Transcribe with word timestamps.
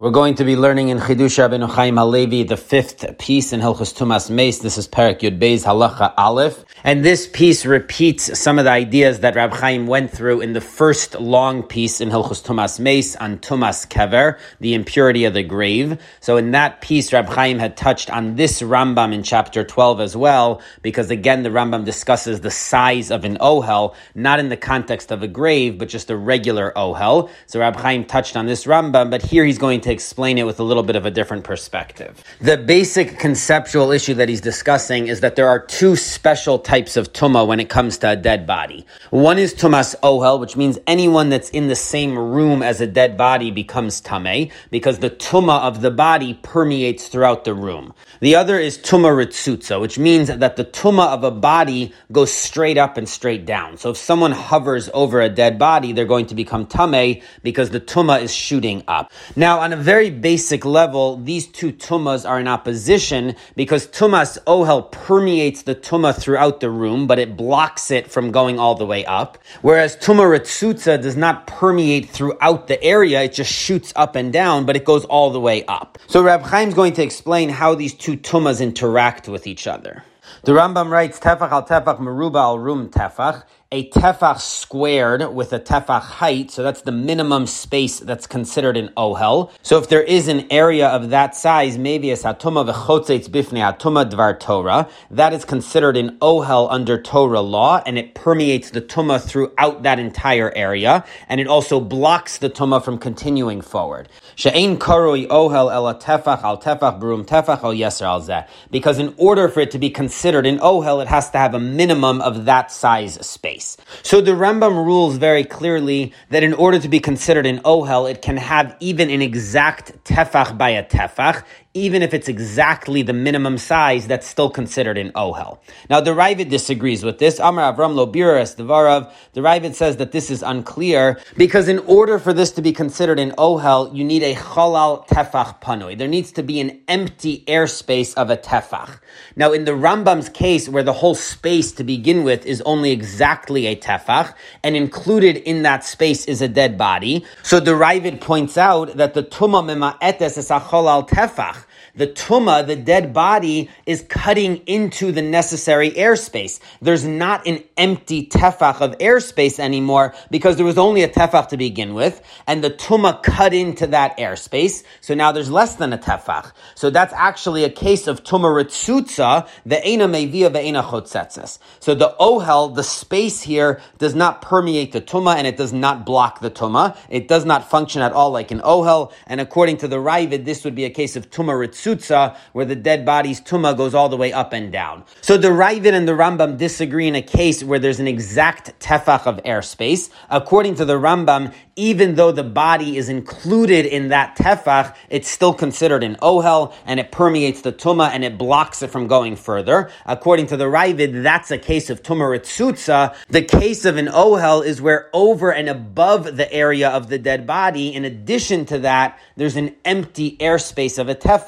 We're 0.00 0.12
going 0.12 0.36
to 0.36 0.44
be 0.44 0.56
learning 0.56 0.88
in 0.88 0.96
Chidush 0.96 1.36
Rabbeinu 1.36 1.68
Chaim 1.68 1.98
Halevi 1.98 2.44
the 2.44 2.56
fifth 2.56 3.18
piece 3.18 3.52
in 3.52 3.60
Hilchus 3.60 3.92
Tumas 3.94 4.30
Meis. 4.30 4.60
This 4.60 4.78
is 4.78 4.86
Perak 4.86 5.18
Yud 5.18 5.38
Beis 5.38 5.66
Halacha 5.66 6.14
Aleph, 6.16 6.64
and 6.82 7.04
this 7.04 7.28
piece 7.30 7.66
repeats 7.66 8.38
some 8.38 8.58
of 8.58 8.64
the 8.64 8.70
ideas 8.70 9.20
that 9.20 9.36
Rab 9.36 9.52
Chaim 9.52 9.86
went 9.86 10.10
through 10.10 10.40
in 10.40 10.54
the 10.54 10.60
first 10.62 11.20
long 11.20 11.62
piece 11.62 12.00
in 12.00 12.08
Hilchus 12.08 12.42
Tumas 12.42 12.80
Meis 12.80 13.14
on 13.14 13.40
Tumas 13.40 13.86
Kever, 13.86 14.38
the 14.58 14.72
impurity 14.72 15.26
of 15.26 15.34
the 15.34 15.42
grave. 15.42 16.00
So 16.20 16.38
in 16.38 16.52
that 16.52 16.80
piece, 16.80 17.12
Rab 17.12 17.26
Chaim 17.26 17.58
had 17.58 17.76
touched 17.76 18.08
on 18.08 18.36
this 18.36 18.62
Rambam 18.62 19.12
in 19.12 19.22
chapter 19.22 19.64
twelve 19.64 20.00
as 20.00 20.16
well, 20.16 20.62
because 20.80 21.10
again 21.10 21.42
the 21.42 21.50
Rambam 21.50 21.84
discusses 21.84 22.40
the 22.40 22.50
size 22.50 23.10
of 23.10 23.26
an 23.26 23.36
ohel, 23.36 23.94
not 24.14 24.38
in 24.40 24.48
the 24.48 24.56
context 24.56 25.12
of 25.12 25.22
a 25.22 25.28
grave, 25.28 25.76
but 25.76 25.90
just 25.90 26.08
a 26.08 26.16
regular 26.16 26.72
ohel. 26.74 27.28
So 27.44 27.60
Rab 27.60 27.76
Chaim 27.76 28.06
touched 28.06 28.34
on 28.34 28.46
this 28.46 28.64
Rambam, 28.64 29.10
but 29.10 29.20
here 29.20 29.44
he's 29.44 29.58
going 29.58 29.82
to 29.82 29.89
explain 29.92 30.38
it 30.38 30.46
with 30.46 30.60
a 30.60 30.62
little 30.62 30.82
bit 30.82 30.96
of 30.96 31.06
a 31.06 31.10
different 31.10 31.44
perspective. 31.44 32.22
The 32.40 32.56
basic 32.56 33.18
conceptual 33.18 33.90
issue 33.90 34.14
that 34.14 34.28
he's 34.28 34.40
discussing 34.40 35.08
is 35.08 35.20
that 35.20 35.36
there 35.36 35.48
are 35.48 35.58
two 35.58 35.96
special 35.96 36.58
types 36.58 36.96
of 36.96 37.12
tuma 37.12 37.46
when 37.46 37.60
it 37.60 37.68
comes 37.68 37.98
to 37.98 38.10
a 38.10 38.16
dead 38.16 38.46
body. 38.46 38.86
One 39.10 39.38
is 39.38 39.54
tumas 39.54 39.94
ohel, 40.00 40.40
which 40.40 40.56
means 40.56 40.78
anyone 40.86 41.28
that's 41.28 41.50
in 41.50 41.68
the 41.68 41.76
same 41.76 42.18
room 42.18 42.62
as 42.62 42.80
a 42.80 42.86
dead 42.86 43.16
body 43.16 43.50
becomes 43.50 44.00
tame, 44.00 44.50
because 44.70 44.98
the 44.98 45.10
tuma 45.10 45.60
of 45.60 45.80
the 45.80 45.90
body 45.90 46.34
permeates 46.42 47.08
throughout 47.08 47.44
the 47.44 47.54
room. 47.54 47.94
The 48.20 48.36
other 48.36 48.58
is 48.58 48.78
tuma 48.78 49.10
ritzutza, 49.10 49.80
which 49.80 49.98
means 49.98 50.28
that 50.28 50.56
the 50.56 50.64
tuma 50.64 51.08
of 51.08 51.24
a 51.24 51.30
body 51.30 51.92
goes 52.12 52.32
straight 52.32 52.78
up 52.78 52.96
and 52.96 53.08
straight 53.08 53.46
down. 53.46 53.76
So 53.76 53.90
if 53.90 53.96
someone 53.96 54.32
hovers 54.32 54.90
over 54.92 55.20
a 55.20 55.28
dead 55.28 55.58
body, 55.58 55.92
they're 55.92 56.04
going 56.04 56.26
to 56.26 56.34
become 56.34 56.66
tame 56.66 57.22
because 57.42 57.70
the 57.70 57.80
tuma 57.80 58.20
is 58.20 58.34
shooting 58.34 58.82
up. 58.88 59.12
Now, 59.36 59.60
on 59.60 59.72
a 59.72 59.76
very 59.80 60.10
basic 60.10 60.64
level, 60.64 61.16
these 61.16 61.46
two 61.46 61.72
tumas 61.72 62.28
are 62.28 62.38
in 62.38 62.46
opposition 62.46 63.34
because 63.56 63.86
tumas 63.88 64.38
ohel 64.44 64.90
permeates 64.92 65.62
the 65.62 65.74
tuma 65.74 66.14
throughout 66.14 66.60
the 66.60 66.70
room, 66.70 67.06
but 67.06 67.18
it 67.18 67.36
blocks 67.36 67.90
it 67.90 68.10
from 68.10 68.30
going 68.30 68.58
all 68.58 68.74
the 68.74 68.86
way 68.86 69.04
up. 69.06 69.38
Whereas 69.62 69.96
tuma 69.96 70.24
ritzutza 70.24 71.00
does 71.00 71.16
not 71.16 71.46
permeate 71.46 72.08
throughout 72.08 72.68
the 72.68 72.82
area, 72.82 73.22
it 73.22 73.32
just 73.32 73.52
shoots 73.52 73.92
up 73.96 74.16
and 74.16 74.32
down, 74.32 74.66
but 74.66 74.76
it 74.76 74.84
goes 74.84 75.04
all 75.06 75.30
the 75.30 75.40
way 75.40 75.64
up. 75.64 75.98
So 76.06 76.22
Rab 76.22 76.48
Chaim's 76.48 76.74
going 76.74 76.92
to 76.94 77.02
explain 77.02 77.48
how 77.48 77.74
these 77.74 77.94
two 77.94 78.16
tumas 78.16 78.60
interact 78.60 79.28
with 79.28 79.46
each 79.46 79.66
other. 79.66 80.04
The 80.44 80.52
Rambam 80.52 80.90
writes, 80.90 81.18
Tefach 81.18 81.50
al 81.50 81.66
tefach 81.66 81.98
meruba 81.98 82.36
al 82.36 82.58
rum 82.58 82.88
tefach 82.88 83.44
a 83.72 83.88
tefach 83.90 84.40
squared 84.40 85.32
with 85.32 85.52
a 85.52 85.60
tefach 85.60 86.00
height, 86.00 86.50
so 86.50 86.60
that's 86.60 86.80
the 86.82 86.90
minimum 86.90 87.46
space 87.46 88.00
that's 88.00 88.26
considered 88.26 88.76
an 88.76 88.88
ohel. 88.96 89.48
So 89.62 89.78
if 89.78 89.88
there 89.88 90.02
is 90.02 90.26
an 90.26 90.50
area 90.50 90.88
of 90.88 91.10
that 91.10 91.36
size, 91.36 91.78
maybe 91.78 92.10
a 92.10 92.16
satuma 92.16 92.68
v'chotzeitz 92.68 93.28
bifnei 93.28 93.62
atuma 93.78 94.10
dvar 94.10 94.40
Torah, 94.40 94.88
that 95.12 95.32
is 95.32 95.44
considered 95.44 95.96
an 95.96 96.18
ohel 96.18 96.66
under 96.68 97.00
Torah 97.00 97.42
law, 97.42 97.80
and 97.86 97.96
it 97.96 98.12
permeates 98.16 98.70
the 98.70 98.80
tuma 98.80 99.22
throughout 99.22 99.84
that 99.84 100.00
entire 100.00 100.52
area, 100.56 101.04
and 101.28 101.40
it 101.40 101.46
also 101.46 101.78
blocks 101.78 102.38
the 102.38 102.50
tuma 102.50 102.82
from 102.84 102.98
continuing 102.98 103.60
forward. 103.60 104.08
She'ein 104.34 104.78
karoi 104.78 105.28
ohel 105.28 105.72
ela 105.72 105.94
tefach 105.94 106.42
al 106.42 106.60
tefach 106.60 106.98
brum 106.98 107.24
tefach 107.24 107.62
al 107.62 107.72
yeser 107.72 108.02
al 108.02 108.20
zeh. 108.20 108.48
Because 108.72 108.98
in 108.98 109.14
order 109.16 109.48
for 109.48 109.60
it 109.60 109.70
to 109.70 109.78
be 109.78 109.90
considered 109.90 110.44
an 110.44 110.58
ohel, 110.58 111.00
it 111.00 111.06
has 111.06 111.30
to 111.30 111.38
have 111.38 111.54
a 111.54 111.60
minimum 111.60 112.20
of 112.20 112.46
that 112.46 112.72
size 112.72 113.14
space. 113.24 113.59
So 114.02 114.20
the 114.20 114.32
Rambam 114.32 114.84
rules 114.84 115.16
very 115.16 115.44
clearly 115.44 116.12
that 116.30 116.42
in 116.42 116.52
order 116.54 116.78
to 116.78 116.88
be 116.88 117.00
considered 117.00 117.46
an 117.46 117.60
ohel, 117.60 118.10
it 118.10 118.22
can 118.22 118.36
have 118.36 118.76
even 118.80 119.10
an 119.10 119.22
exact 119.22 120.04
tefach 120.04 120.56
by 120.56 120.70
a 120.70 120.84
tefach, 120.84 121.44
even 121.72 122.02
if 122.02 122.12
it's 122.12 122.28
exactly 122.28 123.02
the 123.02 123.12
minimum 123.12 123.56
size, 123.56 124.08
that's 124.08 124.26
still 124.26 124.50
considered 124.50 124.98
an 124.98 125.12
oh 125.14 125.32
ohel. 125.32 125.60
Now, 125.88 126.00
the 126.00 126.10
Raavad 126.10 126.50
disagrees 126.50 127.04
with 127.04 127.18
this. 127.18 127.38
Amar 127.38 127.72
Avram 127.72 127.94
lo 127.94 128.10
biras 128.10 128.56
devarav. 128.56 129.12
The 129.34 129.40
Raavad 129.40 129.74
says 129.74 129.98
that 129.98 130.10
this 130.10 130.32
is 130.32 130.42
unclear 130.42 131.20
because 131.36 131.68
in 131.68 131.78
order 131.80 132.18
for 132.18 132.32
this 132.32 132.50
to 132.52 132.62
be 132.62 132.72
considered 132.72 133.20
an 133.20 133.34
oh 133.38 133.58
ohel, 133.58 133.94
you 133.94 134.02
need 134.02 134.24
a 134.24 134.34
chalal 134.34 135.06
tefach 135.06 135.60
panoi. 135.62 135.96
There 135.96 136.08
needs 136.08 136.32
to 136.32 136.42
be 136.42 136.58
an 136.58 136.80
empty 136.88 137.44
airspace 137.46 138.14
of 138.14 138.30
a 138.30 138.36
tefach. 138.36 138.98
Now, 139.36 139.52
in 139.52 139.64
the 139.64 139.72
Rambam's 139.72 140.28
case, 140.28 140.68
where 140.68 140.82
the 140.82 140.92
whole 140.92 141.14
space 141.14 141.70
to 141.72 141.84
begin 141.84 142.24
with 142.24 142.46
is 142.46 142.60
only 142.62 142.90
exactly 142.90 143.66
a 143.66 143.76
tefach, 143.76 144.34
and 144.64 144.74
included 144.74 145.36
in 145.36 145.62
that 145.62 145.84
space 145.84 146.24
is 146.24 146.42
a 146.42 146.48
dead 146.48 146.76
body, 146.76 147.24
so 147.44 147.60
the 147.60 147.72
Raavad 147.72 148.20
points 148.20 148.58
out 148.58 148.96
that 148.96 149.14
the 149.14 149.22
tuma 149.22 149.62
mema'etes 149.62 150.36
is 150.36 150.50
a 150.50 150.58
chalal 150.58 151.08
tefach 151.08 151.59
the 151.94 152.06
tuma, 152.06 152.66
the 152.66 152.76
dead 152.76 153.12
body, 153.12 153.70
is 153.86 154.02
cutting 154.08 154.58
into 154.66 155.12
the 155.12 155.22
necessary 155.22 155.90
airspace. 155.90 156.60
There's 156.80 157.04
not 157.04 157.46
an 157.46 157.62
empty 157.76 158.26
tefach 158.26 158.80
of 158.80 158.96
airspace 158.98 159.58
anymore 159.58 160.14
because 160.30 160.56
there 160.56 160.66
was 160.66 160.78
only 160.78 161.02
a 161.02 161.08
tefach 161.08 161.48
to 161.48 161.56
begin 161.56 161.94
with, 161.94 162.22
and 162.46 162.62
the 162.62 162.70
tuma 162.70 163.22
cut 163.22 163.52
into 163.54 163.86
that 163.88 164.16
airspace. 164.18 164.82
So 165.00 165.14
now 165.14 165.32
there's 165.32 165.50
less 165.50 165.76
than 165.76 165.92
a 165.92 165.98
tefach. 165.98 166.52
So 166.74 166.90
that's 166.90 167.12
actually 167.14 167.64
a 167.64 167.70
case 167.70 168.06
of 168.06 168.22
tuma 168.22 168.48
ritzutza, 168.48 169.48
the 169.66 169.86
ena 169.86 170.08
mevia 170.08 170.50
ve'ena 170.50 170.82
chotzetzes. 170.82 171.58
So 171.80 171.94
the 171.94 172.14
ohel, 172.20 172.74
the 172.74 172.82
space 172.82 173.42
here, 173.42 173.80
does 173.98 174.14
not 174.14 174.42
permeate 174.42 174.92
the 174.92 175.00
tuma 175.00 175.36
and 175.36 175.46
it 175.46 175.56
does 175.56 175.72
not 175.72 176.06
block 176.06 176.40
the 176.40 176.50
tuma. 176.50 176.96
It 177.08 177.28
does 177.28 177.44
not 177.44 177.68
function 177.68 178.02
at 178.02 178.12
all 178.12 178.30
like 178.30 178.50
an 178.50 178.60
ohel, 178.60 179.12
and 179.26 179.40
according 179.40 179.78
to 179.78 179.88
the 179.88 179.96
Raavad, 179.96 180.44
this 180.44 180.64
would 180.64 180.74
be 180.74 180.84
a 180.84 180.90
case 180.90 181.16
of 181.16 181.30
tuma 181.30 181.49
ritzutza 181.54 182.36
where 182.52 182.64
the 182.64 182.76
dead 182.76 183.04
body's 183.04 183.40
tuma 183.40 183.76
goes 183.76 183.94
all 183.94 184.08
the 184.08 184.16
way 184.16 184.32
up 184.32 184.52
and 184.52 184.72
down. 184.72 185.04
So 185.20 185.36
the 185.36 185.48
Raavad 185.48 185.92
and 185.92 186.06
the 186.06 186.12
Rambam 186.12 186.56
disagree 186.56 187.08
in 187.08 187.14
a 187.14 187.22
case 187.22 187.62
where 187.62 187.78
there's 187.78 188.00
an 188.00 188.08
exact 188.08 188.78
tefach 188.80 189.26
of 189.26 189.36
airspace. 189.44 190.10
According 190.28 190.76
to 190.76 190.84
the 190.84 190.94
Rambam, 190.94 191.52
even 191.76 192.14
though 192.14 192.32
the 192.32 192.44
body 192.44 192.96
is 192.96 193.08
included 193.08 193.86
in 193.86 194.08
that 194.08 194.36
tefach, 194.36 194.94
it's 195.08 195.28
still 195.28 195.54
considered 195.54 196.04
an 196.04 196.16
ohel, 196.16 196.74
and 196.84 197.00
it 197.00 197.10
permeates 197.10 197.62
the 197.62 197.72
tuma 197.72 198.10
and 198.10 198.22
it 198.22 198.36
blocks 198.36 198.82
it 198.82 198.90
from 198.90 199.06
going 199.06 199.36
further. 199.36 199.90
According 200.04 200.48
to 200.48 200.56
the 200.56 200.64
Raavad, 200.64 201.22
that's 201.22 201.50
a 201.50 201.58
case 201.58 201.88
of 201.88 202.02
tuma 202.02 202.38
ritzutza. 202.38 203.14
The 203.28 203.42
case 203.42 203.84
of 203.84 203.96
an 203.96 204.06
ohel 204.08 204.64
is 204.64 204.82
where 204.82 205.08
over 205.14 205.52
and 205.52 205.68
above 205.68 206.36
the 206.36 206.52
area 206.52 206.90
of 206.90 207.08
the 207.08 207.18
dead 207.18 207.46
body, 207.46 207.94
in 207.94 208.04
addition 208.04 208.66
to 208.66 208.80
that, 208.80 209.18
there's 209.36 209.56
an 209.56 209.74
empty 209.84 210.36
airspace 210.36 210.98
of 210.98 211.08
a 211.08 211.14
tefach, 211.14 211.39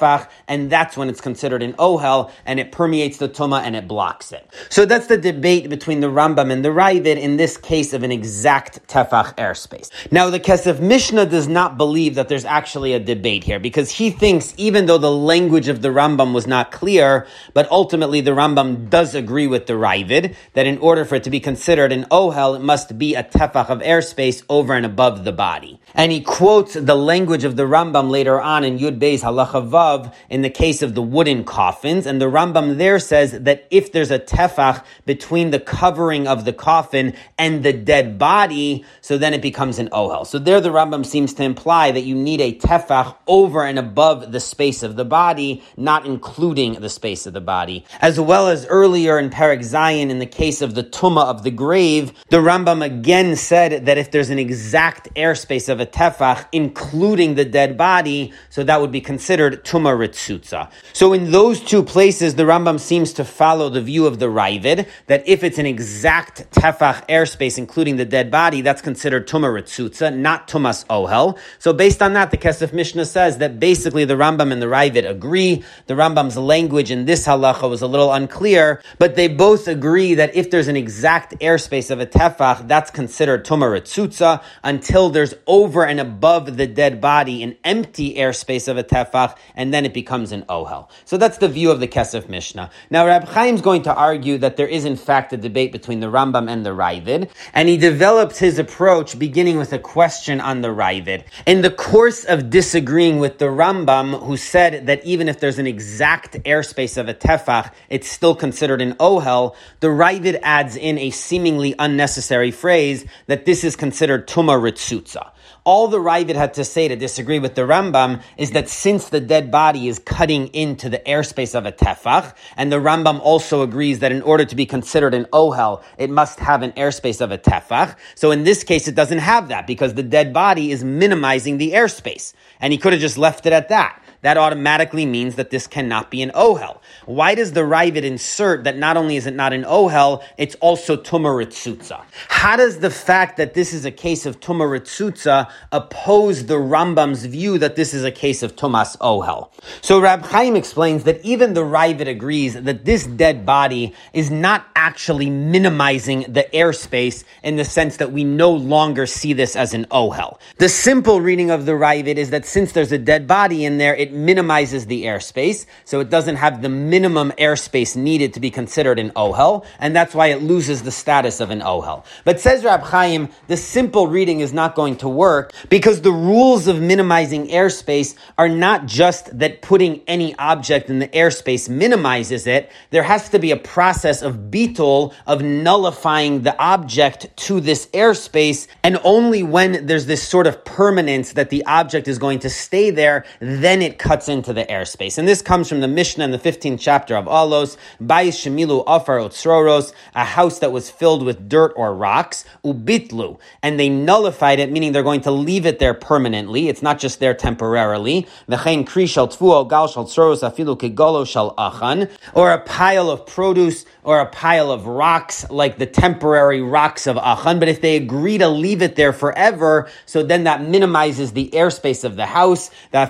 and 0.47 0.69
that's 0.69 0.97
when 0.97 1.09
it's 1.09 1.21
considered 1.21 1.63
an 1.63 1.73
ohel, 1.73 2.31
and 2.45 2.59
it 2.59 2.71
permeates 2.71 3.17
the 3.17 3.29
tuma 3.29 3.61
and 3.61 3.75
it 3.75 3.87
blocks 3.87 4.31
it. 4.31 4.49
So 4.69 4.85
that's 4.85 5.07
the 5.07 5.17
debate 5.17 5.69
between 5.69 5.99
the 5.99 6.07
Rambam 6.07 6.51
and 6.51 6.63
the 6.63 6.69
Raavad 6.69 7.19
in 7.19 7.37
this 7.37 7.57
case 7.57 7.93
of 7.93 8.03
an 8.03 8.11
exact 8.11 8.87
tefach 8.87 9.35
airspace. 9.37 9.89
Now, 10.11 10.29
the 10.29 10.39
Kesef 10.39 10.79
Mishnah 10.79 11.25
does 11.25 11.47
not 11.47 11.77
believe 11.77 12.15
that 12.15 12.29
there's 12.29 12.45
actually 12.45 12.93
a 12.93 12.99
debate 12.99 13.43
here 13.43 13.59
because 13.59 13.91
he 13.91 14.09
thinks 14.09 14.53
even 14.57 14.85
though 14.85 14.97
the 14.97 15.11
language 15.11 15.67
of 15.67 15.81
the 15.81 15.89
Rambam 15.89 16.33
was 16.33 16.47
not 16.47 16.71
clear, 16.71 17.27
but 17.53 17.69
ultimately 17.71 18.21
the 18.21 18.31
Rambam 18.31 18.89
does 18.89 19.15
agree 19.15 19.47
with 19.47 19.67
the 19.67 19.73
Raavad 19.73 20.35
that 20.53 20.65
in 20.65 20.77
order 20.79 21.05
for 21.05 21.15
it 21.15 21.23
to 21.23 21.29
be 21.29 21.39
considered 21.39 21.91
an 21.91 22.05
ohel, 22.05 22.55
it 22.55 22.61
must 22.61 22.97
be 22.97 23.15
a 23.15 23.23
tefach 23.23 23.69
of 23.69 23.79
airspace 23.79 24.43
over 24.49 24.73
and 24.73 24.85
above 24.85 25.23
the 25.23 25.31
body. 25.31 25.79
And 25.93 26.11
he 26.11 26.21
quotes 26.21 26.73
the 26.73 26.95
language 26.95 27.43
of 27.43 27.55
the 27.55 27.63
Rambam 27.63 28.09
later 28.09 28.41
on 28.41 28.63
in 28.63 28.79
Yud 28.79 28.99
Beis 28.99 29.21
Halacha 29.21 29.67
Vav 29.83 30.13
in 30.29 30.41
the 30.41 30.49
case 30.49 30.81
of 30.81 30.95
the 30.95 31.01
wooden 31.01 31.43
coffins. 31.43 32.05
And 32.05 32.21
the 32.21 32.25
Rambam 32.25 32.77
there 32.77 32.99
says 32.99 33.31
that 33.31 33.67
if 33.69 33.91
there's 33.91 34.11
a 34.11 34.19
tefach 34.19 34.83
between 35.05 35.51
the 35.51 35.59
covering 35.59 36.27
of 36.27 36.45
the 36.45 36.53
coffin 36.53 37.13
and 37.37 37.63
the 37.63 37.73
dead 37.73 38.17
body, 38.17 38.85
so 39.01 39.17
then 39.17 39.33
it 39.33 39.41
becomes 39.41 39.79
an 39.79 39.89
ohel. 39.89 40.25
So 40.25 40.39
there 40.39 40.61
the 40.61 40.69
Rambam 40.69 41.05
seems 41.05 41.33
to 41.35 41.43
imply 41.43 41.91
that 41.91 42.01
you 42.01 42.15
need 42.15 42.41
a 42.41 42.53
tefach 42.53 43.15
over 43.27 43.63
and 43.65 43.79
above 43.79 44.31
the 44.31 44.39
space 44.39 44.83
of 44.83 44.95
the 44.95 45.05
body, 45.05 45.63
not 45.77 46.05
including 46.05 46.73
the 46.73 46.89
space 46.89 47.25
of 47.25 47.33
the 47.33 47.41
body. 47.41 47.85
As 48.01 48.19
well 48.19 48.47
as 48.47 48.65
earlier 48.67 49.19
in 49.19 49.29
Parak 49.29 49.59
Zayin, 49.59 50.09
in 50.09 50.19
the 50.19 50.25
case 50.25 50.61
of 50.61 50.75
the 50.75 50.83
tuma 50.83 51.25
of 51.25 51.43
the 51.43 51.51
grave, 51.51 52.13
the 52.29 52.37
Rambam 52.37 52.83
again 52.83 53.35
said 53.35 53.85
that 53.85 53.97
if 53.97 54.11
there's 54.11 54.29
an 54.29 54.39
exact 54.39 55.13
airspace 55.15 55.69
of 55.69 55.79
a 55.79 55.85
tefach, 55.85 56.45
including 56.51 57.35
the 57.35 57.45
dead 57.45 57.77
body, 57.77 58.33
so 58.49 58.63
that 58.63 58.79
would 58.81 58.91
be 58.91 59.01
considered 59.01 59.65
tuma 59.73 59.97
ritzutza. 59.97 60.69
So 60.93 61.13
in 61.13 61.31
those 61.31 61.59
two 61.59 61.81
places, 61.81 62.35
the 62.35 62.43
Rambam 62.43 62.79
seems 62.79 63.13
to 63.13 63.25
follow 63.25 63.69
the 63.69 63.81
view 63.81 64.05
of 64.05 64.19
the 64.19 64.27
Raavad 64.27 64.87
that 65.07 65.27
if 65.27 65.43
it's 65.43 65.57
an 65.57 65.65
exact 65.65 66.51
tefach 66.51 67.07
airspace, 67.07 67.57
including 67.57 67.95
the 67.97 68.05
dead 68.05 68.29
body, 68.29 68.61
that's 68.61 68.83
considered 68.83 69.27
tuma 69.27 69.49
ritzutza, 69.51 70.15
not 70.15 70.47
tumas 70.47 70.85
ohel. 70.87 71.39
So 71.57 71.73
based 71.73 72.03
on 72.03 72.13
that, 72.13 72.29
the 72.29 72.37
Kesef 72.37 72.71
Mishnah 72.71 73.05
says 73.05 73.39
that 73.39 73.59
basically 73.59 74.05
the 74.05 74.13
Rambam 74.13 74.51
and 74.51 74.61
the 74.61 74.67
Raavad 74.67 75.09
agree. 75.09 75.63
The 75.87 75.95
Rambam's 75.95 76.37
language 76.37 76.91
in 76.91 77.05
this 77.05 77.25
halacha 77.25 77.67
was 77.69 77.81
a 77.81 77.87
little 77.87 78.13
unclear, 78.13 78.81
but 78.99 79.15
they 79.15 79.27
both 79.27 79.67
agree 79.67 80.13
that 80.15 80.35
if 80.35 80.51
there's 80.51 80.67
an 80.67 80.77
exact 80.77 81.39
airspace 81.39 81.89
of 81.89 81.99
a 81.99 82.05
tefach, 82.05 82.67
that's 82.67 82.91
considered 82.91 83.43
tuma 83.43 83.65
ritzutza 83.65 84.43
until 84.63 85.09
there's 85.09 85.33
over 85.47 85.83
and 85.85 85.99
above 85.99 86.57
the 86.57 86.67
dead 86.67 87.01
body 87.01 87.41
an 87.41 87.55
empty 87.63 88.15
airspace 88.15 88.67
of 88.67 88.77
a 88.77 88.83
tefach, 88.83 89.35
and 89.55 89.62
then 89.71 89.85
it 89.85 89.93
becomes 89.93 90.31
an 90.31 90.41
ohel. 90.49 90.89
So 91.05 91.17
that's 91.17 91.37
the 91.37 91.47
view 91.47 91.69
of 91.69 91.79
the 91.79 91.87
Kesef 91.87 92.27
Mishnah. 92.27 92.71
Now, 92.89 93.05
Rab 93.05 93.31
Chaim's 93.31 93.61
going 93.61 93.83
to 93.83 93.93
argue 93.93 94.39
that 94.39 94.57
there 94.57 94.67
is 94.67 94.83
in 94.83 94.95
fact 94.95 95.31
a 95.31 95.37
debate 95.37 95.71
between 95.71 95.99
the 95.99 96.07
Rambam 96.07 96.49
and 96.49 96.65
the 96.65 96.71
Raavad, 96.71 97.29
and 97.53 97.69
he 97.69 97.77
develops 97.77 98.39
his 98.39 98.57
approach 98.57 99.19
beginning 99.19 99.57
with 99.57 99.71
a 99.73 99.79
question 99.79 100.41
on 100.41 100.61
the 100.61 100.69
Raavad. 100.69 101.25
In 101.45 101.61
the 101.61 101.69
course 101.69 102.25
of 102.25 102.49
disagreeing 102.49 103.19
with 103.19 103.37
the 103.37 103.45
Rambam, 103.45 104.23
who 104.23 104.37
said 104.37 104.87
that 104.87 105.05
even 105.05 105.29
if 105.29 105.39
there's 105.39 105.59
an 105.59 105.67
exact 105.67 106.33
airspace 106.45 106.97
of 106.97 107.07
a 107.07 107.13
tefach, 107.13 107.71
it's 107.89 108.09
still 108.09 108.35
considered 108.35 108.81
an 108.81 108.93
ohel, 108.95 109.55
the 109.81 109.87
Raavad 109.87 110.39
adds 110.41 110.75
in 110.75 110.97
a 110.97 111.11
seemingly 111.11 111.75
unnecessary 111.77 112.49
phrase 112.49 113.05
that 113.27 113.45
this 113.45 113.63
is 113.63 113.75
considered 113.75 114.27
tuma 114.27 114.59
ritzutza. 114.59 115.32
All 115.65 115.87
the 115.87 115.97
Raavad 115.97 116.35
had 116.35 116.55
to 116.55 116.65
say 116.65 116.89
to 116.89 116.97
disagree 116.97 117.39
with 117.39 117.55
the 117.55 117.61
Rambam 117.61 118.21
is 118.35 118.51
that 118.51 118.67
since 118.67 119.07
the 119.07 119.21
dead 119.21 119.49
body 119.49 119.87
is 119.87 119.97
cutting 119.97 120.47
into 120.47 120.89
the 120.89 120.99
airspace 120.99 121.55
of 121.55 121.65
a 121.65 121.71
tefach, 121.71 122.35
and 122.57 122.69
the 122.69 122.81
Rambam 122.81 123.21
also 123.21 123.61
agrees 123.61 123.99
that 123.99 124.11
in 124.11 124.21
order 124.23 124.43
to 124.43 124.55
be 124.57 124.65
considered 124.65 125.13
an 125.13 125.23
ohel, 125.31 125.81
it 125.97 126.09
must 126.09 126.41
have 126.41 126.63
an 126.63 126.73
airspace 126.73 127.21
of 127.21 127.31
a 127.31 127.37
tefach. 127.37 127.95
So 128.15 128.31
in 128.31 128.43
this 128.43 128.65
case, 128.65 128.89
it 128.89 128.95
doesn't 128.95 129.19
have 129.19 129.47
that 129.47 129.65
because 129.65 129.93
the 129.93 130.03
dead 130.03 130.33
body 130.33 130.71
is 130.71 130.83
minimizing 130.83 131.59
the 131.59 131.71
airspace. 131.71 132.33
And 132.59 132.73
he 132.73 132.77
could 132.77 132.91
have 132.91 133.01
just 133.01 133.17
left 133.17 133.45
it 133.45 133.53
at 133.53 133.69
that 133.69 134.02
that 134.23 134.37
automatically 134.37 135.05
means 135.05 135.35
that 135.35 135.51
this 135.51 135.67
cannot 135.67 136.09
be 136.09 136.21
an 136.21 136.31
ohel. 136.31 136.79
Why 137.05 137.35
does 137.35 137.51
the 137.51 137.61
Raavad 137.61 138.03
insert 138.03 138.63
that 138.63 138.77
not 138.77 138.97
only 138.97 139.17
is 139.17 139.27
it 139.27 139.35
not 139.35 139.53
an 139.53 139.63
ohel, 139.63 140.23
it's 140.37 140.55
also 140.55 140.97
tumaritzutza? 140.97 142.01
How 142.29 142.55
does 142.55 142.79
the 142.79 142.89
fact 142.89 143.37
that 143.37 143.53
this 143.53 143.73
is 143.73 143.85
a 143.85 143.91
case 143.91 144.25
of 144.25 144.39
tumaritzutza 144.39 145.49
oppose 145.71 146.45
the 146.45 146.55
Rambam's 146.55 147.25
view 147.25 147.57
that 147.57 147.75
this 147.75 147.93
is 147.93 148.03
a 148.03 148.11
case 148.11 148.43
of 148.43 148.55
tumas 148.55 148.97
ohel? 148.99 149.49
So 149.81 149.99
Rab 149.99 150.23
Chaim 150.23 150.55
explains 150.55 151.03
that 151.03 151.23
even 151.23 151.53
the 151.53 151.63
Raavad 151.63 152.07
agrees 152.07 152.53
that 152.53 152.85
this 152.85 153.05
dead 153.05 153.45
body 153.45 153.93
is 154.13 154.31
not 154.31 154.65
actually 154.75 155.29
minimizing 155.29 156.21
the 156.31 156.47
airspace 156.53 157.25
in 157.43 157.57
the 157.57 157.65
sense 157.65 157.97
that 157.97 158.13
we 158.13 158.23
no 158.23 158.51
longer 158.51 159.05
see 159.05 159.33
this 159.33 159.55
as 159.55 159.73
an 159.73 159.85
ohel. 159.85 160.39
The 160.57 160.69
simple 160.69 161.19
reading 161.19 161.51
of 161.51 161.65
the 161.65 161.73
Raavad 161.73 162.15
is 162.15 162.29
that 162.29 162.45
since 162.45 162.71
there's 162.71 162.93
a 162.93 162.97
dead 162.97 163.27
body 163.27 163.65
in 163.65 163.77
there, 163.77 163.95
it 163.95 164.12
minimizes 164.13 164.85
the 164.85 165.05
airspace, 165.05 165.65
so 165.85 165.99
it 165.99 166.09
doesn't 166.09 166.37
have 166.37 166.61
the 166.61 166.69
minimum 166.69 167.31
airspace 167.37 167.95
needed 167.95 168.33
to 168.33 168.39
be 168.39 168.51
considered 168.51 168.99
an 168.99 169.11
ohel, 169.11 169.65
and 169.79 169.95
that's 169.95 170.13
why 170.15 170.27
it 170.27 170.41
loses 170.41 170.83
the 170.83 170.91
status 170.91 171.39
of 171.39 171.49
an 171.49 171.61
ohel. 171.61 172.05
But 172.23 172.39
says 172.39 172.63
Rab 172.63 172.81
Chaim, 172.81 173.29
the 173.47 173.57
simple 173.57 174.07
reading 174.07 174.39
is 174.39 174.53
not 174.53 174.75
going 174.75 174.97
to 174.97 175.09
work 175.09 175.53
because 175.69 176.01
the 176.01 176.11
rules 176.11 176.67
of 176.67 176.79
minimizing 176.79 177.47
airspace 177.47 178.15
are 178.37 178.49
not 178.49 178.85
just 178.85 179.37
that 179.39 179.61
putting 179.61 180.01
any 180.07 180.35
object 180.35 180.89
in 180.89 180.99
the 180.99 181.07
airspace 181.07 181.67
minimizes 181.69 182.47
it. 182.47 182.71
There 182.91 183.03
has 183.03 183.29
to 183.29 183.39
be 183.39 183.51
a 183.51 183.57
process 183.57 184.21
of 184.21 184.51
bittul, 184.51 185.13
of 185.25 185.41
nullifying 185.41 186.43
the 186.43 186.57
object 186.59 187.35
to 187.37 187.59
this 187.59 187.87
airspace, 187.87 188.67
and 188.83 188.99
only 189.03 189.43
when 189.43 189.85
there's 189.85 190.05
this 190.05 190.27
sort 190.27 190.47
of 190.47 190.63
permanence 190.65 191.33
that 191.33 191.49
the 191.49 191.65
object 191.65 192.07
is 192.07 192.19
going 192.19 192.39
to 192.39 192.49
stay 192.49 192.89
there, 192.89 193.25
then 193.39 193.81
it 193.81 193.99
cuts 194.03 194.27
into 194.27 194.51
the 194.51 194.65
airspace. 194.65 195.17
And 195.17 195.25
this 195.25 195.41
comes 195.41 195.69
from 195.69 195.79
the 195.79 195.87
Mishnah 195.87 196.25
in 196.25 196.31
the 196.31 196.37
15th 196.37 196.77
chapter 196.77 197.15
of 197.15 197.23
Alos, 197.23 197.77
Bayis 198.01 198.35
Shemilu 198.35 198.83
Afar 198.85 199.19
Otsroros, 199.19 199.93
a 200.13 200.25
house 200.25 200.59
that 200.59 200.73
was 200.73 200.89
filled 200.89 201.23
with 201.23 201.47
dirt 201.47 201.71
or 201.77 201.95
rocks, 201.95 202.43
Ubitlu, 202.65 203.39
and 203.61 203.79
they 203.79 203.87
nullified 203.87 204.59
it, 204.59 204.69
meaning 204.69 204.91
they're 204.91 205.03
going 205.03 205.21
to 205.21 205.31
leave 205.31 205.65
it 205.65 205.79
there 205.79 205.93
permanently. 205.93 206.67
It's 206.67 206.81
not 206.81 206.99
just 206.99 207.21
there 207.21 207.33
temporarily. 207.33 208.27
V'chein 208.49 208.85
kri 208.85 209.07
shal 209.07 209.29
tfuo 209.29 209.69
gal 209.69 209.87
shal 209.87 210.03
tzroros 210.03 210.43
afilu 210.43 211.25
shal 211.25 211.53
achan, 211.57 212.09
or 212.33 212.51
a 212.51 212.59
pile 212.59 213.09
of 213.09 213.25
produce 213.25 213.85
or 214.03 214.19
a 214.19 214.25
pile 214.25 214.71
of 214.71 214.87
rocks 214.87 215.49
like 215.49 215.77
the 215.77 215.85
temporary 215.85 216.61
rocks 216.61 217.07
of 217.07 217.17
Achan. 217.17 217.59
But 217.59 217.69
if 217.69 217.81
they 217.81 217.95
agree 217.95 218.37
to 218.37 218.49
leave 218.49 218.81
it 218.81 218.95
there 218.95 219.13
forever, 219.13 219.89
so 220.05 220.23
then 220.23 220.45
that 220.45 220.61
minimizes 220.61 221.33
the 221.33 221.49
airspace 221.53 222.03
of 222.03 222.15
the 222.15 222.25
house. 222.25 222.69
Then 222.91 223.07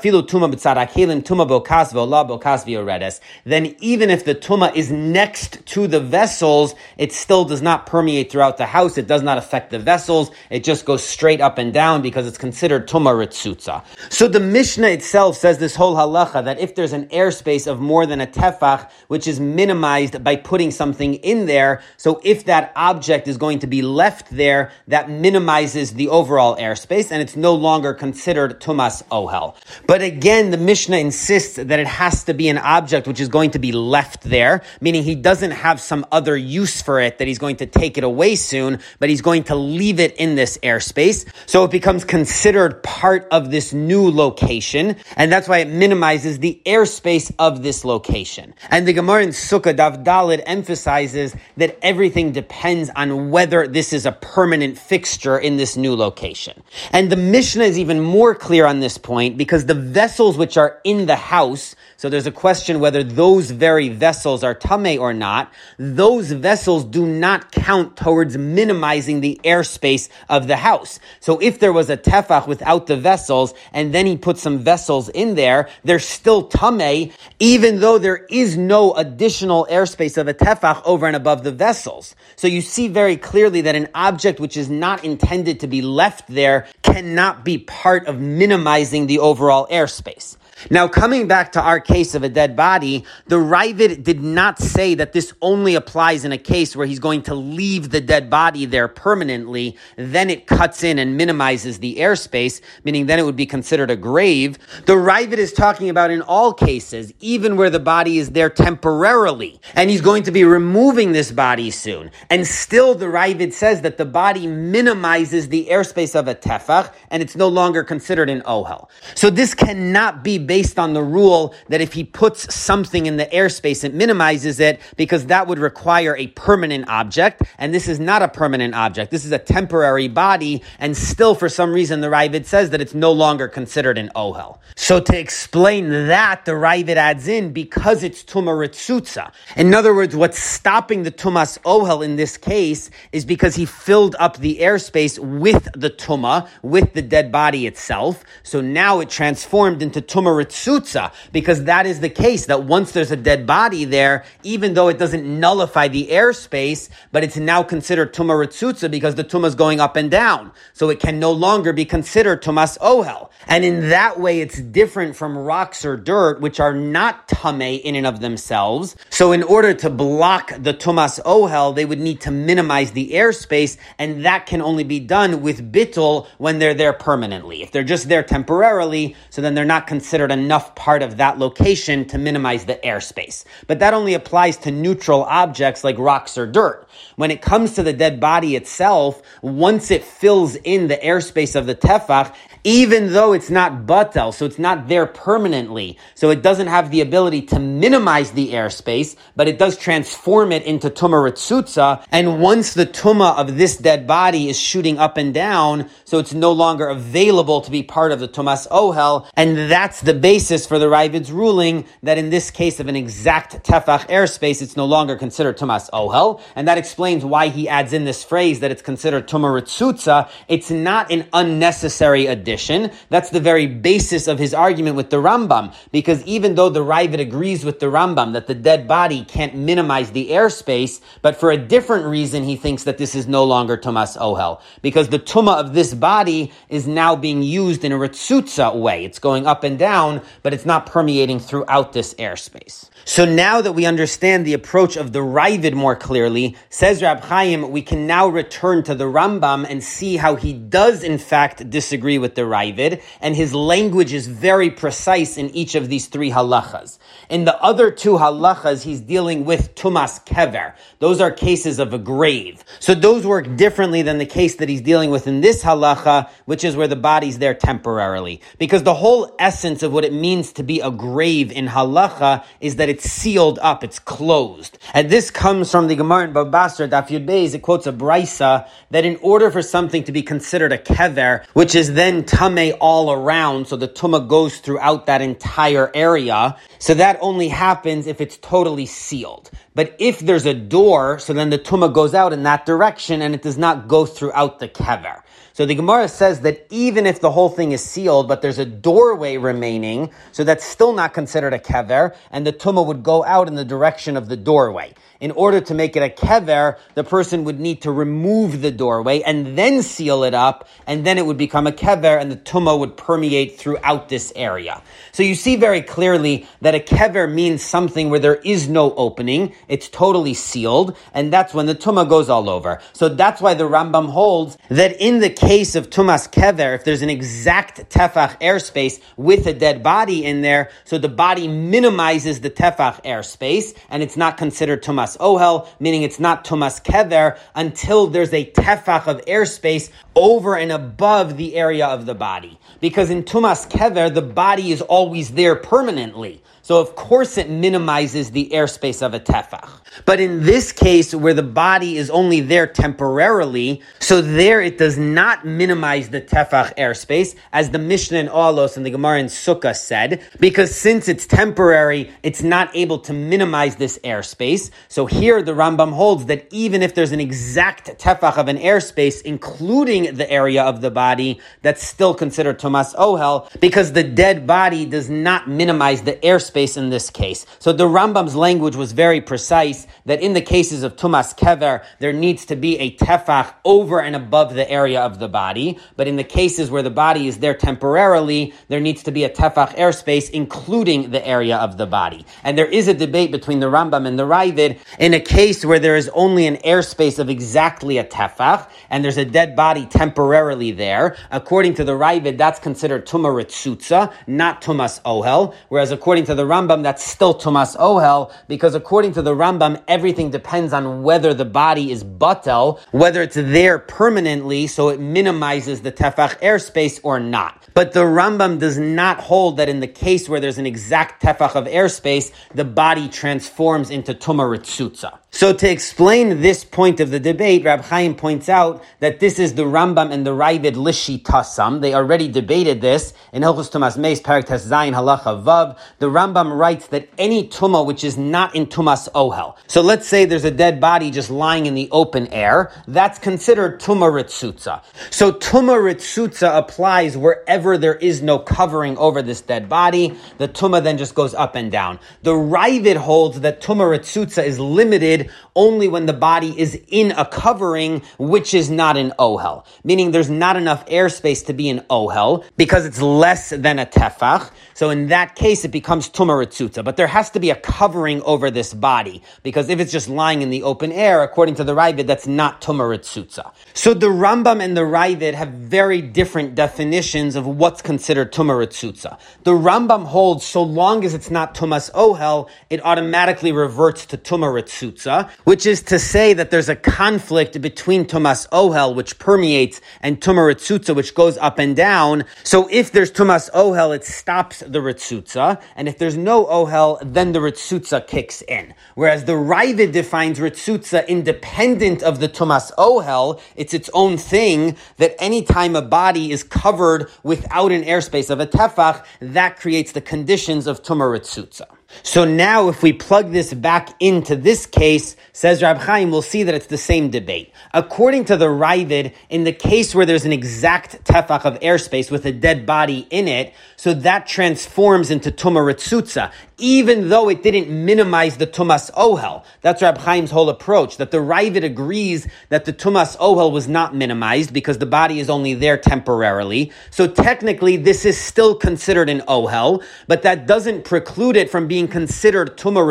even 3.79 4.09
if 4.09 4.25
the 4.25 4.35
tuma 4.35 4.75
is 4.75 4.91
next 4.91 5.65
to 5.65 5.87
the 5.87 5.99
vessels, 5.99 6.75
it 6.97 7.11
still 7.11 7.45
does 7.45 7.61
not 7.61 7.85
permeate 7.85 8.31
throughout 8.31 8.57
the 8.57 8.65
house. 8.65 8.97
It 8.97 9.07
does 9.07 9.23
not 9.23 9.37
affect 9.37 9.71
the 9.71 9.79
vessels. 9.79 10.31
It 10.49 10.63
just 10.63 10.85
goes 10.85 11.03
straight 11.03 11.41
up 11.41 11.57
and 11.57 11.73
down 11.73 12.01
because 12.01 12.27
it's 12.27 12.37
considered 12.37 12.87
tuma 12.87 13.13
ritzutza. 13.13 13.83
So 14.09 14.27
the 14.27 14.39
Mishnah 14.39 14.87
itself 14.87 15.37
says 15.37 15.57
this 15.57 15.75
whole 15.75 15.95
halacha 15.95 16.43
that 16.43 16.59
if 16.59 16.75
there's 16.75 16.93
an 16.93 17.07
airspace 17.07 17.65
of 17.65 17.79
more 17.79 18.05
than 18.05 18.21
a 18.21 18.27
tefach, 18.27 18.89
which 19.07 19.27
is 19.27 19.39
minimized 19.39 20.23
by 20.23 20.35
putting 20.35 20.71
some 20.71 20.82
something 20.83 21.13
in 21.15 21.45
there. 21.45 21.81
So 21.95 22.19
if 22.23 22.43
that 22.51 22.73
object 22.75 23.29
is 23.29 23.37
going 23.37 23.59
to 23.59 23.67
be 23.67 23.81
left 23.81 24.25
there, 24.29 24.71
that 24.89 25.09
minimizes 25.09 25.93
the 25.93 26.09
overall 26.09 26.57
airspace 26.57 27.07
and 27.09 27.21
it's 27.21 27.37
no 27.37 27.53
longer 27.55 27.93
considered 27.93 28.59
tumas 28.59 28.97
ohel. 29.17 29.55
But 29.87 30.01
again, 30.01 30.51
the 30.51 30.57
Mishnah 30.57 30.97
insists 30.97 31.55
that 31.55 31.79
it 31.79 31.87
has 31.87 32.25
to 32.25 32.33
be 32.33 32.49
an 32.49 32.57
object 32.57 33.07
which 33.07 33.21
is 33.21 33.29
going 33.29 33.51
to 33.51 33.59
be 33.59 33.71
left 33.71 34.23
there, 34.23 34.63
meaning 34.81 35.03
he 35.03 35.15
doesn't 35.15 35.51
have 35.51 35.79
some 35.79 36.05
other 36.11 36.35
use 36.35 36.81
for 36.81 36.99
it 36.99 37.17
that 37.19 37.29
he's 37.29 37.39
going 37.39 37.55
to 37.63 37.65
take 37.65 37.97
it 37.97 38.03
away 38.03 38.35
soon, 38.35 38.79
but 38.99 39.07
he's 39.07 39.21
going 39.21 39.43
to 39.45 39.55
leave 39.55 40.01
it 40.01 40.13
in 40.17 40.35
this 40.35 40.57
airspace. 40.63 41.25
So 41.45 41.63
it 41.63 41.71
becomes 41.71 42.03
considered 42.03 42.83
part 42.83 43.25
of 43.31 43.51
this 43.51 43.71
new 43.71 44.11
location, 44.11 44.97
and 45.15 45.31
that's 45.31 45.47
why 45.47 45.59
it 45.59 45.69
minimizes 45.69 46.39
the 46.39 46.61
airspace 46.65 47.33
of 47.39 47.63
this 47.63 47.85
location. 47.85 48.53
And 48.69 48.85
the 48.85 48.91
Gemara 48.91 49.23
in 49.23 49.29
Sukkah 49.29 49.73
Daf 49.73 50.03
Daled 50.03 50.41
emphasizes 50.45 50.72
emphasizes 50.73 51.35
that 51.55 51.77
everything 51.83 52.31
depends 52.31 52.89
on 52.95 53.29
whether 53.29 53.67
this 53.67 53.93
is 53.93 54.07
a 54.07 54.11
permanent 54.11 54.75
fixture 54.75 55.37
in 55.37 55.55
this 55.55 55.77
new 55.77 55.95
location. 55.95 56.63
And 56.91 57.11
the 57.11 57.15
Mishnah 57.15 57.63
is 57.63 57.77
even 57.77 57.99
more 58.01 58.33
clear 58.33 58.65
on 58.65 58.79
this 58.79 58.97
point 58.97 59.37
because 59.37 59.67
the 59.67 59.75
vessels 59.75 60.35
which 60.35 60.57
are 60.57 60.79
in 60.83 61.05
the 61.05 61.15
house, 61.15 61.75
so 61.97 62.09
there's 62.09 62.25
a 62.25 62.31
question 62.31 62.79
whether 62.79 63.03
those 63.03 63.51
very 63.51 63.89
vessels 63.89 64.43
are 64.43 64.55
tame 64.55 64.99
or 64.99 65.13
not, 65.13 65.53
those 65.77 66.31
vessels 66.31 66.85
do 66.85 67.05
not 67.05 67.51
count 67.51 67.95
towards 67.95 68.35
minimizing 68.35 69.21
the 69.21 69.39
airspace 69.43 70.09
of 70.27 70.47
the 70.47 70.57
house. 70.57 70.99
So 71.19 71.37
if 71.37 71.59
there 71.59 71.71
was 71.71 71.91
a 71.91 71.97
tefach 71.97 72.47
without 72.47 72.87
the 72.87 72.97
vessels 72.97 73.53
and 73.73 73.93
then 73.93 74.07
he 74.07 74.17
put 74.17 74.39
some 74.39 74.57
vessels 74.57 75.09
in 75.09 75.35
there, 75.35 75.69
they're 75.83 75.99
still 75.99 76.47
tame, 76.47 77.11
even 77.39 77.79
though 77.79 77.99
there 77.99 78.25
is 78.31 78.57
no 78.57 78.93
additional 78.95 79.67
airspace 79.69 80.17
of 80.17 80.27
a 80.27 80.33
tefach 80.33 80.62
tefach 80.63 80.81
over 80.85 81.05
and 81.05 81.15
above 81.15 81.43
the 81.43 81.51
vessels. 81.51 82.15
So 82.35 82.47
you 82.47 82.61
see 82.61 82.87
very 82.87 83.17
clearly 83.17 83.61
that 83.61 83.75
an 83.75 83.89
object 83.93 84.39
which 84.39 84.57
is 84.57 84.69
not 84.69 85.03
intended 85.03 85.59
to 85.61 85.67
be 85.67 85.81
left 85.81 86.27
there 86.27 86.67
cannot 86.81 87.43
be 87.43 87.57
part 87.57 88.07
of 88.07 88.19
minimizing 88.19 89.07
the 89.07 89.19
overall 89.19 89.67
airspace. 89.69 90.37
Now, 90.69 90.87
coming 90.87 91.27
back 91.27 91.51
to 91.53 91.61
our 91.61 91.79
case 91.79 92.15
of 92.15 92.23
a 92.23 92.29
dead 92.29 92.55
body, 92.55 93.05
the 93.27 93.35
Raavad 93.35 94.03
did 94.03 94.21
not 94.21 94.59
say 94.59 94.95
that 94.95 95.13
this 95.13 95.33
only 95.41 95.75
applies 95.75 96.25
in 96.25 96.31
a 96.31 96.37
case 96.37 96.75
where 96.75 96.87
he's 96.87 96.99
going 96.99 97.23
to 97.23 97.35
leave 97.35 97.89
the 97.89 98.01
dead 98.01 98.29
body 98.29 98.65
there 98.65 98.87
permanently, 98.87 99.77
then 99.97 100.29
it 100.29 100.47
cuts 100.47 100.83
in 100.83 100.99
and 100.99 101.17
minimizes 101.17 101.79
the 101.79 101.97
airspace, 101.97 102.61
meaning 102.83 103.05
then 103.05 103.19
it 103.19 103.23
would 103.23 103.35
be 103.35 103.45
considered 103.45 103.91
a 103.91 103.95
grave. 103.95 104.57
The 104.85 104.93
Raavad 104.93 105.37
is 105.37 105.53
talking 105.53 105.89
about 105.89 106.11
in 106.11 106.21
all 106.21 106.53
cases, 106.53 107.13
even 107.19 107.57
where 107.57 107.69
the 107.69 107.79
body 107.79 108.17
is 108.17 108.31
there 108.31 108.49
temporarily, 108.49 109.59
and 109.75 109.89
he's 109.89 110.01
going 110.01 110.23
to 110.23 110.31
be 110.31 110.43
removing 110.43 111.11
this 111.11 111.31
body 111.31 111.71
soon. 111.71 112.11
And 112.29 112.47
still, 112.47 112.95
the 112.95 113.07
Raavad 113.07 113.53
says 113.53 113.81
that 113.81 113.97
the 113.97 114.05
body 114.05 114.47
minimizes 114.47 115.49
the 115.49 115.67
airspace 115.69 116.17
of 116.17 116.27
a 116.27 116.35
tefach, 116.35 116.93
and 117.09 117.21
it's 117.21 117.35
no 117.35 117.47
longer 117.47 117.83
considered 117.83 118.29
an 118.29 118.41
ohel. 118.41 118.89
So 119.15 119.29
this 119.29 119.53
cannot 119.53 120.23
be 120.23 120.37
based 120.53 120.77
on 120.77 120.93
the 120.93 121.01
rule 121.01 121.55
that 121.69 121.81
if 121.81 121.93
he 121.93 122.03
puts 122.03 122.53
something 122.53 123.07
in 123.07 123.17
the 123.17 123.25
airspace, 123.25 123.83
it 123.83 123.91
minimizes 123.91 124.59
it 124.59 124.79
because 124.97 125.25
that 125.25 125.47
would 125.47 125.57
require 125.57 126.15
a 126.15 126.27
permanent 126.27 126.87
object. 126.87 127.41
And 127.57 127.73
this 127.73 127.87
is 127.87 127.99
not 127.99 128.21
a 128.21 128.27
permanent 128.27 128.75
object. 128.75 129.09
This 129.09 129.25
is 129.25 129.31
a 129.31 129.39
temporary 129.39 130.07
body. 130.07 130.61
And 130.77 130.95
still, 130.95 131.33
for 131.33 131.49
some 131.49 131.73
reason, 131.73 132.01
the 132.01 132.07
Raavad 132.07 132.45
says 132.45 132.69
that 132.69 132.81
it's 132.81 132.93
no 132.93 133.11
longer 133.11 133.47
considered 133.47 133.97
an 133.97 134.11
ohel. 134.15 134.59
So 134.75 134.99
to 134.99 135.17
explain 135.17 135.89
that, 135.89 136.45
the 136.45 136.51
Raavad 136.51 136.97
adds 136.97 137.27
in 137.27 137.51
because 137.51 138.03
it's 138.03 138.23
Tuma 138.23 138.53
Ritzutza. 138.53 139.31
In 139.55 139.73
other 139.73 139.95
words, 139.95 140.15
what's 140.15 140.37
stopping 140.37 141.01
the 141.01 141.11
Tumas 141.11 141.57
ohel 141.63 142.05
in 142.05 142.15
this 142.15 142.37
case 142.37 142.91
is 143.11 143.25
because 143.25 143.55
he 143.55 143.65
filled 143.65 144.15
up 144.19 144.37
the 144.37 144.59
airspace 144.59 145.17
with 145.17 145.67
the 145.73 145.89
Tuma, 145.89 146.47
with 146.61 146.93
the 146.93 147.01
dead 147.01 147.31
body 147.31 147.65
itself. 147.65 148.23
So 148.43 148.61
now 148.61 148.99
it 148.99 149.09
transformed 149.09 149.81
into 149.81 149.99
Tuma 149.99 150.32
Ritzutza 150.33 151.11
because 151.31 151.65
that 151.65 151.85
is 151.85 151.99
the 151.99 152.09
case 152.09 152.45
that 152.47 152.63
once 152.63 152.91
there's 152.91 153.11
a 153.11 153.15
dead 153.15 153.45
body 153.45 153.85
there, 153.85 154.23
even 154.43 154.73
though 154.73 154.87
it 154.87 154.97
doesn't 154.97 155.25
nullify 155.25 155.87
the 155.87 156.07
airspace, 156.07 156.89
but 157.11 157.23
it's 157.23 157.37
now 157.37 157.63
considered 157.63 158.13
Tuma 158.13 158.33
Ritzutza 158.33 158.89
because 158.89 159.15
the 159.15 159.23
Tuma 159.23 159.47
is 159.47 159.55
going 159.55 159.79
up 159.79 159.95
and 159.95 160.09
down. 160.09 160.51
So 160.73 160.89
it 160.89 160.99
can 160.99 161.19
no 161.19 161.31
longer 161.31 161.73
be 161.73 161.85
considered 161.85 162.41
Tumas 162.41 162.77
Ohel. 162.79 163.29
And 163.47 163.65
in 163.65 163.89
that 163.89 164.19
way, 164.19 164.41
it's 164.41 164.59
different 164.59 165.15
from 165.15 165.37
rocks 165.37 165.85
or 165.85 165.97
dirt, 165.97 166.41
which 166.41 166.59
are 166.59 166.73
not 166.73 167.27
Tame 167.27 167.61
in 167.61 167.95
and 167.95 168.07
of 168.07 168.19
themselves. 168.19 168.95
So 169.09 169.31
in 169.31 169.43
order 169.43 169.73
to 169.73 169.89
block 169.89 170.53
the 170.57 170.73
Tumas 170.73 171.21
Ohel, 171.23 171.75
they 171.75 171.85
would 171.85 171.99
need 171.99 172.21
to 172.21 172.31
minimize 172.31 172.91
the 172.91 173.11
airspace, 173.11 173.77
and 173.97 174.25
that 174.25 174.45
can 174.45 174.61
only 174.61 174.83
be 174.83 174.99
done 174.99 175.41
with 175.41 175.71
Bittul 175.71 176.27
when 176.37 176.59
they're 176.59 176.73
there 176.73 176.93
permanently. 176.93 177.61
If 177.63 177.71
they're 177.71 177.83
just 177.83 178.09
there 178.09 178.23
temporarily, 178.23 179.15
so 179.29 179.41
then 179.41 179.53
they're 179.53 179.65
not 179.65 179.87
considered 179.87 180.22
enough 180.31 180.75
part 180.75 181.01
of 181.01 181.17
that 181.17 181.39
location 181.39 182.05
to 182.05 182.17
minimize 182.17 182.65
the 182.65 182.79
airspace. 182.83 183.43
But 183.67 183.79
that 183.79 183.93
only 183.93 184.13
applies 184.13 184.57
to 184.57 184.71
neutral 184.71 185.23
objects 185.23 185.83
like 185.83 185.97
rocks 185.97 186.37
or 186.37 186.47
dirt. 186.47 186.87
When 187.15 187.31
it 187.31 187.41
comes 187.41 187.73
to 187.73 187.83
the 187.83 187.93
dead 187.93 188.19
body 188.19 188.55
itself, 188.55 189.21
once 189.41 189.91
it 189.91 190.03
fills 190.03 190.55
in 190.55 190.87
the 190.87 190.97
airspace 190.97 191.55
of 191.55 191.65
the 191.65 191.75
tefach, 191.75 192.33
even 192.63 193.11
though 193.11 193.33
it's 193.33 193.49
not 193.49 193.85
batel, 193.85 194.33
so 194.33 194.45
it's 194.45 194.59
not 194.59 194.87
there 194.87 195.05
permanently, 195.05 195.97
so 196.15 196.29
it 196.29 196.41
doesn't 196.41 196.67
have 196.67 196.91
the 196.91 197.01
ability 197.01 197.41
to 197.41 197.59
minimize 197.59 198.31
the 198.31 198.51
airspace, 198.53 199.15
but 199.35 199.47
it 199.47 199.59
does 199.59 199.77
transform 199.77 200.51
it 200.51 200.63
into 200.63 200.89
tuma 200.89 201.29
ritzutza, 201.29 202.05
and 202.11 202.41
once 202.41 202.73
the 202.73 202.85
tuma 202.85 203.35
of 203.35 203.57
this 203.57 203.75
dead 203.77 204.07
body 204.07 204.49
is 204.49 204.57
shooting 204.57 204.97
up 204.97 205.17
and 205.17 205.33
down, 205.33 205.89
so 206.05 206.19
it's 206.19 206.33
no 206.33 206.51
longer 206.51 206.87
available 206.87 207.59
to 207.61 207.71
be 207.71 207.83
part 207.83 208.11
of 208.11 208.19
the 208.19 208.27
tumas 208.29 208.67
ohel, 208.69 209.27
and 209.35 209.69
that's 209.69 210.01
the 210.01 210.12
basis 210.13 210.65
for 210.65 210.79
the 210.79 210.87
Raavad's 210.87 211.31
ruling 211.31 211.85
that 212.03 212.17
in 212.17 212.29
this 212.29 212.51
case 212.51 212.79
of 212.79 212.87
an 212.87 212.95
exact 212.95 213.63
tefach 213.63 214.07
airspace, 214.07 214.61
it's 214.61 214.77
no 214.77 214.85
longer 214.85 215.15
considered 215.15 215.57
tumas 215.57 215.89
ohel, 215.91 216.41
and 216.55 216.67
that 216.67 216.77
explains 216.77 217.25
why 217.25 217.49
he 217.49 217.67
adds 217.67 217.93
in 217.93 218.05
this 218.05 218.23
phrase 218.23 218.59
that 218.61 218.71
it's 218.71 218.81
considered 218.81 219.27
tuma 219.27 219.49
ritzutza. 219.61 220.29
It's 220.47 220.71
not 220.71 221.11
an 221.11 221.27
unnecessary 221.33 222.27
addition 222.27 222.43
addition. 222.53 222.91
That's 223.09 223.29
the 223.29 223.39
very 223.39 223.67
basis 223.67 224.27
of 224.27 224.39
his 224.39 224.53
argument 224.53 224.95
with 224.95 225.09
the 225.09 225.17
Rambam, 225.17 225.73
because 225.91 226.23
even 226.25 226.55
though 226.55 226.69
the 226.69 226.83
Raavad 226.83 227.19
agrees 227.19 227.65
with 227.65 227.79
the 227.79 227.87
Rambam 227.87 228.33
that 228.33 228.47
the 228.47 228.55
dead 228.55 228.87
body 228.87 229.25
can't 229.25 229.55
minimize 229.55 230.11
the 230.11 230.29
airspace, 230.29 231.01
but 231.21 231.35
for 231.35 231.51
a 231.51 231.57
different 231.57 232.05
reason, 232.05 232.43
he 232.43 232.55
thinks 232.55 232.83
that 232.83 232.97
this 232.97 233.15
is 233.15 233.27
no 233.27 233.43
longer 233.43 233.77
Tumas 233.77 234.17
Ohel, 234.17 234.61
because 234.81 235.09
the 235.09 235.19
Tuma 235.19 235.59
of 235.59 235.73
this 235.73 235.93
body 235.93 236.51
is 236.69 236.87
now 236.87 237.15
being 237.15 237.41
used 237.43 237.83
in 237.83 237.91
a 237.91 237.97
Ritzutza 237.97 238.75
way. 238.75 239.05
It's 239.05 239.19
going 239.19 239.47
up 239.47 239.63
and 239.63 239.79
down, 239.79 240.02
but 240.41 240.53
it's 240.53 240.65
not 240.65 240.85
permeating 240.85 241.39
throughout 241.39 241.93
this 241.93 242.13
airspace. 242.15 242.89
So 243.05 243.25
now 243.25 243.61
that 243.61 243.73
we 243.73 243.85
understand 243.85 244.45
the 244.45 244.53
approach 244.53 244.95
of 244.95 245.11
the 245.11 245.19
Raavad 245.19 245.73
more 245.73 245.95
clearly, 245.95 246.55
says 246.69 247.01
Rab 247.01 247.21
Chaim, 247.21 247.71
we 247.71 247.81
can 247.81 248.07
now 248.07 248.27
return 248.27 248.83
to 248.83 248.95
the 248.95 249.05
Rambam 249.05 249.65
and 249.69 249.83
see 249.83 250.17
how 250.17 250.35
he 250.35 250.53
does 250.53 251.03
in 251.03 251.17
fact 251.17 251.69
disagree 251.69 252.17
with 252.17 252.35
the 252.35 252.43
Raavad, 252.43 253.01
and 253.21 253.35
his 253.35 253.53
language 253.53 254.13
is 254.13 254.27
very 254.27 254.69
precise 254.69 255.37
in 255.37 255.49
each 255.49 255.75
of 255.75 255.89
these 255.89 256.07
three 256.07 256.31
halachas. 256.31 256.97
In 257.29 257.45
the 257.45 257.61
other 257.61 257.91
two 257.91 258.13
halachas, 258.13 258.83
he's 258.83 259.01
dealing 259.01 259.45
with 259.45 259.75
Tumas 259.75 260.25
Kever. 260.25 260.73
Those 260.99 261.19
are 261.21 261.31
cases 261.31 261.79
of 261.79 261.93
a 261.93 261.97
grave. 261.97 262.63
So 262.79 262.93
those 262.95 263.25
work 263.25 263.55
differently 263.55 264.01
than 264.01 264.17
the 264.17 264.25
case 264.25 264.55
that 264.55 264.69
he's 264.69 264.81
dealing 264.81 265.09
with 265.09 265.27
in 265.27 265.41
this 265.41 265.63
halacha, 265.63 266.29
which 266.45 266.63
is 266.63 266.75
where 266.75 266.87
the 266.87 266.95
body's 266.95 267.39
there 267.39 267.53
temporarily. 267.53 268.41
Because 268.57 268.83
the 268.83 268.93
whole 268.93 269.35
essence 269.39 269.83
of 269.83 269.92
what 269.93 270.03
it 270.03 270.11
means 270.11 270.51
to 270.53 270.63
be 270.63 270.81
a 270.81 270.91
grave 270.91 271.51
in 271.51 271.67
halacha 271.67 272.43
is 272.59 272.75
that 272.75 272.89
it's 272.89 273.09
sealed 273.09 273.59
up, 273.61 273.83
it's 273.83 273.99
closed. 273.99 274.77
And 274.93 275.09
this 275.09 275.31
comes 275.31 275.71
from 275.71 275.87
the 275.87 275.95
Gemara 275.95 276.25
in 276.25 276.33
Bava 276.33 276.51
Basra, 276.51 276.87
Daf 276.87 277.07
Yud 277.07 277.25
Beis, 277.25 277.53
it 277.53 277.61
quotes 277.61 277.87
a 277.87 277.93
brisa 277.93 278.67
that 278.91 279.05
in 279.05 279.17
order 279.21 279.49
for 279.51 279.61
something 279.61 280.03
to 280.03 280.11
be 280.11 280.21
considered 280.21 280.73
a 280.73 280.77
kever, 280.77 281.45
which 281.53 281.75
is 281.75 281.93
then 281.93 282.25
tame 282.25 282.75
all 282.81 283.11
around, 283.11 283.67
so 283.67 283.75
the 283.75 283.87
tuma 283.87 284.27
goes 284.27 284.57
throughout 284.57 285.05
that 285.05 285.21
entire 285.21 285.91
area, 285.93 286.57
so 286.79 286.93
that 286.93 287.17
only 287.21 287.47
happens 287.47 288.07
if 288.07 288.19
it's 288.19 288.37
totally 288.37 288.85
sealed. 288.85 289.49
But 289.75 289.95
if 289.97 290.19
there's 290.19 290.45
a 290.45 290.53
door, 290.53 291.17
so 291.19 291.33
then 291.33 291.49
the 291.49 291.57
tuma 291.57 291.91
goes 291.91 292.13
out 292.13 292.33
in 292.33 292.43
that 292.43 292.65
direction 292.65 293.21
and 293.21 293.33
it 293.33 293.41
does 293.41 293.57
not 293.57 293.87
go 293.87 294.05
throughout 294.05 294.59
the 294.59 294.67
kever. 294.67 295.22
So 295.55 295.67
the 295.67 295.75
Gemara 295.75 296.07
says 296.07 296.41
that 296.41 296.65
even 296.71 297.05
if 297.05 297.19
the 297.19 297.29
whole 297.29 297.49
thing 297.49 297.73
is 297.73 297.83
sealed, 297.83 298.27
but 298.27 298.41
there's 298.41 298.57
a 298.57 298.65
doorway 298.65 299.37
remaining, 299.37 300.09
so 300.31 300.43
that's 300.43 300.65
still 300.65 300.93
not 300.93 301.13
considered 301.13 301.53
a 301.53 301.59
kever, 301.59 302.15
and 302.31 302.47
the 302.47 302.51
tuma 302.51 302.83
would 302.83 303.03
go 303.03 303.23
out 303.23 303.47
in 303.47 303.53
the 303.53 303.63
direction 303.63 304.17
of 304.17 304.29
the 304.29 304.35
doorway 304.35 304.95
in 305.23 305.31
order 305.31 305.61
to 305.61 305.73
make 305.73 305.95
it 305.95 306.03
a 306.03 306.09
kever, 306.09 306.77
the 306.95 307.03
person 307.03 307.45
would 307.45 307.57
need 307.57 307.81
to 307.81 307.89
remove 307.89 308.61
the 308.61 308.71
doorway 308.71 309.21
and 309.21 309.57
then 309.57 309.81
seal 309.81 310.25
it 310.25 310.33
up, 310.33 310.67
and 310.85 311.05
then 311.05 311.17
it 311.17 311.25
would 311.25 311.37
become 311.37 311.65
a 311.65 311.71
kever, 311.71 312.19
and 312.19 312.29
the 312.29 312.35
tuma 312.35 312.77
would 312.77 312.97
permeate 312.97 313.57
throughout 313.57 314.09
this 314.09 314.33
area. 314.35 314.81
So 315.13 315.23
you 315.23 315.35
see 315.35 315.55
very 315.55 315.81
clearly 315.81 316.45
that 316.59 316.75
a 316.75 316.79
kever 316.79 317.31
means 317.31 317.63
something 317.63 318.09
where 318.09 318.19
there 318.19 318.35
is 318.35 318.67
no 318.67 318.93
opening, 318.95 319.55
it's 319.69 319.87
totally 319.87 320.33
sealed, 320.33 320.97
and 321.13 321.31
that's 321.31 321.53
when 321.53 321.67
the 321.67 321.75
tuma 321.75 322.07
goes 322.07 322.27
all 322.27 322.49
over. 322.49 322.81
So 322.91 323.07
that's 323.07 323.39
why 323.39 323.53
the 323.53 323.63
Rambam 323.63 324.09
holds 324.09 324.57
that 324.67 324.99
in 324.99 325.21
the 325.21 325.29
case 325.47 325.75
of 325.75 325.89
tumas 325.89 326.31
kever, 326.31 326.73
if 326.73 326.85
there's 326.85 327.01
an 327.01 327.09
exact 327.09 327.89
tefach 327.89 328.39
airspace 328.39 329.01
with 329.17 329.45
a 329.45 329.53
dead 329.53 329.83
body 329.83 330.23
in 330.23 330.41
there, 330.41 330.69
so 330.85 330.97
the 330.97 331.09
body 331.09 331.49
minimizes 331.49 332.39
the 332.39 332.49
tefach 332.49 333.03
airspace, 333.03 333.77
and 333.89 334.01
it's 334.01 334.15
not 334.15 334.37
considered 334.37 334.81
tumas 334.81 335.17
ohel, 335.17 335.67
meaning 335.81 336.03
it's 336.03 336.19
not 336.19 336.45
tumas 336.45 336.81
kever 336.81 337.37
until 337.55 338.07
there's 338.07 338.33
a 338.33 338.49
tefach 338.51 339.05
of 339.05 339.19
airspace 339.25 339.91
over 340.15 340.55
and 340.55 340.71
above 340.71 341.35
the 341.35 341.55
area 341.55 341.87
of 341.87 342.05
the 342.05 342.15
body. 342.15 342.57
Because 342.79 343.09
in 343.09 343.23
tumas 343.23 343.69
kever, 343.69 344.13
the 344.13 344.21
body 344.21 344.71
is 344.71 344.81
always 344.81 345.31
there 345.31 345.57
permanently. 345.57 346.41
So 346.65 346.79
of 346.79 346.95
course 346.95 347.37
it 347.37 347.49
minimizes 347.49 348.31
the 348.31 348.49
airspace 348.53 349.01
of 349.01 349.13
a 349.13 349.19
tefach. 349.19 349.69
But 350.05 350.21
in 350.21 350.43
this 350.43 350.71
case, 350.71 351.13
where 351.13 351.33
the 351.33 351.43
body 351.43 351.97
is 351.97 352.09
only 352.09 352.39
there 352.39 352.67
temporarily, 352.67 353.81
so 353.99 354.21
there 354.21 354.61
it 354.61 354.77
does 354.77 354.97
not 354.97 355.45
minimize 355.45 356.07
the 356.07 356.21
tefach 356.21 356.73
airspace, 356.77 357.35
as 357.51 357.71
the 357.71 357.79
Mishnah 357.79 358.17
in 358.17 358.27
Olos 358.29 358.77
and 358.77 358.85
the 358.85 358.91
Gemara 358.91 359.19
in 359.19 359.25
Sukkah 359.25 359.75
said, 359.75 360.25
because 360.39 360.73
since 360.73 361.09
it's 361.09 361.25
temporary, 361.25 362.11
it's 362.23 362.41
not 362.41 362.73
able 362.73 362.99
to 362.99 363.11
minimize 363.11 363.75
this 363.75 363.99
airspace. 364.05 364.71
So 364.87 365.05
here 365.05 365.41
the 365.41 365.51
Rambam 365.51 365.91
holds 365.91 366.27
that 366.27 366.47
even 366.51 366.81
if 366.81 366.95
there's 366.95 367.11
an 367.11 367.19
exact 367.19 367.99
tefach 367.99 368.37
of 368.37 368.47
an 368.47 368.57
airspace, 368.57 369.21
including 369.23 370.15
the 370.15 370.31
area 370.31 370.63
of 370.63 370.79
the 370.79 370.91
body, 370.91 371.41
that's 371.61 371.83
still 371.83 372.15
considered 372.15 372.57
Tumas 372.57 372.95
Ohel, 372.95 373.49
because 373.59 373.91
the 373.91 374.03
dead 374.03 374.47
body 374.47 374.85
does 374.85 375.09
not 375.09 375.49
minimize 375.49 376.03
the 376.03 376.13
airspace 376.13 376.52
space 376.53 376.77
in 376.77 376.91
this 376.91 377.09
case. 377.09 377.47
So 377.57 377.73
the 377.73 377.87
Rambam's 377.87 378.35
language 378.35 378.75
was 378.75 378.91
very 378.91 379.21
precise 379.21 379.87
that 380.05 380.21
in 380.21 380.33
the 380.33 380.41
cases 380.41 380.83
of 380.83 380.95
Tumas 380.95 381.35
Kever, 381.35 381.83
there 381.97 382.13
needs 382.13 382.45
to 382.45 382.55
be 382.55 382.77
a 382.77 382.95
tefach 382.95 383.51
over 383.65 383.99
and 383.99 384.15
above 384.15 384.53
the 384.53 384.69
area 384.69 385.01
of 385.01 385.17
the 385.17 385.27
body. 385.27 385.79
But 385.95 386.07
in 386.07 386.15
the 386.15 386.23
cases 386.23 386.69
where 386.69 386.83
the 386.83 386.91
body 386.91 387.27
is 387.27 387.39
there 387.39 387.55
temporarily, 387.55 388.53
there 388.67 388.79
needs 388.79 389.01
to 389.03 389.11
be 389.11 389.23
a 389.23 389.31
tefach 389.31 389.75
airspace, 389.75 390.29
including 390.29 391.09
the 391.09 391.27
area 391.27 391.57
of 391.57 391.77
the 391.77 391.87
body. 391.87 392.23
And 392.43 392.55
there 392.55 392.67
is 392.67 392.87
a 392.87 392.93
debate 392.93 393.31
between 393.31 393.59
the 393.59 393.71
Rambam 393.71 394.05
and 394.05 394.19
the 394.19 394.27
Raavad 394.27 394.77
in 394.99 395.15
a 395.15 395.19
case 395.19 395.65
where 395.65 395.79
there 395.79 395.97
is 395.97 396.07
only 396.13 396.45
an 396.45 396.57
airspace 396.57 397.17
of 397.17 397.31
exactly 397.31 397.97
a 397.97 398.03
tefach, 398.03 398.69
and 398.91 399.03
there's 399.03 399.17
a 399.17 399.25
dead 399.25 399.55
body 399.55 399.87
temporarily 399.87 400.71
there. 400.71 401.17
According 401.31 401.73
to 401.75 401.83
the 401.83 401.93
Raavad, 401.93 402.37
that's 402.37 402.59
considered 402.59 403.07
Tuma 403.07 403.33
Ritzutza, 403.33 404.13
not 404.27 404.61
Tumas 404.61 405.01
Ohel, 405.01 405.55
whereas 405.69 405.91
according 405.91 406.25
to 406.25 406.35
the 406.35 406.42
the 406.43 406.49
Rambam, 406.49 406.83
that's 406.83 407.03
still 407.03 407.33
Tumas 407.33 407.77
Ohel, 407.77 408.29
because 408.49 408.75
according 408.75 409.13
to 409.13 409.21
the 409.21 409.33
Rambam, 409.33 409.81
everything 409.87 410.29
depends 410.29 410.73
on 410.73 411.01
whether 411.01 411.33
the 411.33 411.45
body 411.45 411.89
is 411.89 412.03
batel, 412.03 412.79
whether 412.91 413.21
it's 413.21 413.35
there 413.35 413.79
permanently, 413.79 414.67
so 414.67 414.89
it 414.89 414.99
minimizes 414.99 415.81
the 415.81 415.91
tefach 415.91 416.37
airspace 416.41 416.99
or 417.01 417.17
not. 417.19 417.69
But 417.73 417.93
the 417.93 418.01
Rambam 418.01 418.59
does 418.59 418.77
not 418.77 419.21
hold 419.21 419.55
that 419.57 419.69
in 419.69 419.79
the 419.79 419.87
case 419.87 420.27
where 420.27 420.41
there's 420.41 420.57
an 420.57 420.65
exact 420.65 421.23
tefach 421.23 421.55
of 421.55 421.65
airspace, 421.65 422.33
the 422.53 422.65
body 422.65 423.07
transforms 423.07 423.89
into 423.89 424.13
tuma 424.13 424.43
ritzutza. 424.43 425.19
So 425.35 425.51
to 425.51 425.67
explain 425.67 426.41
this 426.41 426.63
point 426.63 426.99
of 426.99 427.09
the 427.09 427.19
debate, 427.19 427.63
Rab 427.63 427.81
Chaim 427.81 428.13
points 428.13 428.49
out 428.49 428.83
that 428.99 429.19
this 429.19 429.39
is 429.39 429.55
the 429.55 429.63
Rambam 429.63 430.11
and 430.11 430.27
the 430.27 430.29
Raavad 430.29 430.75
Lishi 430.75 431.19
Tassam. 431.19 431.81
They 431.81 431.95
already 431.95 432.27
debated 432.27 432.81
this 432.81 433.15
in 433.33 433.41
Hilchus 433.41 433.71
Tumas 433.71 433.97
Meis, 433.97 434.21
Parak 434.21 434.45
Zayin 434.45 434.93
Halacha 434.93 435.43
Vav. 435.43 435.75
The 435.97 436.05
Rambam 436.05 436.55
writes 436.55 436.85
that 436.89 437.09
any 437.17 437.47
tuma 437.47 437.83
which 437.83 438.03
is 438.03 438.15
not 438.15 438.53
in 438.53 438.67
Tumas 438.67 439.11
Ohel. 439.13 439.55
So 439.65 439.81
let's 439.81 440.07
say 440.07 440.25
there's 440.25 440.45
a 440.45 440.51
dead 440.51 440.79
body 440.79 441.09
just 441.09 441.31
lying 441.31 441.65
in 441.65 441.73
the 441.73 441.89
open 441.91 442.27
air. 442.27 442.71
That's 442.87 443.17
considered 443.17 443.81
Tuma 443.81 444.11
Ritzutza. 444.13 444.83
So 445.09 445.31
Tuma 445.31 445.81
Ritzutza 445.81 446.55
applies 446.55 447.17
wherever 447.17 447.79
there 447.79 447.95
is 447.95 448.21
no 448.21 448.37
covering 448.37 448.95
over 448.99 449.23
this 449.23 449.41
dead 449.41 449.67
body. 449.67 450.15
The 450.37 450.47
Tuma 450.47 450.83
then 450.83 450.99
just 450.99 451.15
goes 451.15 451.33
up 451.33 451.55
and 451.55 451.71
down. 451.71 451.97
The 452.21 452.33
Raavad 452.33 452.97
holds 452.97 453.39
that 453.39 453.61
Tuma 453.61 453.97
Ritzutza 453.97 454.45
is 454.45 454.59
limited 454.59 455.22
only 455.55 455.87
when 455.87 456.05
the 456.05 456.13
body 456.13 456.57
is 456.59 456.79
in 456.87 457.11
a 457.11 457.25
covering 457.25 458.01
which 458.17 458.53
is 458.53 458.69
not 458.69 458.97
an 458.97 459.13
ohel, 459.19 459.65
meaning 459.83 460.11
there's 460.11 460.29
not 460.29 460.55
enough 460.55 460.85
airspace 460.87 461.45
to 461.45 461.53
be 461.53 461.69
an 461.69 461.79
ohel 461.89 462.43
because 462.57 462.85
it's 462.85 463.01
less 463.01 463.49
than 463.49 463.79
a 463.79 463.85
tefach. 463.85 464.51
So 464.73 464.89
in 464.89 465.07
that 465.07 465.35
case, 465.35 465.65
it 465.65 465.71
becomes 465.71 466.09
tumaritzutza. 466.09 466.83
But 466.83 466.97
there 466.97 467.07
has 467.07 467.29
to 467.31 467.39
be 467.39 467.49
a 467.49 467.55
covering 467.55 468.21
over 468.23 468.49
this 468.51 468.73
body 468.73 469.21
because 469.43 469.69
if 469.69 469.79
it's 469.79 469.91
just 469.91 470.09
lying 470.09 470.41
in 470.41 470.49
the 470.49 470.63
open 470.63 470.91
air, 470.91 471.23
according 471.23 471.55
to 471.55 471.63
the 471.63 471.75
Raavad, 471.75 472.07
that's 472.07 472.27
not 472.27 472.61
tumaritzutza. 472.61 473.51
So 473.73 473.93
the 473.93 474.07
Rambam 474.07 474.61
and 474.61 474.75
the 474.75 474.81
Raavad 474.81 475.33
have 475.33 475.49
very 475.49 476.01
different 476.01 476.55
definitions 476.55 477.35
of 477.35 477.45
what's 477.45 477.81
considered 477.81 478.31
tumaritzutza. 478.31 479.17
The 479.43 479.51
Rambam 479.51 480.05
holds 480.05 480.45
so 480.45 480.63
long 480.63 481.03
as 481.05 481.13
it's 481.13 481.31
not 481.31 481.55
tumas 481.55 481.91
ohel, 481.91 482.49
it 482.69 482.83
automatically 482.83 483.51
reverts 483.51 484.05
to 484.07 484.17
tumaritzutza 484.17 485.29
which 485.43 485.65
is 485.65 485.81
to 485.83 485.99
say 485.99 486.33
that 486.33 486.51
there's 486.51 486.69
a 486.69 486.75
conflict 486.75 487.59
between 487.61 488.05
Tumas 488.05 488.47
Ohel, 488.49 488.95
which 488.95 489.19
permeates, 489.19 489.81
and 490.01 490.19
Tumah 490.19 490.53
Ritzutza, 490.53 490.95
which 490.95 491.13
goes 491.13 491.37
up 491.37 491.59
and 491.59 491.75
down. 491.75 492.25
So 492.43 492.67
if 492.71 492.91
there's 492.91 493.11
Tumas 493.11 493.51
Ohel, 493.51 493.95
it 493.95 494.03
stops 494.03 494.62
the 494.71 494.79
Ritzutza, 494.79 495.61
and 495.75 495.87
if 495.87 495.97
there's 495.97 496.17
no 496.17 496.45
Ohel, 496.45 496.99
then 497.01 497.31
the 497.31 497.39
Ritzutza 497.39 498.05
kicks 498.07 498.41
in. 498.43 498.73
Whereas 498.95 499.25
the 499.25 499.33
Raavad 499.33 499.91
defines 499.91 500.39
Ritzutza 500.39 501.07
independent 501.07 502.03
of 502.03 502.19
the 502.19 502.29
Tumas 502.29 502.71
Ohel, 502.77 503.39
it's 503.55 503.73
its 503.73 503.89
own 503.93 504.17
thing, 504.17 504.75
that 504.97 505.15
anytime 505.19 505.75
a 505.75 505.81
body 505.81 506.31
is 506.31 506.43
covered 506.43 507.09
without 507.23 507.71
an 507.71 507.83
airspace 507.83 508.29
of 508.29 508.39
a 508.39 508.47
tefach, 508.47 509.05
that 509.21 509.59
creates 509.59 509.91
the 509.91 510.01
conditions 510.01 510.67
of 510.67 510.81
Tumah 510.81 511.19
Ritzutza. 511.19 511.67
So 512.01 512.25
now 512.25 512.69
if 512.69 512.81
we 512.81 512.93
plug 512.93 513.31
this 513.31 513.53
back 513.53 513.95
into 513.99 514.35
this 514.35 514.65
case, 514.65 515.15
says 515.31 515.61
Rab 515.61 515.77
Chaim, 515.77 516.09
we'll 516.11 516.21
see 516.21 516.43
that 516.43 516.55
it's 516.55 516.67
the 516.67 516.77
same 516.77 517.09
debate. 517.09 517.53
According 517.73 518.25
to 518.25 518.37
the 518.37 518.47
Raavad, 518.47 519.13
in 519.29 519.43
the 519.43 519.53
case 519.53 519.93
where 519.93 520.05
there's 520.05 520.25
an 520.25 520.33
exact 520.33 521.03
tefach 521.03 521.45
of 521.45 521.59
airspace 521.59 522.09
with 522.09 522.25
a 522.25 522.31
dead 522.31 522.65
body 522.65 523.07
in 523.09 523.27
it, 523.27 523.53
so 523.75 523.93
that 523.93 524.25
transforms 524.25 525.11
into 525.11 525.31
Tuma 525.31 525.59
Ritzutza, 525.59 526.31
even 526.63 527.09
though 527.09 527.27
it 527.27 527.43
didn't 527.43 527.69
minimize 527.69 528.37
the 528.37 528.47
Tumas 528.47 528.89
Ohel. 528.93 529.43
That's 529.59 529.81
Rab 529.81 529.99
Chaim's 529.99 530.31
whole 530.31 530.47
approach, 530.47 530.95
that 530.95 531.11
the 531.11 531.17
Raavad 531.17 531.61
agrees 531.61 532.25
that 532.47 532.63
the 532.63 532.71
Tumas 532.71 533.17
Ohel 533.17 533.51
was 533.51 533.67
not 533.67 533.93
minimized 533.93 534.53
because 534.53 534.77
the 534.77 534.85
body 534.85 535.19
is 535.19 535.29
only 535.29 535.55
there 535.55 535.77
temporarily. 535.77 536.71
So 536.89 537.05
technically, 537.05 537.75
this 537.75 538.05
is 538.05 538.17
still 538.17 538.55
considered 538.55 539.09
an 539.09 539.19
Ohel, 539.27 539.83
but 540.07 540.21
that 540.21 540.47
doesn't 540.47 540.85
preclude 540.85 541.35
it 541.35 541.49
from 541.49 541.67
being 541.67 541.89
considered 541.89 542.57
Tuma 542.57 542.83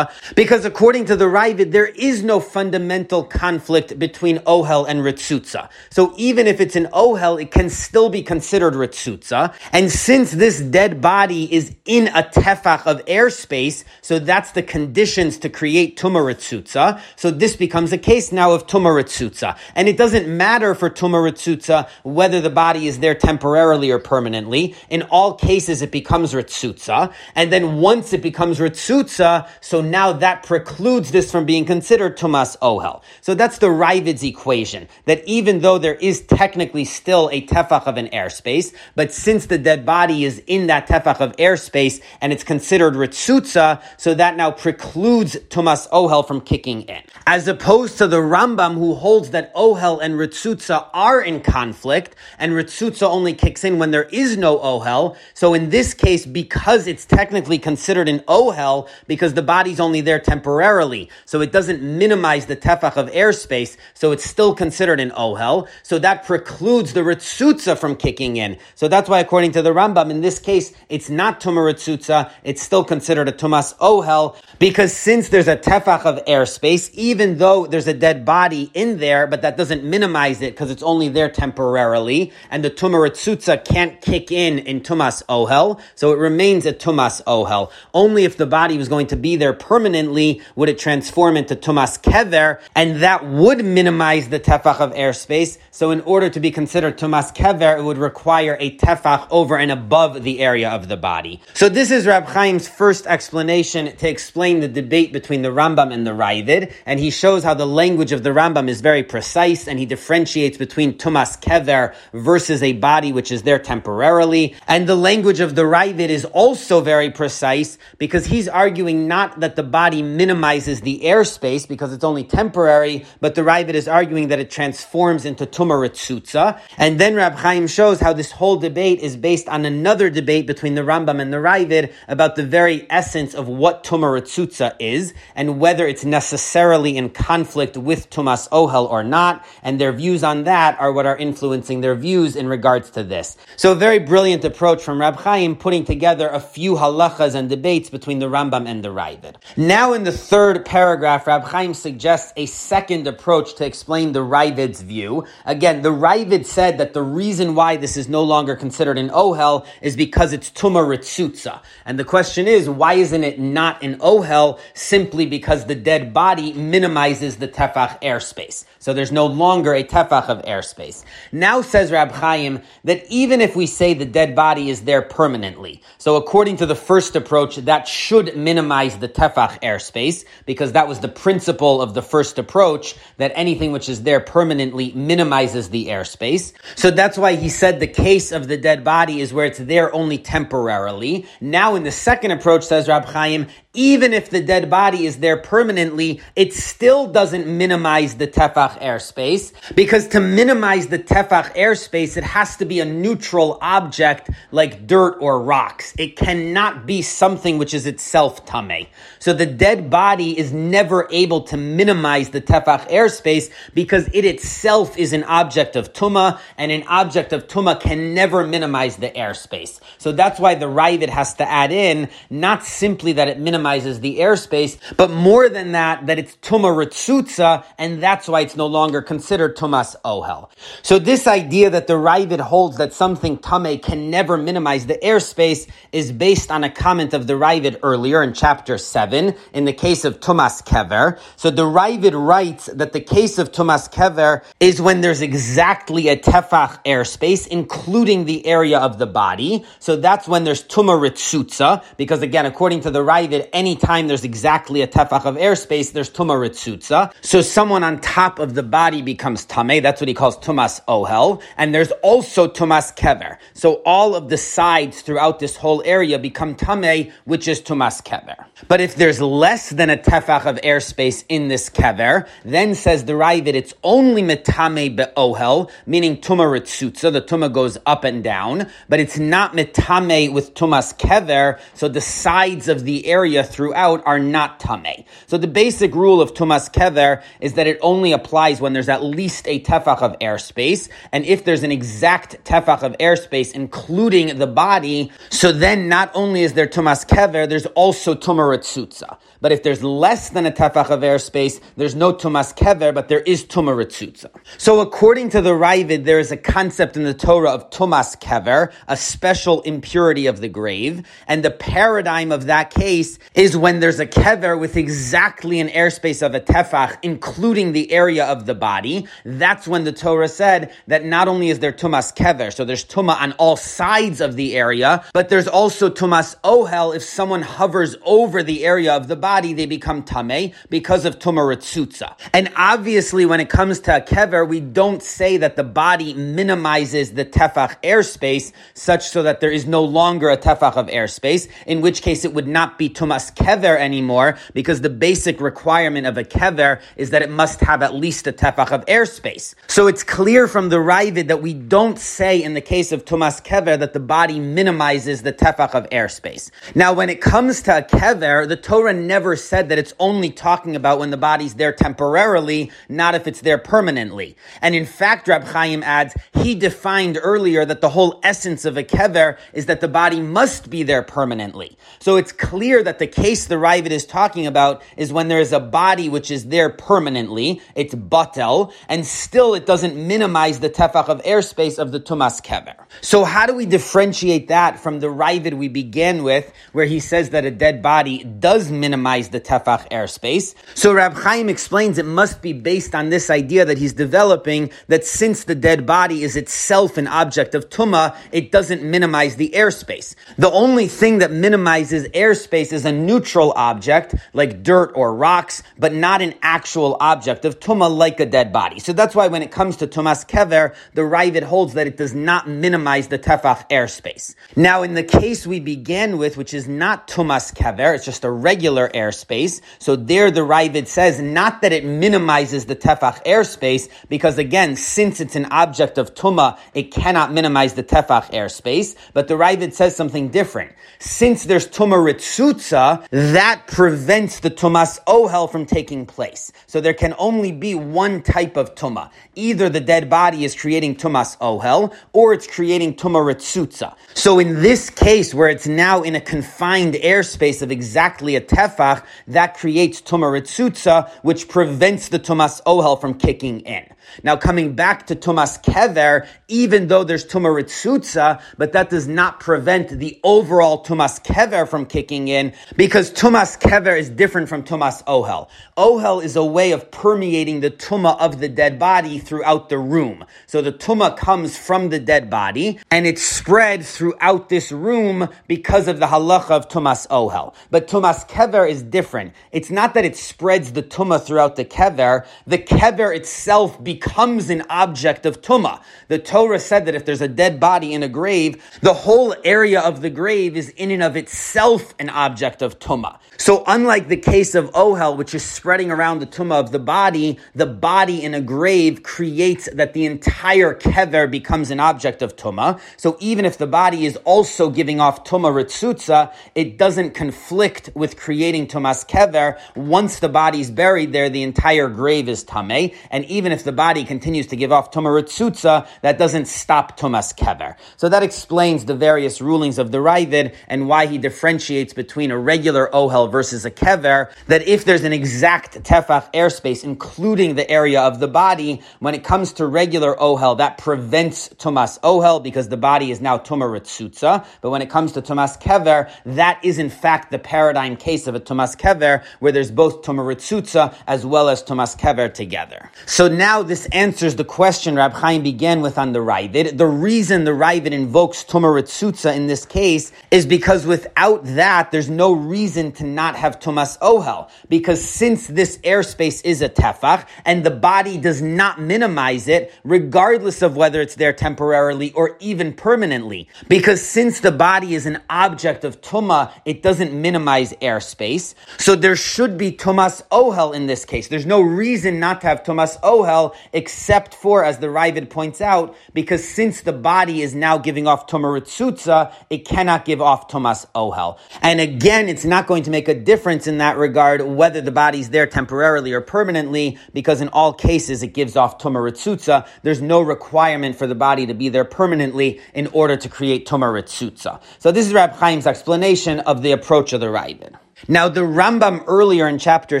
because 0.36 0.64
according 0.64 1.06
to 1.06 1.16
the 1.16 1.24
Raavad, 1.24 1.72
there 1.72 1.86
is 1.86 2.22
no 2.22 2.38
fundamental 2.38 3.24
conflict 3.24 3.98
between 3.98 4.38
Ohel 4.40 4.86
and 4.88 5.00
Ritzutza. 5.00 5.68
So 5.90 6.14
even 6.16 6.46
if 6.46 6.60
it's 6.60 6.76
an 6.76 6.86
Ohel, 6.92 7.42
it 7.42 7.50
can 7.50 7.68
still 7.68 8.10
be 8.10 8.22
considered 8.22 8.74
Ritzutza. 8.74 9.52
And 9.72 9.90
since 9.90 10.30
this 10.30 10.60
dead 10.60 11.00
body 11.00 11.52
is 11.52 11.74
in 11.84 12.06
a 12.08 12.22
tefach 12.22 12.91
of 12.92 13.04
airspace, 13.06 13.82
so 14.00 14.20
that's 14.20 14.52
the 14.52 14.62
conditions 14.62 15.38
to 15.38 15.48
create 15.48 15.98
Tuma 15.98 16.20
Ritzutza. 16.20 17.00
So 17.16 17.32
this 17.32 17.56
becomes 17.56 17.92
a 17.92 17.98
case 17.98 18.30
now 18.30 18.52
of 18.52 18.68
Tuma 18.68 18.90
Ritzutza. 18.90 19.58
And 19.74 19.88
it 19.88 19.96
doesn't 19.96 20.28
matter 20.28 20.76
for 20.76 20.88
Tuma 20.88 21.18
Ritzutza 21.28 21.88
whether 22.04 22.40
the 22.40 22.50
body 22.50 22.86
is 22.86 23.00
there 23.00 23.16
temporarily 23.16 23.90
or 23.90 23.98
permanently. 23.98 24.76
In 24.90 25.02
all 25.04 25.34
cases, 25.34 25.82
it 25.82 25.90
becomes 25.90 26.34
Ritzutza. 26.34 27.12
And 27.34 27.50
then 27.52 27.78
once 27.78 28.12
it 28.12 28.22
becomes 28.22 28.58
Ritzutza, 28.58 29.48
so 29.60 29.80
now 29.80 30.12
that 30.12 30.42
precludes 30.44 31.10
this 31.10 31.32
from 31.32 31.46
being 31.46 31.64
considered 31.64 32.18
Tumas 32.18 32.58
Ohel. 32.58 33.02
So 33.22 33.34
that's 33.34 33.58
the 33.58 33.68
Raavad's 33.68 34.22
equation, 34.22 34.88
that 35.06 35.26
even 35.26 35.60
though 35.60 35.78
there 35.78 35.94
is 35.94 36.20
technically 36.20 36.84
still 36.84 37.30
a 37.32 37.46
tefach 37.46 37.86
of 37.86 37.96
an 37.96 38.08
airspace, 38.08 38.74
but 38.94 39.12
since 39.12 39.46
the 39.46 39.58
dead 39.58 39.86
body 39.86 40.24
is 40.24 40.42
in 40.46 40.66
that 40.66 40.86
tefach 40.86 41.20
of 41.20 41.34
airspace 41.36 42.02
and 42.20 42.32
it's 42.32 42.44
considered 42.44 42.71
Ritzutza, 42.80 43.82
so 43.96 44.14
that 44.14 44.36
now 44.36 44.50
precludes 44.50 45.36
Tumas 45.48 45.88
Ohel 45.90 46.26
from 46.26 46.40
kicking 46.40 46.82
in. 46.82 47.02
As 47.26 47.46
opposed 47.46 47.98
to 47.98 48.06
the 48.06 48.16
Rambam 48.16 48.74
who 48.74 48.94
holds 48.94 49.30
that 49.30 49.54
Ohel 49.54 50.00
and 50.02 50.14
Ritzutza 50.14 50.88
are 50.92 51.20
in 51.20 51.40
conflict, 51.40 52.16
and 52.38 52.52
Ritzutza 52.52 53.02
only 53.02 53.34
kicks 53.34 53.64
in 53.64 53.78
when 53.78 53.90
there 53.90 54.04
is 54.04 54.36
no 54.36 54.58
Ohel, 54.58 55.16
so 55.34 55.54
in 55.54 55.70
this 55.70 55.94
case, 55.94 56.26
because 56.26 56.86
it's 56.86 57.04
technically 57.04 57.58
considered 57.58 57.92
considered 57.92 58.08
an 58.08 58.20
ohel 58.28 58.88
because 59.06 59.34
the 59.34 59.42
body's 59.42 59.80
only 59.80 60.00
there 60.00 60.18
temporarily. 60.18 61.10
So 61.24 61.40
it 61.40 61.52
doesn't 61.52 61.82
minimize 61.82 62.46
the 62.46 62.56
tefach 62.56 62.96
of 62.96 63.10
airspace. 63.10 63.76
So 63.92 64.12
it's 64.12 64.24
still 64.24 64.54
considered 64.54 65.00
an 65.00 65.10
ohel. 65.10 65.68
So 65.82 65.98
that 65.98 66.24
precludes 66.24 66.92
the 66.92 67.00
ritzutza 67.00 67.76
from 67.76 67.96
kicking 67.96 68.36
in. 68.36 68.56
So 68.74 68.88
that's 68.88 69.08
why 69.08 69.20
according 69.20 69.52
to 69.52 69.62
the 69.62 69.70
Rambam, 69.70 70.10
in 70.10 70.20
this 70.20 70.38
case, 70.38 70.72
it's 70.88 71.10
not 71.10 71.40
tumah 71.40 71.72
ritzutza. 71.72 72.30
It's 72.44 72.61
still 72.62 72.84
considered 72.84 73.28
a 73.28 73.32
tumas 73.32 73.76
ohel 73.78 74.36
because 74.58 74.92
since 74.92 75.28
there's 75.28 75.48
a 75.48 75.56
tefach 75.56 76.04
of 76.04 76.24
airspace, 76.26 76.90
even 76.94 77.38
though 77.38 77.66
there's 77.66 77.88
a 77.88 77.94
dead 77.94 78.24
body 78.24 78.70
in 78.74 78.98
there, 78.98 79.26
but 79.26 79.42
that 79.42 79.56
doesn't 79.56 79.82
minimize 79.84 80.40
it 80.40 80.52
because 80.52 80.70
it's 80.70 80.82
only 80.82 81.08
there 81.08 81.28
temporarily, 81.28 82.32
and 82.50 82.64
the 82.64 82.70
tumah 82.70 83.08
ritzutza 83.08 83.64
can't 83.64 84.00
kick 84.00 84.30
in 84.30 84.58
in 84.60 84.80
tumas 84.80 85.24
ohel, 85.26 85.80
so 85.94 86.12
it 86.12 86.18
remains 86.18 86.66
a 86.66 86.72
tumas 86.72 87.22
ohel. 87.24 87.70
Only 87.92 88.24
if 88.24 88.36
the 88.36 88.46
body 88.46 88.78
was 88.78 88.88
going 88.88 89.08
to 89.08 89.16
be 89.16 89.36
there 89.36 89.52
permanently 89.52 90.40
would 90.54 90.68
it 90.68 90.78
transform 90.78 91.36
into 91.36 91.56
tumas 91.56 92.00
kever, 92.00 92.60
and 92.76 92.96
that 93.02 93.26
would 93.26 93.64
minimize 93.64 94.28
the 94.28 94.40
tefach 94.40 94.80
of 94.80 94.92
airspace. 94.94 95.58
So 95.70 95.90
in 95.90 96.00
order 96.02 96.30
to 96.30 96.40
be 96.40 96.50
considered 96.50 96.98
tumas 96.98 97.34
kever, 97.34 97.78
it 97.78 97.82
would 97.82 97.98
require 97.98 98.56
a 98.60 98.76
tefach 98.76 99.26
over 99.30 99.58
and 99.58 99.70
above 99.72 100.22
the 100.22 100.40
area 100.40 100.70
of 100.70 100.88
the 100.88 100.96
body. 100.96 101.40
So 101.54 101.68
this 101.68 101.90
is 101.90 102.06
Rab 102.06 102.26
Chaim's 102.52 102.68
first 102.68 103.06
explanation 103.06 103.96
to 103.96 104.06
explain 104.06 104.60
the 104.60 104.68
debate 104.68 105.10
between 105.10 105.40
the 105.40 105.48
Rambam 105.48 105.90
and 105.90 106.06
the 106.06 106.10
Raavad, 106.10 106.70
and 106.84 107.00
he 107.00 107.08
shows 107.08 107.42
how 107.42 107.54
the 107.54 107.66
language 107.66 108.12
of 108.12 108.24
the 108.24 108.28
Rambam 108.28 108.68
is 108.68 108.82
very 108.82 109.02
precise, 109.02 109.66
and 109.66 109.78
he 109.78 109.86
differentiates 109.86 110.58
between 110.58 110.98
tumas 110.98 111.40
kever 111.40 111.94
versus 112.12 112.62
a 112.62 112.74
body 112.74 113.10
which 113.10 113.32
is 113.32 113.44
there 113.44 113.58
temporarily, 113.58 114.54
and 114.68 114.86
the 114.86 114.94
language 114.94 115.40
of 115.40 115.54
the 115.54 115.62
Raavad 115.62 116.10
is 116.10 116.26
also 116.26 116.82
very 116.82 117.08
precise 117.08 117.78
because 117.96 118.26
he's 118.26 118.48
arguing 118.48 119.08
not 119.08 119.40
that 119.40 119.56
the 119.56 119.62
body 119.62 120.02
minimizes 120.02 120.82
the 120.82 121.00
airspace 121.04 121.66
because 121.66 121.90
it's 121.90 122.04
only 122.04 122.22
temporary, 122.22 123.06
but 123.22 123.34
the 123.34 123.40
Raavad 123.40 123.72
is 123.72 123.88
arguing 123.88 124.28
that 124.28 124.40
it 124.40 124.50
transforms 124.50 125.24
into 125.24 125.46
Tumaritzutza. 125.46 126.60
And 126.76 127.00
then 127.00 127.14
Rab 127.14 127.36
Chaim 127.36 127.66
shows 127.66 127.98
how 127.98 128.12
this 128.12 128.30
whole 128.30 128.56
debate 128.56 129.00
is 129.00 129.16
based 129.16 129.48
on 129.48 129.64
another 129.64 130.10
debate 130.10 130.46
between 130.46 130.74
the 130.74 130.82
Rambam 130.82 131.18
and 131.18 131.32
the 131.32 131.38
Raavad 131.38 131.90
about 132.08 132.36
the 132.36 132.41
very 132.42 132.86
essence 132.90 133.34
of 133.34 133.48
what 133.48 133.84
Tumaritzutza 133.84 134.76
is 134.78 135.14
and 135.34 135.60
whether 135.60 135.86
it's 135.86 136.04
necessarily 136.04 136.96
in 136.96 137.10
conflict 137.10 137.76
with 137.76 138.10
Tumas 138.10 138.48
Ohel 138.50 138.90
or 138.90 139.02
not. 139.04 139.44
And 139.62 139.80
their 139.80 139.92
views 139.92 140.24
on 140.24 140.44
that 140.44 140.80
are 140.80 140.92
what 140.92 141.06
are 141.06 141.16
influencing 141.16 141.80
their 141.80 141.94
views 141.94 142.36
in 142.36 142.46
regards 142.46 142.90
to 142.90 143.02
this. 143.02 143.36
So 143.56 143.72
a 143.72 143.76
very 143.76 143.98
brilliant 143.98 144.44
approach 144.44 144.82
from 144.82 145.00
Rab 145.00 145.16
Chaim 145.16 145.56
putting 145.56 145.84
together 145.84 146.28
a 146.28 146.40
few 146.40 146.74
halachas 146.74 147.34
and 147.34 147.48
debates 147.48 147.90
between 147.90 148.18
the 148.18 148.26
Rambam 148.26 148.66
and 148.66 148.84
the 148.84 148.88
Raavad. 148.88 149.36
Now, 149.56 149.92
in 149.92 150.04
the 150.04 150.12
third 150.12 150.64
paragraph, 150.64 151.26
Rab 151.26 151.44
Chaim 151.44 151.74
suggests 151.74 152.32
a 152.36 152.46
second 152.46 153.06
approach 153.06 153.54
to 153.56 153.66
explain 153.66 154.12
the 154.12 154.20
Raavad's 154.20 154.80
view. 154.80 155.24
Again, 155.44 155.82
the 155.82 155.92
Raavad 155.92 156.46
said 156.46 156.78
that 156.78 156.94
the 156.94 157.02
reason 157.02 157.54
why 157.54 157.76
this 157.76 157.96
is 157.96 158.08
no 158.08 158.22
longer 158.22 158.56
considered 158.56 158.98
an 158.98 159.10
ohel 159.10 159.66
is 159.80 159.96
because 159.96 160.32
it's 160.32 160.50
tuma 160.50 160.84
ritzutza. 160.84 161.60
And 161.84 161.98
the 161.98 162.04
question 162.04 162.31
question 162.32 162.48
is, 162.48 162.66
why 162.66 162.94
isn't 162.94 163.24
it 163.24 163.38
not 163.38 163.82
an 163.82 163.98
ohel 163.98 164.58
simply 164.72 165.26
because 165.26 165.66
the 165.66 165.74
dead 165.74 166.14
body 166.14 166.54
minimizes 166.54 167.36
the 167.36 167.46
tefach 167.46 168.00
airspace? 168.00 168.64
So 168.78 168.94
there's 168.94 169.12
no 169.12 169.26
longer 169.26 169.74
a 169.74 169.84
tefach 169.84 170.30
of 170.30 170.42
airspace. 170.44 171.04
Now 171.30 171.60
says 171.60 171.92
Rab 171.92 172.10
Chaim 172.10 172.62
that 172.84 173.04
even 173.10 173.42
if 173.42 173.54
we 173.54 173.66
say 173.66 173.92
the 173.92 174.06
dead 174.06 174.34
body 174.34 174.70
is 174.70 174.80
there 174.80 175.02
permanently, 175.02 175.82
so 175.98 176.16
according 176.16 176.56
to 176.56 176.66
the 176.66 176.74
first 176.74 177.16
approach, 177.16 177.56
that 177.56 177.86
should 177.86 178.34
minimize 178.34 178.96
the 178.96 179.10
tefach 179.10 179.60
airspace 179.60 180.24
because 180.46 180.72
that 180.72 180.88
was 180.88 181.00
the 181.00 181.08
principle 181.08 181.82
of 181.82 181.92
the 181.92 182.02
first 182.02 182.38
approach 182.38 182.96
that 183.18 183.32
anything 183.34 183.72
which 183.72 183.90
is 183.90 184.04
there 184.04 184.20
permanently 184.20 184.90
minimizes 184.92 185.68
the 185.68 185.88
airspace. 185.88 186.54
So 186.76 186.90
that's 186.90 187.18
why 187.18 187.36
he 187.36 187.50
said 187.50 187.78
the 187.78 187.86
case 187.86 188.32
of 188.32 188.48
the 188.48 188.56
dead 188.56 188.84
body 188.84 189.20
is 189.20 189.34
where 189.34 189.44
it's 189.44 189.58
there 189.58 189.94
only 189.94 190.16
temporarily. 190.16 191.26
Now 191.42 191.74
in 191.74 191.82
the 191.82 191.92
second 191.92 192.21
approach, 192.30 192.64
says 192.64 192.88
Rab 192.88 193.04
Chaim, 193.06 193.48
even 193.74 194.12
if 194.12 194.28
the 194.28 194.42
dead 194.42 194.68
body 194.68 195.06
is 195.06 195.18
there 195.18 195.38
permanently, 195.38 196.20
it 196.36 196.52
still 196.52 197.06
doesn't 197.06 197.46
minimize 197.46 198.16
the 198.16 198.28
tefach 198.28 198.78
airspace 198.80 199.52
because 199.74 200.08
to 200.08 200.20
minimize 200.20 200.88
the 200.88 200.98
tefach 200.98 201.54
airspace, 201.56 202.18
it 202.18 202.24
has 202.24 202.56
to 202.58 202.66
be 202.66 202.80
a 202.80 202.84
neutral 202.84 203.58
object 203.62 204.28
like 204.50 204.86
dirt 204.86 205.16
or 205.20 205.42
rocks. 205.42 205.94
It 205.98 206.16
cannot 206.16 206.84
be 206.84 207.00
something 207.00 207.56
which 207.56 207.72
is 207.72 207.86
itself 207.86 208.44
tame. 208.44 208.88
So 209.18 209.32
the 209.32 209.46
dead 209.46 209.88
body 209.88 210.38
is 210.38 210.52
never 210.52 211.08
able 211.10 211.40
to 211.44 211.56
minimize 211.56 212.28
the 212.28 212.42
tefach 212.42 212.90
airspace 212.90 213.50
because 213.72 214.08
it 214.12 214.26
itself 214.26 214.98
is 214.98 215.14
an 215.14 215.24
object 215.24 215.76
of 215.76 215.94
tuma, 215.94 216.38
and 216.58 216.70
an 216.70 216.82
object 216.88 217.32
of 217.32 217.46
tuma 217.46 217.80
can 217.80 218.12
never 218.12 218.46
minimize 218.46 218.96
the 218.96 219.08
airspace. 219.08 219.80
So 219.96 220.12
that's 220.12 220.38
why 220.38 220.56
the 220.56 220.66
Raavad 220.66 221.08
has 221.08 221.34
to 221.34 221.48
add 221.48 221.72
in 221.72 222.10
not 222.30 222.64
simply 222.64 223.12
that 223.14 223.28
it 223.28 223.38
minimizes 223.38 224.00
the 224.00 224.18
airspace, 224.18 224.78
but 224.96 225.10
more 225.10 225.48
than 225.48 225.72
that, 225.72 226.06
that 226.06 226.18
it's 226.18 226.36
tuma 226.36 226.70
ritzutza, 226.74 227.64
and 227.78 228.02
that's 228.02 228.28
why 228.28 228.40
it's 228.40 228.56
no 228.56 228.66
longer 228.66 229.02
considered 229.02 229.56
tumas 229.56 229.94
ohel. 230.04 230.50
So 230.82 230.98
this 230.98 231.26
idea 231.26 231.70
that 231.70 231.86
the 231.86 231.94
Raavad 231.94 232.40
holds 232.40 232.76
that 232.78 232.92
something 232.92 233.38
tame 233.38 233.78
can 233.80 234.10
never 234.10 234.36
minimize 234.36 234.86
the 234.86 234.98
airspace 235.02 235.68
is 235.92 236.12
based 236.12 236.50
on 236.50 236.64
a 236.64 236.70
comment 236.70 237.14
of 237.14 237.26
the 237.26 237.34
Raavad 237.34 237.78
earlier 237.82 238.22
in 238.22 238.32
chapter 238.34 238.78
7, 238.78 239.34
in 239.52 239.64
the 239.64 239.72
case 239.72 240.04
of 240.04 240.20
tumas 240.20 240.62
kever. 240.64 241.18
So 241.36 241.50
the 241.50 241.64
Raavad 241.64 242.14
writes 242.14 242.66
that 242.66 242.92
the 242.92 243.00
case 243.00 243.38
of 243.38 243.52
tumas 243.52 243.92
kever 243.92 244.44
is 244.60 244.80
when 244.80 245.00
there's 245.00 245.22
exactly 245.22 246.08
a 246.08 246.16
tefach 246.16 246.84
airspace, 246.84 247.46
including 247.46 248.24
the 248.24 248.46
area 248.46 248.78
of 248.78 248.98
the 248.98 249.06
body. 249.06 249.64
So 249.78 249.96
that's 249.96 250.28
when 250.28 250.44
there's 250.44 250.62
tuma 250.62 250.98
ritzutza, 250.98 251.84
because 252.02 252.20
again, 252.20 252.46
according 252.46 252.80
to 252.80 252.90
the 252.90 252.98
Raavad, 252.98 253.48
anytime 253.52 254.08
there's 254.08 254.24
exactly 254.24 254.82
a 254.82 254.88
tefach 254.88 255.24
of 255.24 255.36
airspace, 255.36 255.92
there's 255.92 256.10
tuma 256.10 256.34
ritzutza. 256.34 257.12
So 257.20 257.40
someone 257.40 257.84
on 257.84 258.00
top 258.00 258.40
of 258.40 258.54
the 258.54 258.64
body 258.64 259.02
becomes 259.02 259.44
tame. 259.44 259.80
That's 259.80 260.00
what 260.00 260.08
he 260.08 260.14
calls 260.14 260.36
tumas 260.38 260.84
ohel. 260.86 261.40
And 261.56 261.72
there's 261.72 261.92
also 262.02 262.48
tumas 262.48 262.92
kever. 262.96 263.38
So 263.54 263.74
all 263.86 264.16
of 264.16 264.30
the 264.30 264.36
sides 264.36 265.02
throughout 265.02 265.38
this 265.38 265.54
whole 265.54 265.80
area 265.84 266.18
become 266.18 266.56
tame, 266.56 267.12
which 267.24 267.46
is 267.46 267.62
tumas 267.62 268.02
kever. 268.02 268.46
But 268.66 268.80
if 268.80 268.96
there's 268.96 269.20
less 269.20 269.70
than 269.70 269.88
a 269.88 269.96
tefach 269.96 270.44
of 270.44 270.56
airspace 270.62 271.22
in 271.28 271.46
this 271.46 271.70
kever, 271.70 272.26
then 272.44 272.74
says 272.74 273.04
the 273.04 273.12
Raavad, 273.12 273.54
it's 273.54 273.74
only 273.84 274.22
metame 274.22 274.96
be'ohel, 274.96 275.70
meaning 275.86 276.16
tuma 276.16 276.50
ritzutza. 276.50 277.12
The 277.12 277.22
tuma 277.22 277.52
goes 277.52 277.78
up 277.86 278.02
and 278.02 278.24
down, 278.24 278.68
but 278.88 278.98
it's 278.98 279.20
not 279.20 279.52
metame 279.52 280.32
with 280.32 280.54
tumas 280.54 280.98
kever. 280.98 281.60
So 281.82 281.88
the 281.88 282.00
sides 282.00 282.68
of 282.68 282.84
the 282.84 283.08
area 283.08 283.42
throughout 283.42 284.04
are 284.06 284.20
not 284.20 284.60
tame. 284.60 285.02
So 285.26 285.36
the 285.36 285.48
basic 285.48 285.96
rule 285.96 286.20
of 286.20 286.32
tumas 286.32 286.72
kever 286.72 287.24
is 287.40 287.54
that 287.54 287.66
it 287.66 287.76
only 287.82 288.12
applies 288.12 288.60
when 288.60 288.72
there's 288.72 288.88
at 288.88 289.02
least 289.02 289.48
a 289.48 289.58
tefach 289.58 289.98
of 289.98 290.16
airspace, 290.20 290.88
and 291.10 291.24
if 291.24 291.44
there's 291.44 291.64
an 291.64 291.72
exact 291.72 292.44
tefach 292.44 292.84
of 292.84 292.92
airspace, 292.98 293.52
including 293.52 294.38
the 294.38 294.46
body, 294.46 295.10
so 295.30 295.50
then 295.50 295.88
not 295.88 296.12
only 296.14 296.44
is 296.44 296.52
there 296.52 296.68
tumas 296.68 297.04
kever, 297.04 297.48
there's 297.48 297.66
also 297.66 298.14
tumaratsutza. 298.14 299.18
But 299.42 299.50
if 299.50 299.64
there's 299.64 299.82
less 299.82 300.30
than 300.30 300.46
a 300.46 300.52
tefach 300.52 300.88
of 300.88 301.00
airspace, 301.00 301.60
there's 301.76 301.96
no 301.96 302.12
tumas 302.12 302.56
kever, 302.56 302.94
but 302.94 303.08
there 303.08 303.22
is 303.22 303.44
tumaratsutza. 303.44 304.30
So 304.56 304.78
according 304.78 305.30
to 305.30 305.40
the 305.42 305.50
Raavad, 305.50 306.04
there 306.04 306.20
is 306.20 306.30
a 306.30 306.36
concept 306.36 306.96
in 306.96 307.02
the 307.02 307.12
Torah 307.12 307.50
of 307.50 307.68
tumas 307.70 308.16
kever, 308.20 308.72
a 308.86 308.96
special 308.96 309.60
impurity 309.62 310.26
of 310.26 310.40
the 310.40 310.48
grave, 310.48 311.04
and 311.26 311.44
the 311.44 311.50
paradigm 311.50 312.30
of 312.30 312.46
that 312.46 312.70
case 312.70 313.18
is 313.34 313.56
when 313.56 313.80
there's 313.80 313.98
a 313.98 314.06
kever 314.06 314.58
with 314.58 314.76
exactly 314.76 315.58
an 315.58 315.68
airspace 315.70 316.24
of 316.24 316.36
a 316.36 316.40
tefach, 316.40 316.96
including 317.02 317.72
the 317.72 317.90
area 317.90 318.24
of 318.24 318.46
the 318.46 318.54
body. 318.54 319.08
That's 319.24 319.66
when 319.66 319.82
the 319.82 319.92
Torah 319.92 320.28
said 320.28 320.72
that 320.86 321.04
not 321.04 321.26
only 321.26 321.48
is 321.48 321.58
there 321.58 321.72
tumas 321.72 322.14
kever, 322.14 322.52
so 322.52 322.64
there's 322.64 322.84
tuma 322.84 323.20
on 323.20 323.32
all 323.32 323.56
sides 323.56 324.20
of 324.20 324.36
the 324.36 324.54
area, 324.54 325.04
but 325.12 325.30
there's 325.30 325.48
also 325.48 325.90
tumas 325.90 326.36
ohel 326.44 326.94
if 326.94 327.02
someone 327.02 327.42
hovers 327.42 327.96
over 328.04 328.44
the 328.44 328.64
area 328.64 328.94
of 328.94 329.08
the 329.08 329.16
body, 329.16 329.31
they 329.40 329.66
become 329.66 330.02
tame 330.02 330.52
because 330.68 331.04
of 331.04 331.18
tumaratsutza. 331.18 332.14
And 332.34 332.52
obviously, 332.54 333.24
when 333.24 333.40
it 333.40 333.48
comes 333.48 333.80
to 333.80 333.96
a 333.96 334.00
kever, 334.00 334.46
we 334.46 334.60
don't 334.60 335.02
say 335.02 335.38
that 335.38 335.56
the 335.56 335.64
body 335.64 336.12
minimizes 336.12 337.12
the 337.12 337.24
tefach 337.24 337.76
airspace 337.82 338.52
such 338.74 339.08
so 339.08 339.22
that 339.22 339.40
there 339.40 339.50
is 339.50 339.66
no 339.66 339.82
longer 339.82 340.28
a 340.28 340.36
tefach 340.36 340.76
of 340.76 340.86
airspace, 340.88 341.48
in 341.66 341.80
which 341.80 342.02
case 342.02 342.24
it 342.24 342.34
would 342.34 342.46
not 342.46 342.76
be 342.76 342.90
tumas 342.90 343.34
kever 343.34 343.78
anymore 343.78 344.36
because 344.52 344.82
the 344.82 344.90
basic 344.90 345.40
requirement 345.40 346.06
of 346.06 346.18
a 346.18 346.24
kever 346.24 346.80
is 346.96 347.10
that 347.10 347.22
it 347.22 347.30
must 347.30 347.60
have 347.60 347.82
at 347.82 347.94
least 347.94 348.26
a 348.26 348.32
tefach 348.32 348.70
of 348.70 348.84
airspace. 348.86 349.54
So 349.68 349.86
it's 349.86 350.02
clear 350.02 350.46
from 350.46 350.68
the 350.68 350.76
Raavad 350.76 351.28
that 351.28 351.40
we 351.40 351.54
don't 351.54 351.98
say 351.98 352.42
in 352.42 352.54
the 352.54 352.60
case 352.60 352.92
of 352.92 353.04
Tumas 353.04 353.42
kever 353.42 353.78
that 353.78 353.94
the 353.94 354.00
body 354.00 354.40
minimizes 354.40 355.22
the 355.22 355.32
tefach 355.32 355.74
of 355.74 355.88
airspace. 355.90 356.50
Now, 356.74 356.92
when 356.92 357.08
it 357.08 357.20
comes 357.20 357.62
to 357.62 357.78
a 357.78 357.82
kever, 357.82 358.48
the 358.48 358.56
Torah 358.56 358.92
never 358.92 359.21
said 359.36 359.68
that 359.68 359.78
it's 359.78 359.94
only 359.98 360.30
talking 360.30 360.76
about 360.76 360.98
when 360.98 361.10
the 361.10 361.16
body's 361.16 361.54
there 361.54 361.72
temporarily, 361.72 362.70
not 362.88 363.14
if 363.14 363.26
it's 363.26 363.40
there 363.40 363.58
permanently. 363.58 364.36
And 364.60 364.74
in 364.74 364.84
fact, 364.84 365.28
Rab 365.28 365.44
Chaim 365.44 365.82
adds, 365.82 366.14
he 366.34 366.54
defined 366.54 367.18
earlier 367.22 367.64
that 367.64 367.80
the 367.80 367.88
whole 367.88 368.20
essence 368.22 368.64
of 368.64 368.76
a 368.76 368.82
kever 368.82 369.38
is 369.52 369.66
that 369.66 369.80
the 369.80 369.88
body 369.88 370.20
must 370.20 370.70
be 370.70 370.82
there 370.82 371.02
permanently. 371.02 371.76
So 372.00 372.16
it's 372.16 372.32
clear 372.32 372.82
that 372.82 372.98
the 372.98 373.06
case 373.06 373.46
the 373.46 373.54
Raavad 373.54 373.90
is 373.90 374.04
talking 374.06 374.46
about 374.46 374.82
is 374.96 375.12
when 375.12 375.28
there 375.28 375.40
is 375.40 375.52
a 375.52 375.60
body 375.60 376.08
which 376.08 376.30
is 376.30 376.46
there 376.46 376.70
permanently, 376.70 377.60
it's 377.74 377.94
batel, 377.94 378.72
and 378.88 379.06
still 379.06 379.54
it 379.54 379.66
doesn't 379.66 379.94
minimize 379.94 380.60
the 380.60 380.70
tefach 380.70 381.08
of 381.08 381.22
airspace 381.22 381.78
of 381.78 381.92
the 381.92 382.00
tumas 382.00 382.42
kever. 382.42 382.74
So 383.00 383.24
how 383.24 383.46
do 383.46 383.54
we 383.54 383.66
differentiate 383.66 384.48
that 384.48 384.80
from 384.80 385.00
the 385.00 385.08
Raavad 385.08 385.54
we 385.54 385.68
began 385.68 386.22
with, 386.22 386.52
where 386.72 386.86
he 386.86 387.00
says 387.00 387.30
that 387.30 387.44
a 387.44 387.50
dead 387.50 387.82
body 387.82 388.24
does 388.24 388.70
minimize 388.70 389.01
the 389.02 389.40
tefach 389.40 389.88
airspace? 389.90 390.54
So 390.74 390.92
Rab 390.92 391.14
Chaim 391.14 391.48
explains 391.48 391.98
it 391.98 392.06
must 392.06 392.42
be 392.42 392.52
based 392.52 392.94
on 392.94 393.10
this 393.10 393.30
idea 393.30 393.64
that 393.64 393.78
he's 393.78 393.92
developing 393.92 394.70
that 394.88 395.04
since 395.04 395.44
the 395.44 395.54
dead 395.54 395.86
body 395.86 396.22
is 396.22 396.36
itself 396.36 396.96
an 396.96 397.06
object 397.06 397.54
of 397.54 397.68
tuma, 397.68 398.16
it 398.30 398.52
doesn't 398.52 398.82
minimize 398.82 399.36
the 399.36 399.50
airspace. 399.54 400.14
The 400.38 400.50
only 400.50 400.88
thing 400.88 401.18
that 401.18 401.30
minimizes 401.30 402.08
airspace 402.08 402.72
is 402.72 402.84
a 402.84 402.92
neutral 402.92 403.52
object 403.56 404.14
like 404.32 404.62
dirt 404.62 404.92
or 404.94 405.14
rocks, 405.14 405.62
but 405.78 405.92
not 405.92 406.22
an 406.22 406.34
actual 406.42 406.96
object 407.00 407.44
of 407.44 407.60
tuma 407.60 407.94
like 407.94 408.20
a 408.20 408.26
dead 408.26 408.52
body. 408.52 408.78
So 408.78 408.92
that's 408.92 409.14
why 409.14 409.28
when 409.28 409.42
it 409.42 409.50
comes 409.50 409.76
to 409.78 409.86
tumas 409.86 410.26
kever, 410.26 410.74
the 410.94 411.02
Raavad 411.02 411.42
holds 411.42 411.74
that 411.74 411.86
it 411.86 411.96
does 411.96 412.14
not 412.14 412.48
minimize 412.48 413.08
the 413.08 413.18
tefach 413.18 413.68
airspace. 413.68 414.34
Now, 414.56 414.82
in 414.82 414.94
the 414.94 415.02
case 415.02 415.46
we 415.46 415.60
began 415.60 416.18
with, 416.18 416.36
which 416.36 416.54
is 416.54 416.68
not 416.68 417.08
tumas 417.08 417.54
kever, 417.54 417.94
it's 417.94 418.04
just 418.04 418.24
a 418.24 418.30
regular 418.30 418.90
airspace. 418.92 419.60
So 419.78 419.96
there, 419.96 420.30
the 420.30 420.40
Raavad 420.40 420.86
says 420.86 421.20
not 421.20 421.62
that 421.62 421.72
it 421.72 421.84
minimizes 421.84 422.66
the 422.66 422.76
tefach 422.76 423.24
airspace, 423.24 423.88
because 424.08 424.38
again, 424.38 424.76
since 424.76 425.20
it's 425.20 425.36
an 425.36 425.46
object 425.46 425.98
of 425.98 426.14
tuma, 426.14 426.58
it 426.74 426.92
cannot 426.92 427.32
minimize 427.32 427.74
the 427.74 427.82
tefach 427.82 428.30
airspace. 428.32 428.96
But 429.12 429.28
the 429.28 429.34
Raavad 429.34 429.72
says 429.72 429.96
something 429.96 430.28
different. 430.28 430.72
Since 430.98 431.44
there's 431.44 431.68
tuma 431.68 431.96
ritzutza, 431.96 433.06
that 433.10 433.66
prevents 433.66 434.40
the 434.40 434.50
tumas 434.50 434.98
ohel 435.06 435.50
from 435.50 435.66
taking 435.66 436.06
place. 436.06 436.52
So 436.66 436.80
there 436.80 436.94
can 436.94 437.14
only 437.18 437.52
be 437.52 437.74
one 437.74 438.22
type 438.22 438.56
of 438.56 438.74
tuma. 438.74 439.10
Either 439.34 439.68
the 439.68 439.80
dead 439.80 440.10
body 440.10 440.44
is 440.44 440.54
creating 440.54 440.96
tumas 440.96 441.36
ohel, 441.38 441.94
or 442.12 442.32
it's 442.32 442.46
creating 442.46 442.94
tuma 442.94 443.20
ritzutza. 443.20 443.94
So 444.14 444.38
in 444.38 444.62
this 444.62 444.90
case, 444.90 445.34
where 445.34 445.48
it's 445.48 445.66
now 445.66 446.02
in 446.02 446.14
a 446.14 446.20
confined 446.20 446.94
airspace 446.94 447.62
of 447.62 447.70
exactly 447.70 448.36
a 448.36 448.40
tefach, 448.40 448.81
that 449.26 449.56
creates 449.56 450.00
tuma 450.00 450.28
ritzutza, 450.30 451.10
which 451.22 451.48
prevents 451.48 452.08
the 452.08 452.18
tumas 452.18 452.60
ohel 452.64 453.00
from 453.00 453.14
kicking 453.14 453.60
in. 453.60 453.84
Now, 454.22 454.36
coming 454.36 454.74
back 454.74 455.06
to 455.08 455.16
tumas 455.16 455.62
kever, 455.62 456.26
even 456.48 456.88
though 456.88 457.04
there's 457.04 457.24
tuma 457.24 457.48
ritzutza, 457.48 458.40
but 458.58 458.72
that 458.72 458.90
does 458.90 459.08
not 459.08 459.40
prevent 459.40 459.88
the 459.88 460.20
overall 460.22 460.84
tumas 460.84 461.22
kever 461.24 461.66
from 461.66 461.86
kicking 461.86 462.28
in, 462.28 462.52
because 462.76 463.10
tumas 463.10 463.58
kever 463.58 463.98
is 463.98 464.10
different 464.10 464.48
from 464.48 464.62
tumas 464.62 465.02
ohel. 465.04 465.48
Ohel 465.76 466.22
is 466.22 466.36
a 466.36 466.44
way 466.44 466.72
of 466.72 466.90
permeating 466.90 467.60
the 467.60 467.70
tuma 467.70 468.18
of 468.20 468.38
the 468.38 468.48
dead 468.48 468.78
body 468.78 469.18
throughout 469.18 469.68
the 469.68 469.78
room. 469.78 470.24
So 470.46 470.62
the 470.62 470.72
tuma 470.72 471.16
comes 471.16 471.56
from 471.56 471.88
the 471.88 471.98
dead 471.98 472.28
body, 472.28 472.78
and 472.90 473.06
it's 473.06 473.22
spread 473.22 473.84
throughout 473.84 474.48
this 474.48 474.70
room 474.70 475.28
because 475.48 475.88
of 475.88 475.98
the 476.00 476.06
halacha 476.06 476.50
of 476.50 476.68
tumas 476.68 477.08
ohel. 477.08 477.54
But 477.70 477.88
tumas 477.88 478.28
kever 478.28 478.68
is 478.68 478.82
different. 478.82 479.32
It's 479.52 479.70
not 479.70 479.94
that 479.94 480.04
it 480.04 480.16
spreads 480.16 480.72
the 480.72 480.82
tuma 480.82 481.20
throughout 481.22 481.56
the 481.56 481.64
kever. 481.64 482.26
The 482.46 482.58
kever 482.58 483.14
itself 483.14 483.82
becomes 483.82 484.01
an 484.16 484.62
object 484.68 485.26
of 485.26 485.40
tuma. 485.40 485.80
The 486.08 486.18
Torah 486.18 486.58
said 486.58 486.86
that 486.86 486.94
if 486.94 487.04
there's 487.04 487.20
a 487.20 487.28
dead 487.28 487.58
body 487.58 487.94
in 487.94 488.02
a 488.02 488.08
grave, 488.08 488.62
the 488.80 488.94
whole 488.94 489.34
area 489.44 489.80
of 489.80 490.02
the 490.02 490.10
grave 490.10 490.56
is 490.56 490.70
in 490.70 490.90
and 490.90 491.02
of 491.02 491.16
itself 491.16 491.94
an 491.98 492.10
object 492.10 492.62
of 492.62 492.78
tuma. 492.78 493.18
So 493.38 493.64
unlike 493.66 494.08
the 494.08 494.16
case 494.16 494.54
of 494.54 494.70
ohel, 494.72 495.16
which 495.16 495.34
is 495.34 495.44
spreading 495.44 495.90
around 495.90 496.20
the 496.20 496.26
tuma 496.26 496.60
of 496.60 496.70
the 496.70 496.78
body, 496.78 497.38
the 497.54 497.66
body 497.66 498.22
in 498.22 498.34
a 498.34 498.40
grave 498.40 499.02
creates 499.02 499.68
that 499.72 499.94
the 499.94 500.06
entire 500.06 500.74
kever 500.74 501.30
becomes 501.30 501.70
an 501.70 501.80
object 501.80 502.22
of 502.22 502.36
tuma. 502.36 502.80
So 502.96 503.16
even 503.20 503.44
if 503.44 503.58
the 503.58 503.66
body 503.66 504.06
is 504.06 504.16
also 504.24 504.70
giving 504.70 505.00
off 505.00 505.24
tuma 505.24 505.50
ritzutza, 505.50 506.32
it 506.54 506.78
doesn't 506.78 507.14
conflict 507.14 507.90
with 507.94 508.16
creating 508.16 508.68
tumas 508.68 509.06
kever. 509.06 509.58
Once 509.74 510.20
the 510.20 510.28
body's 510.28 510.70
buried 510.70 511.12
there, 511.12 511.28
the 511.28 511.42
entire 511.42 511.88
grave 511.88 512.28
is 512.28 512.44
tame. 512.44 512.92
And 513.10 513.24
even 513.24 513.52
if 513.52 513.64
the 513.64 513.72
body 513.86 514.04
continues 514.04 514.46
to 514.46 514.56
give 514.62 514.70
off 514.70 514.92
tuma 514.92 515.10
ritzutza, 515.18 515.74
that 516.02 516.16
doesn't 516.16 516.46
stop 516.46 516.86
tumas 517.00 517.34
kever. 517.34 517.74
So 517.96 518.08
that 518.08 518.22
explains 518.22 518.84
the 518.84 518.94
various 518.94 519.40
rulings 519.40 519.76
of 519.76 519.90
the 519.90 519.98
Raavad 519.98 520.54
and 520.68 520.86
why 520.90 521.06
he 521.06 521.18
differentiates 521.18 521.92
between 521.92 522.30
a 522.30 522.38
regular 522.38 522.88
ohel 522.92 523.26
versus 523.28 523.64
a 523.64 523.72
kever. 523.72 524.30
That 524.46 524.62
if 524.68 524.84
there's 524.84 525.02
an 525.02 525.12
exact 525.12 525.82
tefach 525.82 526.32
airspace, 526.32 526.84
including 526.84 527.56
the 527.56 527.68
area 527.68 528.00
of 528.02 528.20
the 528.20 528.28
body, 528.28 528.82
when 529.00 529.14
it 529.16 529.24
comes 529.24 529.54
to 529.54 529.66
regular 529.66 530.14
ohel, 530.14 530.58
that 530.58 530.78
prevents 530.78 531.48
tumas 531.48 531.98
ohel 532.02 532.40
because 532.40 532.68
the 532.68 532.76
body 532.76 533.10
is 533.10 533.20
now 533.20 533.36
tuma 533.36 533.66
ritzutza. 533.66 534.46
But 534.60 534.70
when 534.70 534.82
it 534.82 534.90
comes 534.90 535.10
to 535.16 535.22
tumas 535.22 535.60
kever, 535.60 536.08
that 536.24 536.60
is 536.62 536.78
in 536.78 536.90
fact 536.90 537.32
the 537.32 537.40
paradigm 537.40 537.96
case 537.96 538.28
of 538.28 538.36
a 538.36 538.40
tumas 538.40 538.76
kever, 538.76 539.24
where 539.40 539.50
there's 539.50 539.72
both 539.72 540.02
tuma 540.02 540.22
ritzutza 540.22 540.94
as 541.08 541.26
well 541.26 541.48
as 541.48 541.64
tumas 541.64 541.98
kever 541.98 542.32
together. 542.32 542.80
So 543.06 543.26
now 543.26 543.71
this 543.72 543.86
answers 543.86 544.36
the 544.36 544.44
question 544.44 544.96
Rab 544.96 545.14
Chaim 545.14 545.42
began 545.42 545.80
with 545.80 545.96
on 545.96 546.12
the 546.12 546.18
Raavad. 546.18 546.76
The 546.76 546.86
reason 546.86 547.44
the 547.44 547.52
Raavad 547.52 547.92
invokes 547.92 548.44
tuma 548.44 548.68
ritzutza 548.68 549.34
in 549.34 549.46
this 549.46 549.64
case 549.64 550.12
is 550.30 550.44
because 550.44 550.84
without 550.84 551.42
that, 551.56 551.90
there's 551.90 552.10
no 552.10 552.34
reason 552.34 552.92
to 552.92 553.04
not 553.04 553.34
have 553.34 553.58
tumas 553.58 553.98
ohel. 554.00 554.50
Because 554.68 555.02
since 555.02 555.46
this 555.46 555.78
airspace 555.78 556.44
is 556.44 556.60
a 556.60 556.68
tefach, 556.68 557.26
and 557.46 557.64
the 557.64 557.70
body 557.70 558.18
does 558.18 558.42
not 558.42 558.78
minimize 558.78 559.48
it, 559.48 559.72
regardless 559.84 560.60
of 560.60 560.76
whether 560.76 561.00
it's 561.00 561.14
there 561.14 561.32
temporarily 561.32 562.12
or 562.12 562.36
even 562.40 562.74
permanently. 562.74 563.48
Because 563.68 564.02
since 564.02 564.40
the 564.40 564.52
body 564.52 564.94
is 564.94 565.06
an 565.06 565.22
object 565.30 565.84
of 565.84 566.02
tuma, 566.02 566.52
it 566.66 566.82
doesn't 566.82 567.18
minimize 567.18 567.72
airspace. 567.80 568.52
So 568.76 568.96
there 568.96 569.16
should 569.16 569.56
be 569.56 569.72
tumas 569.72 570.20
ohel 570.28 570.74
in 570.74 570.88
this 570.88 571.06
case. 571.06 571.28
There's 571.28 571.46
no 571.46 571.62
reason 571.62 572.20
not 572.20 572.42
to 572.42 572.48
have 572.48 572.64
tumas 572.64 573.00
ohel, 573.00 573.54
except 573.72 574.34
for, 574.34 574.64
as 574.64 574.78
the 574.78 574.86
Raavad 574.86 575.30
points 575.30 575.60
out, 575.60 575.96
because 576.14 576.46
since 576.46 576.82
the 576.82 576.92
body 576.92 577.42
is 577.42 577.54
now 577.54 577.78
giving 577.78 578.06
off 578.06 578.26
tumaritzutza, 578.26 579.32
it 579.50 579.66
cannot 579.66 580.04
give 580.04 580.20
off 580.20 580.48
tumas 580.48 580.86
ohel. 580.94 581.38
And 581.60 581.80
again, 581.80 582.28
it's 582.28 582.44
not 582.44 582.66
going 582.66 582.82
to 582.84 582.90
make 582.90 583.08
a 583.08 583.14
difference 583.14 583.66
in 583.66 583.78
that 583.78 583.96
regard 583.96 584.42
whether 584.42 584.80
the 584.80 584.92
body's 584.92 585.30
there 585.30 585.46
temporarily 585.46 586.12
or 586.12 586.20
permanently, 586.20 586.98
because 587.12 587.40
in 587.40 587.48
all 587.48 587.72
cases 587.72 588.22
it 588.22 588.28
gives 588.28 588.56
off 588.56 588.78
tumaritzutza. 588.78 589.66
There's 589.82 590.02
no 590.02 590.20
requirement 590.20 590.96
for 590.96 591.06
the 591.06 591.14
body 591.14 591.46
to 591.46 591.54
be 591.54 591.68
there 591.68 591.84
permanently 591.84 592.60
in 592.74 592.86
order 592.88 593.16
to 593.16 593.28
create 593.28 593.66
tumaritzutza. 593.66 594.60
So 594.78 594.92
this 594.92 595.06
is 595.06 595.12
Rab 595.12 595.38
Chaim's 595.38 595.66
explanation 595.66 596.40
of 596.40 596.62
the 596.62 596.72
approach 596.72 597.12
of 597.12 597.20
the 597.20 597.26
Raavad. 597.26 597.76
Now, 598.08 598.28
the 598.28 598.40
Rambam 598.40 599.04
earlier 599.06 599.46
in 599.46 599.58
chapter 599.58 600.00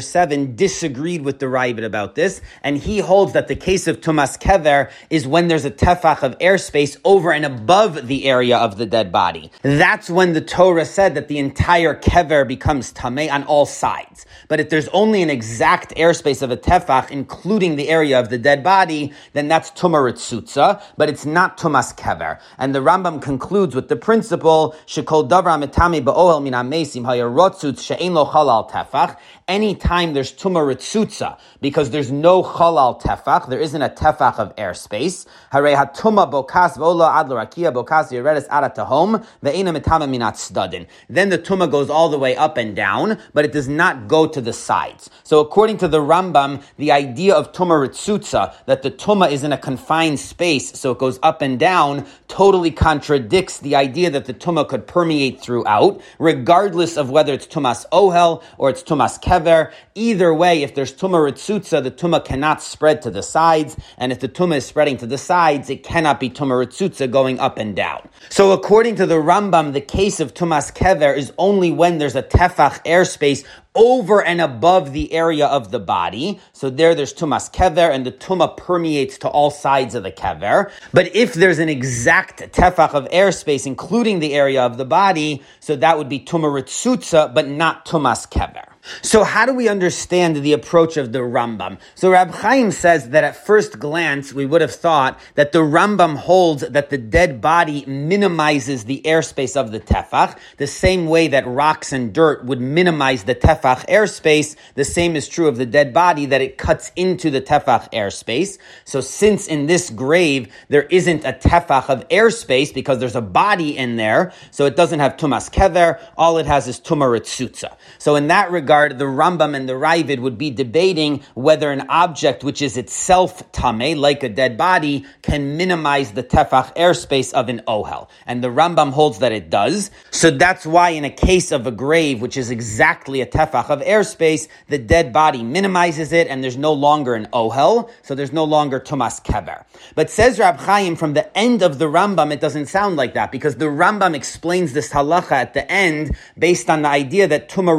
7 0.00 0.56
disagreed 0.56 1.24
with 1.24 1.38
the 1.38 1.46
Raavad 1.46 1.84
about 1.84 2.16
this, 2.16 2.40
and 2.60 2.76
he 2.76 2.98
holds 2.98 3.32
that 3.34 3.46
the 3.46 3.54
case 3.54 3.86
of 3.86 4.00
Tumas 4.00 4.36
Kever 4.36 4.90
is 5.08 5.24
when 5.24 5.46
there's 5.46 5.64
a 5.64 5.70
tefach 5.70 6.24
of 6.24 6.36
airspace 6.38 6.96
over 7.04 7.32
and 7.32 7.44
above 7.44 8.08
the 8.08 8.24
area 8.24 8.58
of 8.58 8.76
the 8.76 8.86
dead 8.86 9.12
body. 9.12 9.52
That's 9.62 10.10
when 10.10 10.32
the 10.32 10.40
Torah 10.40 10.84
said 10.84 11.14
that 11.14 11.28
the 11.28 11.38
entire 11.38 11.94
Kever 11.94 12.46
becomes 12.46 12.92
Tameh 12.92 13.30
on 13.30 13.44
all 13.44 13.66
sides. 13.66 14.26
But 14.48 14.58
if 14.58 14.68
there's 14.68 14.88
only 14.88 15.22
an 15.22 15.30
exact 15.30 15.94
airspace 15.94 16.42
of 16.42 16.50
a 16.50 16.56
tefach, 16.56 17.08
including 17.12 17.76
the 17.76 17.88
area 17.88 18.18
of 18.18 18.30
the 18.30 18.38
dead 18.38 18.64
body, 18.64 19.12
then 19.32 19.46
that's 19.46 19.70
Tumaritzutza, 19.70 20.82
but 20.96 21.08
it's 21.08 21.24
not 21.24 21.56
Tumas 21.56 21.96
Kever. 21.96 22.40
And 22.58 22.74
the 22.74 22.80
Rambam 22.80 23.22
concludes 23.22 23.76
with 23.76 23.88
the 23.88 23.96
principle, 23.96 24.74
Shekol 24.86 25.28
Davra 25.28 25.62
Mitami 25.62 26.02
Ba'ohel 26.02 26.42
Min 26.42 26.52
HaMesim 26.52 27.02
Hayarotzutz 27.02 27.91
she'ein 27.96 28.14
lo 28.14 28.24
tefach. 28.24 29.16
Anytime 29.48 30.14
there's 30.14 30.32
tuma 30.32 30.60
ritzutza, 30.60 31.38
because 31.62 31.90
there's 31.90 32.10
no 32.10 32.42
halal 32.42 33.00
tefach, 33.00 33.48
there 33.48 33.60
isn't 33.60 33.80
a 33.80 33.88
tefach 33.88 34.38
of 34.38 34.54
airspace. 34.56 35.26
Harei 35.52 35.76
hatuma 35.76 36.30
bokas 36.30 36.76
vola 36.76 37.24
bokas 37.24 38.10
yeredes 38.10 38.46
ad 38.50 38.74
tahom 38.74 39.24
ve'ena 39.42 39.74
mitama 39.74 40.08
minat 40.10 40.34
stadin. 40.34 40.86
Then 41.08 41.28
the 41.28 41.38
tuma 41.38 41.70
goes 41.70 41.88
all 41.88 42.08
the 42.08 42.18
way 42.18 42.36
up 42.36 42.56
and 42.56 42.74
down, 42.74 43.16
but 43.32 43.44
it 43.44 43.52
does 43.52 43.68
not 43.68 44.08
go 44.08 44.26
to 44.26 44.40
the 44.40 44.52
sides. 44.52 45.08
So 45.22 45.38
according 45.38 45.78
to 45.78 45.88
the 45.88 46.00
Rambam, 46.00 46.62
the 46.78 46.90
idea 46.90 47.32
of 47.34 47.52
tuma 47.52 47.86
ritzutza, 47.86 48.54
that 48.66 48.82
the 48.82 48.90
tuma 48.90 49.30
is 49.30 49.44
in 49.44 49.52
a 49.52 49.58
confined 49.58 50.18
space, 50.18 50.76
so 50.78 50.90
it 50.90 50.98
goes 50.98 51.20
up 51.22 51.42
and 51.42 51.60
down, 51.60 52.06
totally 52.26 52.72
contradicts 52.72 53.58
the 53.58 53.76
idea 53.76 54.10
that 54.10 54.24
the 54.24 54.34
tuma 54.34 54.68
could 54.68 54.88
permeate 54.88 55.40
throughout, 55.40 56.00
regardless 56.18 56.96
of 56.96 57.08
whether 57.10 57.32
it's 57.32 57.46
tumas 57.46 57.86
ohel 57.92 58.42
or 58.58 58.68
it's 58.68 58.82
tumas 58.82 59.22
kever. 59.22 59.70
Either 59.94 60.34
way, 60.34 60.64
if 60.64 60.74
there's 60.74 60.92
tuma 60.92 61.30
ritzutza, 61.30 61.51
the 61.58 61.90
tuma 61.90 62.24
cannot 62.24 62.62
spread 62.62 63.02
to 63.02 63.10
the 63.10 63.22
sides, 63.22 63.76
and 63.98 64.12
if 64.12 64.20
the 64.20 64.28
tuma 64.28 64.56
is 64.56 64.66
spreading 64.66 64.96
to 64.98 65.06
the 65.06 65.18
sides, 65.18 65.70
it 65.70 65.82
cannot 65.82 66.20
be 66.20 66.30
tuma 66.30 66.64
ritzutza 66.64 67.10
going 67.10 67.38
up 67.40 67.58
and 67.58 67.76
down. 67.76 68.08
So 68.28 68.52
according 68.52 68.96
to 68.96 69.06
the 69.06 69.16
Rambam, 69.16 69.72
the 69.72 69.80
case 69.80 70.20
of 70.20 70.34
tumas 70.34 70.72
kever 70.74 71.16
is 71.16 71.32
only 71.38 71.70
when 71.70 71.98
there's 71.98 72.16
a 72.16 72.22
tefach 72.22 72.84
airspace 72.84 73.44
over 73.74 74.22
and 74.22 74.40
above 74.40 74.92
the 74.92 75.12
area 75.12 75.46
of 75.46 75.70
the 75.70 75.80
body. 75.80 76.38
So 76.52 76.68
there, 76.68 76.94
there's 76.94 77.14
tumas 77.14 77.52
kever, 77.52 77.90
and 77.90 78.04
the 78.04 78.12
tuma 78.12 78.56
permeates 78.56 79.18
to 79.18 79.28
all 79.28 79.50
sides 79.50 79.94
of 79.94 80.02
the 80.02 80.12
kever. 80.12 80.70
But 80.92 81.14
if 81.16 81.34
there's 81.34 81.58
an 81.58 81.68
exact 81.68 82.40
tefach 82.52 82.94
of 82.94 83.08
airspace, 83.08 83.66
including 83.66 84.18
the 84.18 84.34
area 84.34 84.62
of 84.62 84.76
the 84.76 84.84
body, 84.84 85.42
so 85.60 85.76
that 85.76 85.98
would 85.98 86.08
be 86.08 86.20
tuma 86.20 86.52
ritzutza, 86.52 87.32
but 87.32 87.48
not 87.48 87.86
tumas 87.86 88.28
kever. 88.30 88.71
So 89.00 89.22
how 89.22 89.46
do 89.46 89.54
we 89.54 89.68
understand 89.68 90.36
the 90.36 90.52
approach 90.52 90.96
of 90.96 91.12
the 91.12 91.20
Rambam? 91.20 91.78
So 91.94 92.10
Rab 92.10 92.32
Chaim 92.32 92.72
says 92.72 93.10
that 93.10 93.22
at 93.22 93.36
first 93.36 93.78
glance 93.78 94.32
we 94.32 94.44
would 94.44 94.60
have 94.60 94.74
thought 94.74 95.20
that 95.36 95.52
the 95.52 95.60
Rambam 95.60 96.16
holds 96.16 96.62
that 96.68 96.90
the 96.90 96.98
dead 96.98 97.40
body 97.40 97.84
minimizes 97.86 98.84
the 98.84 99.00
airspace 99.04 99.56
of 99.56 99.70
the 99.70 99.78
tefach, 99.78 100.36
the 100.56 100.66
same 100.66 101.06
way 101.06 101.28
that 101.28 101.46
rocks 101.46 101.92
and 101.92 102.12
dirt 102.12 102.44
would 102.44 102.60
minimize 102.60 103.22
the 103.22 103.36
tefach 103.36 103.86
airspace. 103.86 104.56
The 104.74 104.84
same 104.84 105.14
is 105.14 105.28
true 105.28 105.46
of 105.46 105.58
the 105.58 105.66
dead 105.66 105.94
body 105.94 106.26
that 106.26 106.40
it 106.40 106.58
cuts 106.58 106.90
into 106.96 107.30
the 107.30 107.40
tefach 107.40 107.88
airspace. 107.92 108.58
So 108.84 109.00
since 109.00 109.46
in 109.46 109.66
this 109.66 109.90
grave 109.90 110.52
there 110.68 110.84
isn't 110.84 111.24
a 111.24 111.32
tefach 111.32 111.88
of 111.88 112.08
airspace 112.08 112.74
because 112.74 112.98
there's 112.98 113.14
a 113.14 113.20
body 113.20 113.76
in 113.78 113.94
there, 113.94 114.32
so 114.50 114.66
it 114.66 114.74
doesn't 114.74 114.98
have 114.98 115.16
tumas 115.16 115.52
kever. 115.52 116.00
All 116.16 116.38
it 116.38 116.46
has 116.46 116.66
is 116.66 116.80
tumaritzutza. 116.80 117.76
So 117.98 118.16
in 118.16 118.26
that 118.26 118.50
regard 118.50 118.71
regard, 118.72 118.98
the 118.98 119.04
Rambam 119.04 119.54
and 119.54 119.68
the 119.68 119.74
Raavad 119.74 120.20
would 120.20 120.38
be 120.38 120.50
debating 120.50 121.22
whether 121.34 121.70
an 121.70 121.82
object 121.90 122.42
which 122.42 122.62
is 122.62 122.78
itself 122.78 123.52
tame, 123.52 123.98
like 123.98 124.22
a 124.22 124.30
dead 124.30 124.56
body, 124.56 125.04
can 125.20 125.58
minimize 125.58 126.12
the 126.12 126.22
tefach 126.22 126.74
airspace 126.74 127.34
of 127.34 127.50
an 127.50 127.60
ohel. 127.68 128.08
And 128.26 128.42
the 128.42 128.48
Rambam 128.48 128.92
holds 128.92 129.18
that 129.18 129.30
it 129.30 129.50
does. 129.50 129.90
So 130.10 130.30
that's 130.30 130.64
why 130.64 130.90
in 130.90 131.04
a 131.04 131.10
case 131.10 131.52
of 131.52 131.66
a 131.66 131.70
grave, 131.70 132.22
which 132.22 132.38
is 132.38 132.50
exactly 132.50 133.20
a 133.20 133.26
tefach 133.26 133.68
of 133.68 133.80
airspace, 133.82 134.48
the 134.68 134.78
dead 134.78 135.12
body 135.12 135.42
minimizes 135.42 136.10
it 136.10 136.26
and 136.28 136.42
there's 136.42 136.56
no 136.56 136.72
longer 136.72 137.14
an 137.14 137.28
ohel, 137.34 137.90
so 138.02 138.14
there's 138.14 138.32
no 138.32 138.44
longer 138.44 138.80
tumas 138.80 139.22
kever. 139.22 139.64
But 139.94 140.08
says 140.08 140.38
Rab 140.38 140.56
Chaim, 140.56 140.96
from 140.96 141.12
the 141.12 141.36
end 141.36 141.60
of 141.60 141.78
the 141.78 141.86
Rambam, 141.86 142.32
it 142.32 142.40
doesn't 142.40 142.66
sound 142.66 142.96
like 142.96 143.12
that 143.12 143.30
because 143.30 143.56
the 143.56 143.66
Rambam 143.66 144.14
explains 144.14 144.72
this 144.72 144.90
halacha 144.90 145.32
at 145.32 145.52
the 145.52 145.70
end 145.70 146.16
based 146.38 146.70
on 146.70 146.80
the 146.82 146.88
idea 146.88 147.28
that 147.28 147.42
that 147.42 147.54
tuma 147.54 147.78